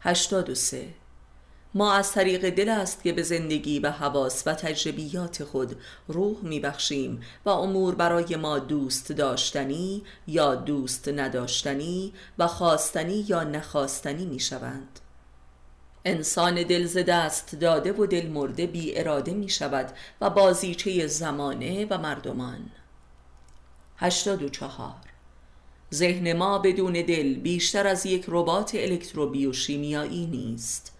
83 0.00 0.84
ما 1.74 1.92
از 1.92 2.12
طریق 2.12 2.50
دل 2.50 2.68
است 2.68 3.02
که 3.02 3.12
به 3.12 3.22
زندگی 3.22 3.78
و 3.78 3.90
حواس 3.90 4.42
و 4.46 4.54
تجربیات 4.54 5.44
خود 5.44 5.76
روح 6.08 6.36
میبخشیم 6.42 7.20
و 7.44 7.48
امور 7.48 7.94
برای 7.94 8.36
ما 8.36 8.58
دوست 8.58 9.12
داشتنی 9.12 10.02
یا 10.26 10.54
دوست 10.54 11.08
نداشتنی 11.08 12.12
و 12.38 12.46
خواستنی 12.46 13.24
یا 13.28 13.44
نخواستنی 13.44 14.26
می‌شوند. 14.26 15.00
انسان 16.04 16.62
دل 16.62 16.86
ز 16.86 16.98
دست 16.98 17.54
داده 17.54 17.92
و 17.92 18.06
دل 18.06 18.26
مرده 18.26 18.66
بی 18.66 18.98
اراده 18.98 19.34
می 19.34 19.48
شود 19.48 19.92
و 20.20 20.30
بازیچه 20.30 21.06
زمانه 21.06 21.86
و 21.90 21.98
مردمان. 21.98 22.70
84 23.98 24.94
ذهن 25.94 26.32
ما 26.32 26.58
بدون 26.58 26.92
دل 26.92 27.34
بیشتر 27.34 27.86
از 27.86 28.06
یک 28.06 28.24
ربات 28.28 28.74
الکتروبیوشیمیایی 28.74 30.26
نیست. 30.26 30.92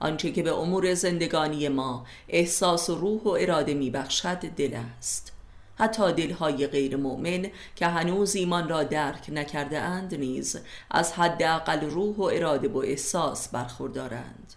آنچه 0.00 0.32
که 0.32 0.42
به 0.42 0.54
امور 0.54 0.94
زندگانی 0.94 1.68
ما 1.68 2.06
احساس 2.28 2.90
و 2.90 2.94
روح 2.94 3.22
و 3.22 3.28
اراده 3.28 3.74
میبخشد 3.74 4.38
دل 4.38 4.74
است. 4.98 5.32
حتی 5.76 6.12
دلهای 6.12 6.66
غیر 6.66 6.96
مؤمن 6.96 7.46
که 7.76 7.86
هنوز 7.86 8.34
ایمان 8.34 8.68
را 8.68 8.82
درک 8.82 9.30
نکرده 9.32 9.78
اند 9.80 10.14
نیز 10.14 10.56
از 10.90 11.12
حداقل 11.12 11.80
روح 11.80 12.16
و 12.16 12.22
اراده 12.22 12.68
و 12.68 12.78
احساس 12.78 13.48
برخوردارند. 13.48 14.53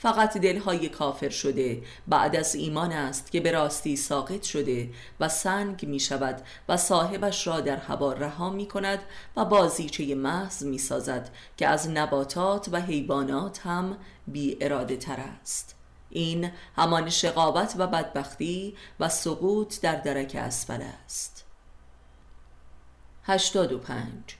فقط 0.00 0.36
دلهای 0.36 0.88
کافر 0.88 1.28
شده. 1.28 1.82
بعد 2.06 2.36
از 2.36 2.54
ایمان 2.54 2.92
است 2.92 3.30
که 3.30 3.40
به 3.40 3.50
راستی 3.50 3.96
ساقط 3.96 4.42
شده 4.42 4.90
و 5.20 5.28
سنگ 5.28 5.86
می 5.86 6.00
شود 6.00 6.42
و 6.68 6.76
صاحبش 6.76 7.46
را 7.46 7.60
در 7.60 7.76
هوا 7.76 8.12
رها 8.12 8.50
می 8.50 8.66
کند 8.66 8.98
و 9.36 9.44
بازیچه 9.44 10.14
محض 10.14 10.62
می 10.62 10.78
سازد 10.78 11.30
که 11.56 11.68
از 11.68 11.90
نباتات 11.90 12.68
و 12.72 12.80
حیوانات 12.80 13.66
هم 13.66 13.96
بی 14.26 14.56
اراده 14.60 14.96
تر 14.96 15.20
است. 15.40 15.74
این 16.10 16.50
همان 16.76 17.10
شقابت 17.10 17.74
و 17.78 17.86
بدبختی 17.86 18.76
و 19.00 19.08
سقوط 19.08 19.80
در 19.80 19.96
درک 19.96 20.36
اسفل 20.38 20.82
است. 21.04 21.44
85 23.24 24.37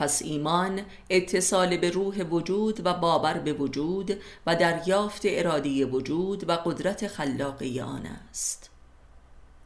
پس 0.00 0.22
ایمان 0.22 0.80
اتصال 1.10 1.76
به 1.76 1.90
روح 1.90 2.22
وجود 2.22 2.86
و 2.86 2.94
باور 2.94 3.38
به 3.38 3.52
وجود 3.52 4.20
و 4.46 4.56
دریافت 4.56 5.22
ارادی 5.24 5.84
وجود 5.84 6.48
و 6.48 6.52
قدرت 6.52 7.06
خلاقی 7.06 7.80
آن 7.80 8.06
است. 8.30 8.70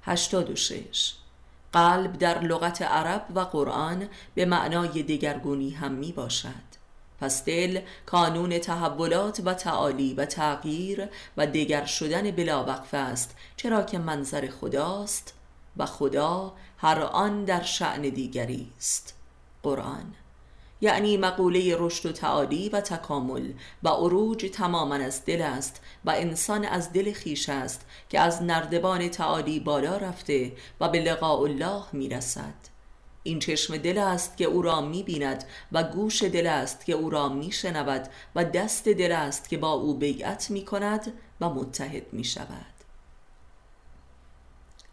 86 0.03 1.15
قلب 1.73 2.19
در 2.19 2.41
لغت 2.41 2.83
عرب 2.83 3.27
و 3.35 3.41
قرآن 3.41 4.09
به 4.35 4.45
معنای 4.45 5.03
دگرگونی 5.03 5.71
هم 5.71 5.93
می 5.93 6.13
باشد. 6.13 6.75
پس 7.21 7.45
دل 7.45 7.81
کانون 8.07 8.59
تحولات 8.59 9.43
و 9.45 9.55
تعالی 9.55 10.15
و 10.15 10.25
تغییر 10.25 11.09
و 11.37 11.47
دگر 11.47 11.85
شدن 11.85 12.31
بلاوقف 12.31 12.95
است 12.95 13.37
چرا 13.57 13.83
که 13.83 13.99
منظر 13.99 14.51
خداست 14.51 15.35
و 15.77 15.87
خدا 15.87 16.53
هر 16.79 17.01
آن 17.01 17.45
در 17.45 17.63
شعن 17.63 18.03
دیگری 18.03 18.73
است. 18.79 19.15
قرآن 19.63 20.15
یعنی 20.81 21.17
مقوله 21.17 21.77
رشد 21.79 22.07
و 22.07 22.13
تعالی 22.13 22.69
و 22.69 22.81
تکامل. 22.81 23.53
و 23.83 23.89
عروج 23.89 24.51
تماما 24.53 24.95
از 24.95 25.25
دل 25.25 25.43
است 25.43 25.81
و 26.05 26.11
انسان 26.11 26.65
از 26.65 26.93
دل 26.93 27.13
خیش 27.13 27.49
است 27.49 27.87
که 28.09 28.21
از 28.21 28.43
نردبان 28.43 29.09
تعالی 29.09 29.61
بالا 29.61 29.97
رفته 29.97 30.53
و 30.81 30.89
به 30.89 31.01
لقاء 31.01 31.41
الله 31.43 31.83
می‌رسد. 31.93 32.75
این 33.23 33.39
چشم 33.39 33.77
دل 33.77 33.99
است 33.99 34.37
که 34.37 34.45
او 34.45 34.63
را 34.63 34.81
می 34.81 35.03
بیند 35.03 35.45
و 35.73 35.83
گوش 35.83 36.23
دل 36.23 36.47
است 36.47 36.85
که 36.85 36.93
او 36.93 37.11
را 37.11 37.29
می 37.29 37.53
شنود 37.53 38.09
و 38.35 38.45
دست 38.45 38.89
دل 38.89 39.13
است 39.13 39.49
که 39.49 39.59
با 39.59 39.73
او 39.73 39.95
بیعت 39.95 40.51
می 40.51 40.65
کند 40.65 41.13
و 41.41 41.51
متحد 41.51 42.13
می 42.13 42.25
شود 42.25 42.75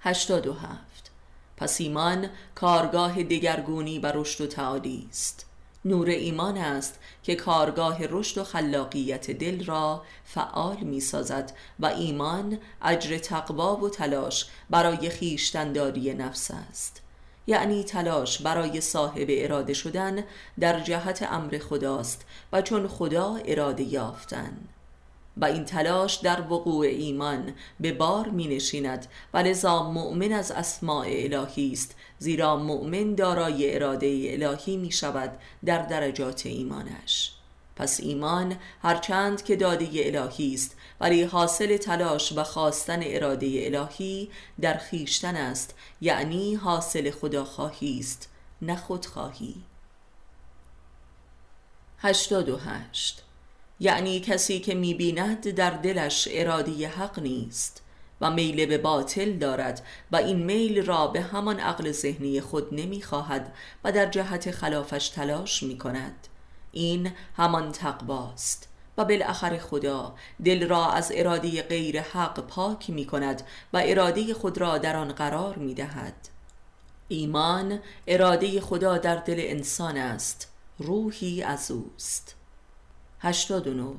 87 0.02 1.12
پس 1.58 1.82
ایمان 1.82 2.30
کارگاه 2.56 3.24
دگرگونی 3.24 4.00
و 4.00 4.12
رشد 4.16 4.42
و 4.42 4.48
تعالی 4.48 5.08
است. 5.10 5.51
نور 5.86 6.10
ایمان 6.10 6.58
است 6.58 7.00
که 7.24 7.36
کارگاه 7.36 7.98
رشد 8.10 8.38
و 8.38 8.44
خلاقیت 8.44 9.32
دل 9.32 9.66
را 9.66 10.04
فعال 10.26 10.78
می 10.78 11.00
سازد 11.00 11.54
و 11.80 11.86
ایمان 11.86 12.58
اجر 12.82 13.18
تقوا 13.18 13.76
و 13.76 13.90
تلاش 13.90 14.46
برای 14.70 15.10
خیشتنداری 15.10 16.14
نفس 16.14 16.52
است. 16.52 17.02
یعنی 17.48 17.84
تلاش 17.84 18.42
برای 18.42 18.82
صاحب 18.82 19.28
اراده 19.30 19.74
شدن 19.74 20.24
در 20.60 20.80
جهت 20.80 21.28
امر 21.32 21.58
خداست 21.58 22.26
و 22.54 22.62
چون 22.62 22.88
خدا 22.88 23.40
اراده 23.46 23.84
یافتن. 23.84 24.58
و 25.38 25.46
این 25.46 25.66
تلاش 25.66 26.16
در 26.16 26.42
وقوع 26.42 26.86
ایمان 26.86 27.54
به 27.80 27.94
بار 27.94 28.30
می 28.30 28.48
نشیند 28.48 29.08
و 29.34 29.38
لذا 29.38 29.92
مؤمن 29.92 30.32
از 30.32 30.52
اسماع 30.52 31.06
الهی 31.10 31.72
است 31.72 31.96
زیرا 32.20 32.58
مؤمن 32.58 33.16
دارای 33.16 33.76
اراده 33.76 34.28
الهی 34.30 34.78
می 34.78 34.92
شود 34.92 35.32
در 35.66 35.82
درجات 35.82 36.46
ایمانش. 36.46 37.32
پس 37.76 38.00
ایمان 38.00 38.56
هرچند 38.82 39.44
که 39.44 39.56
داده 39.56 39.90
الهی 39.94 40.54
است 40.54 40.76
ولی 41.02 41.24
حاصل 41.24 41.78
تلاش 41.78 42.34
و 42.34 42.44
خواستن 42.44 43.00
اراده 43.04 43.62
الهی 43.66 44.30
در 44.62 44.78
خیشتن 44.78 45.36
است. 45.36 45.76
یعنی 46.02 46.56
حاصل 46.56 47.12
خداخواهی 47.12 48.00
است 48.00 48.30
نه 48.62 48.76
خودخواهی. 48.76 49.56
88 52.00 53.24
یعنی 53.84 54.20
کسی 54.20 54.60
که 54.60 54.76
می‌بیند 54.76 55.50
در 55.50 55.70
دلش 55.70 56.28
اراده 56.32 56.88
حق 56.88 57.20
نیست 57.20 57.84
و 58.22 58.32
میل 58.32 58.66
به 58.66 58.78
باطل 58.78 59.34
دارد 59.34 59.86
و 60.12 60.16
این 60.16 60.44
میل 60.44 60.86
را 60.86 61.08
به 61.08 61.22
همان 61.22 61.60
عقل 61.60 61.92
ذهنی 61.92 62.42
خود 62.42 62.74
نمی‌خواهد 62.74 63.54
و 63.84 63.92
در 63.92 64.06
جهت 64.06 64.52
خلافش 64.52 65.10
تلاش 65.10 65.64
می‌کند. 65.64 66.28
این 66.72 67.12
همان 67.38 67.72
تقواست 67.72 68.70
و 68.98 69.06
بالاخره 69.06 69.58
خدا 69.58 70.16
دل 70.46 70.68
را 70.68 70.92
از 70.92 71.12
اراده 71.16 71.62
غیر 71.62 72.02
حق 72.02 72.40
پاک 72.40 72.90
می 72.90 73.06
کند 73.06 73.42
و 73.74 73.82
اراده 73.86 74.34
خود 74.34 74.58
را 74.58 74.78
در 74.78 74.96
آن 74.96 75.14
قرار 75.14 75.56
می 75.56 75.74
دهد 75.74 76.16
ایمان 77.08 77.80
اراده 78.08 78.62
خدا 78.62 78.98
در 78.98 79.16
دل 79.16 79.38
انسان 79.38 79.98
است 79.98 80.54
روحی 80.80 81.44
از 81.44 81.72
اوست. 81.72 82.41
89 83.24 83.96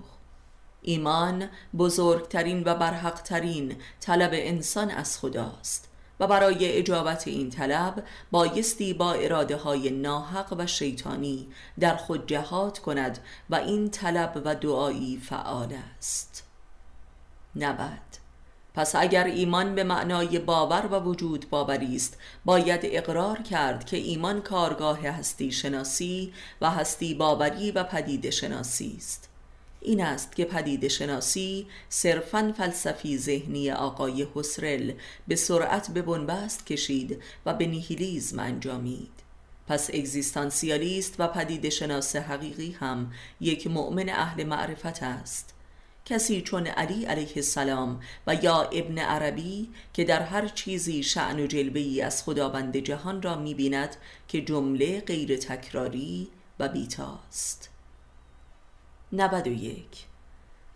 ایمان 0.82 1.48
بزرگترین 1.78 2.62
و 2.66 2.74
برحقترین 2.74 3.76
طلب 4.00 4.30
انسان 4.34 4.90
از 4.90 5.18
خداست 5.18 5.88
و 6.20 6.26
برای 6.26 6.72
اجابت 6.72 7.28
این 7.28 7.50
طلب 7.50 8.04
بایستی 8.30 8.94
با 8.94 9.12
اراده 9.12 9.56
های 9.56 9.90
ناحق 9.90 10.54
و 10.58 10.66
شیطانی 10.66 11.48
در 11.80 11.96
خود 11.96 12.26
جهاد 12.26 12.78
کند 12.78 13.18
و 13.50 13.54
این 13.54 13.90
طلب 13.90 14.42
و 14.44 14.54
دعایی 14.54 15.18
فعال 15.18 15.74
است. 15.98 16.44
90 17.56 17.78
پس 18.74 18.94
اگر 18.94 19.24
ایمان 19.24 19.74
به 19.74 19.84
معنای 19.84 20.38
باور 20.38 20.86
و 20.86 21.00
وجود 21.00 21.50
باوری 21.50 21.96
است 21.96 22.18
باید 22.44 22.80
اقرار 22.84 23.42
کرد 23.42 23.84
که 23.86 23.96
ایمان 23.96 24.40
کارگاه 24.40 25.06
هستی 25.06 25.52
شناسی 25.52 26.32
و 26.60 26.70
هستی 26.70 27.14
باوری 27.14 27.70
و 27.70 27.84
پدید 27.84 28.30
شناسی 28.30 28.94
است. 28.96 29.28
این 29.80 30.02
است 30.02 30.36
که 30.36 30.44
پدید 30.44 30.88
شناسی 30.88 31.66
صرفا 31.88 32.54
فلسفی 32.56 33.18
ذهنی 33.18 33.70
آقای 33.70 34.26
حسرل 34.34 34.92
به 35.28 35.36
سرعت 35.36 35.90
به 35.90 36.02
بنبست 36.02 36.66
کشید 36.66 37.22
و 37.46 37.54
به 37.54 37.66
نیهیلیزم 37.66 38.38
انجامید. 38.38 39.22
پس 39.68 39.90
اگزیستانسیالیست 39.90 41.14
و 41.18 41.28
پدید 41.28 41.68
شناس 41.68 42.16
حقیقی 42.16 42.76
هم 42.80 43.12
یک 43.40 43.66
مؤمن 43.66 44.08
اهل 44.08 44.44
معرفت 44.44 45.02
است. 45.02 45.54
کسی 46.04 46.42
چون 46.42 46.66
علی 46.66 47.04
علیه 47.04 47.32
السلام 47.36 48.00
و 48.26 48.34
یا 48.34 48.62
ابن 48.62 48.98
عربی 48.98 49.68
که 49.92 50.04
در 50.04 50.22
هر 50.22 50.48
چیزی 50.48 51.02
شعن 51.02 51.40
و 51.40 51.46
جلوهی 51.46 52.02
از 52.02 52.22
خداوند 52.22 52.76
جهان 52.76 53.22
را 53.22 53.36
می‌بیند 53.36 53.96
که 54.28 54.40
جمله 54.40 55.00
غیر 55.00 55.36
تکراری 55.36 56.28
و 56.58 56.68
بیتاست. 56.68 57.70
91 59.12 60.11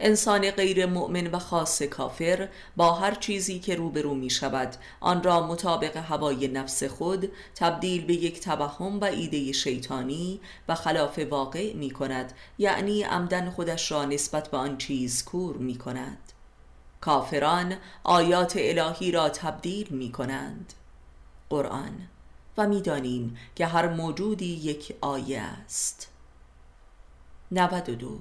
انسان 0.00 0.50
غیر 0.50 0.86
مؤمن 0.86 1.26
و 1.26 1.38
خاص 1.38 1.82
کافر 1.82 2.48
با 2.76 2.92
هر 2.92 3.14
چیزی 3.14 3.58
که 3.58 3.74
روبرو 3.74 4.14
می 4.14 4.30
شود. 4.30 4.76
آن 5.00 5.22
را 5.22 5.46
مطابق 5.46 5.96
هوای 5.96 6.48
نفس 6.48 6.84
خود 6.84 7.32
تبدیل 7.54 8.06
به 8.06 8.14
یک 8.14 8.40
توهم 8.40 9.00
و 9.00 9.04
ایده 9.04 9.52
شیطانی 9.52 10.40
و 10.68 10.74
خلاف 10.74 11.18
واقع 11.18 11.72
می 11.74 11.90
کند. 11.90 12.32
یعنی 12.58 13.02
عمدن 13.02 13.50
خودش 13.50 13.92
را 13.92 14.04
نسبت 14.04 14.48
به 14.48 14.56
آن 14.56 14.78
چیز 14.78 15.24
کور 15.24 15.56
می 15.56 15.78
کند. 15.78 16.32
کافران 17.00 17.76
آیات 18.04 18.54
الهی 18.56 19.10
را 19.10 19.28
تبدیل 19.28 19.88
می 19.90 20.12
کنند. 20.12 20.72
قرآن. 21.50 22.08
و 22.58 22.68
می‌دانیم 22.68 23.36
که 23.54 23.66
هر 23.66 23.88
موجودی 23.88 24.46
یک 24.46 24.96
آیه 25.00 25.40
است. 25.40 26.08
92 27.50 28.18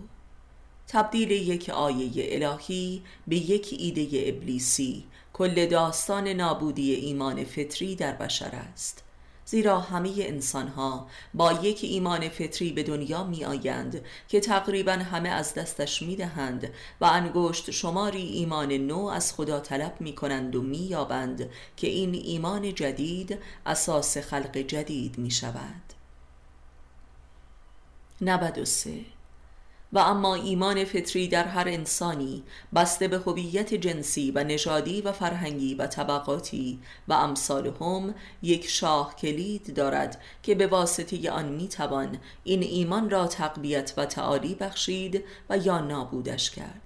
تبدیل 0.95 1.31
یک 1.31 1.69
آیه 1.69 2.11
الهی 2.15 3.01
به 3.27 3.35
یک 3.35 3.75
ایده 3.79 4.29
ابلیسی. 4.29 5.03
کل 5.33 5.65
داستان 5.65 6.27
نابودی 6.27 6.93
ایمان 6.93 7.43
فطری 7.43 7.95
در 7.95 8.13
بشر 8.13 8.51
است. 8.73 9.03
زیرا 9.45 9.79
همه 9.79 10.13
انسان 10.17 10.67
ها 10.67 11.07
با 11.33 11.51
یک 11.51 11.79
ایمان 11.83 12.29
فطری 12.29 12.71
به 12.71 12.83
دنیا 12.83 13.23
می 13.23 13.45
آیند 13.45 14.01
که 14.27 14.39
تقریبا 14.39 14.91
همه 14.91 15.29
از 15.29 15.53
دستش 15.53 16.01
می 16.01 16.15
دهند 16.15 16.73
و 17.01 17.05
انگشت 17.05 17.71
شماری 17.71 18.23
ایمان 18.23 18.73
نو 18.73 19.05
از 19.05 19.33
خدا 19.33 19.59
طلب 19.59 19.95
می 19.99 20.15
کنند 20.15 20.55
و 20.55 20.61
می 20.61 20.77
یابند 20.77 21.49
که 21.77 21.87
این 21.87 22.13
ایمان 22.13 22.73
جدید 22.73 23.39
اساس 23.65 24.17
خلق 24.17 24.57
جدید 24.57 25.17
می 25.17 25.31
شود 25.31 25.93
93 28.21 29.14
و 29.95 29.99
اما 29.99 30.35
ایمان 30.35 30.85
فطری 30.85 31.27
در 31.27 31.43
هر 31.43 31.67
انسانی 31.67 32.43
بسته 32.75 33.07
به 33.07 33.17
هویت 33.17 33.73
جنسی 33.73 34.31
و 34.31 34.43
نژادی 34.43 35.01
و 35.01 35.11
فرهنگی 35.11 35.75
و 35.75 35.87
طبقاتی 35.87 36.79
و 37.07 37.13
امثال 37.13 37.67
هم 37.81 38.15
یک 38.41 38.67
شاه 38.67 39.15
کلید 39.15 39.73
دارد 39.73 40.21
که 40.43 40.55
به 40.55 40.67
واسطه 40.67 41.31
آن 41.31 41.45
می‌توان 41.45 42.17
این 42.43 42.63
ایمان 42.63 43.09
را 43.09 43.27
تقویت 43.27 43.93
و 43.97 44.05
تعالی 44.05 44.55
بخشید 44.55 45.23
و 45.49 45.57
یا 45.57 45.79
نابودش 45.79 46.51
کرد. 46.51 46.81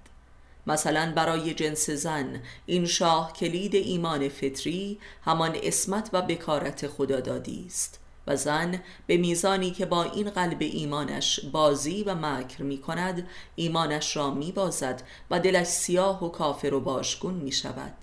مثلا 0.66 1.12
برای 1.16 1.54
جنس 1.54 1.90
زن 1.90 2.42
این 2.66 2.86
شاه 2.86 3.32
کلید 3.32 3.74
ایمان 3.74 4.28
فطری 4.28 4.98
همان 5.24 5.56
اسمت 5.62 6.10
و 6.12 6.22
بکارت 6.22 6.86
خدادادی 6.86 7.64
است. 7.66 7.99
و 8.26 8.36
زن 8.36 8.82
به 9.06 9.16
میزانی 9.16 9.70
که 9.70 9.86
با 9.86 10.02
این 10.02 10.30
قلب 10.30 10.58
ایمانش 10.60 11.40
بازی 11.40 12.02
و 12.02 12.14
مکر 12.14 12.62
می 12.62 12.78
کند 12.78 13.28
ایمانش 13.56 14.16
را 14.16 14.30
می 14.30 14.52
بازد 14.52 15.02
و 15.30 15.40
دلش 15.40 15.66
سیاه 15.66 16.24
و 16.24 16.28
کافر 16.28 16.74
و 16.74 16.80
باشگون 16.80 17.34
می 17.34 17.52
شود 17.52 17.94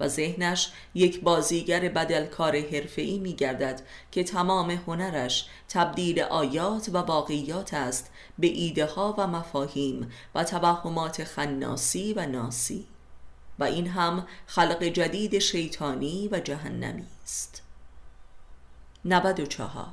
و 0.00 0.08
ذهنش 0.08 0.70
یک 0.94 1.20
بازیگر 1.20 1.88
بدلکار 1.88 2.56
حرفه‌ای 2.56 3.18
می 3.18 3.34
گردد 3.34 3.82
که 4.12 4.24
تمام 4.24 4.70
هنرش 4.70 5.46
تبدیل 5.68 6.20
آیات 6.20 6.88
و 6.92 6.98
واقعیات 6.98 7.74
است 7.74 8.10
به 8.38 8.46
ایده 8.46 8.86
ها 8.86 9.14
و 9.18 9.26
مفاهیم 9.26 10.12
و 10.34 10.44
توهمات 10.44 11.24
خناسی 11.24 12.12
و 12.12 12.26
ناسی. 12.26 12.86
و 13.58 13.64
این 13.64 13.86
هم 13.86 14.26
خلق 14.46 14.84
جدید 14.84 15.38
شیطانی 15.38 16.28
و 16.32 16.40
جهنمی 16.40 17.06
است. 17.24 17.67
94 19.04 19.86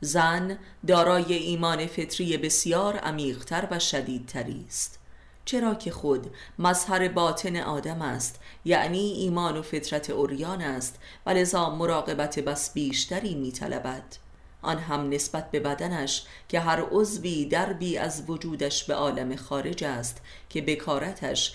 زن 0.00 0.58
دارای 0.86 1.34
ایمان 1.34 1.86
فطری 1.86 2.36
بسیار 2.36 2.96
عمیقتر 2.96 3.68
و 3.70 3.78
شدیدتری 3.78 4.64
است. 4.68 4.98
چرا 5.44 5.74
که 5.74 5.90
خود 5.90 6.30
مظهر 6.58 7.08
باطن 7.08 7.56
آدم 7.56 8.02
است 8.02 8.40
یعنی 8.64 8.98
ایمان 8.98 9.56
و 9.56 9.62
فطرت 9.62 10.10
اوریان 10.10 10.62
است 10.62 10.98
و 11.26 11.30
لذا 11.30 11.70
مراقبت 11.70 12.38
بس 12.38 12.72
بیشتری 12.72 13.34
میطلبد. 13.34 14.16
آن 14.62 14.78
هم 14.78 15.10
نسبت 15.10 15.50
به 15.50 15.60
بدنش 15.60 16.24
که 16.48 16.60
هر 16.60 16.80
عضوی 16.90 17.44
دربی 17.44 17.98
از 17.98 18.24
وجودش 18.28 18.84
به 18.84 18.94
عالم 18.94 19.36
خارج 19.36 19.84
است 19.84 20.22
که 20.48 20.62
بکارتش 20.62 21.54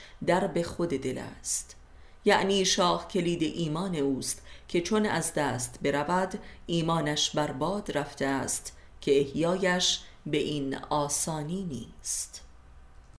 به 0.53 0.63
خود 0.63 0.89
دل 0.89 1.17
است. 1.39 1.75
یعنی 2.25 2.65
شاه 2.65 3.07
کلید 3.07 3.43
ایمان 3.43 3.95
اوست 3.95 4.41
که 4.67 4.81
چون 4.81 5.05
از 5.05 5.33
دست 5.33 5.79
برود 5.83 6.39
ایمانش 6.65 7.29
برباد 7.29 7.97
رفته 7.97 8.25
است 8.25 8.77
که 9.01 9.19
احیایش 9.19 9.99
به 10.25 10.37
این 10.37 10.77
آسانی 10.89 11.63
نیست. 11.63 12.34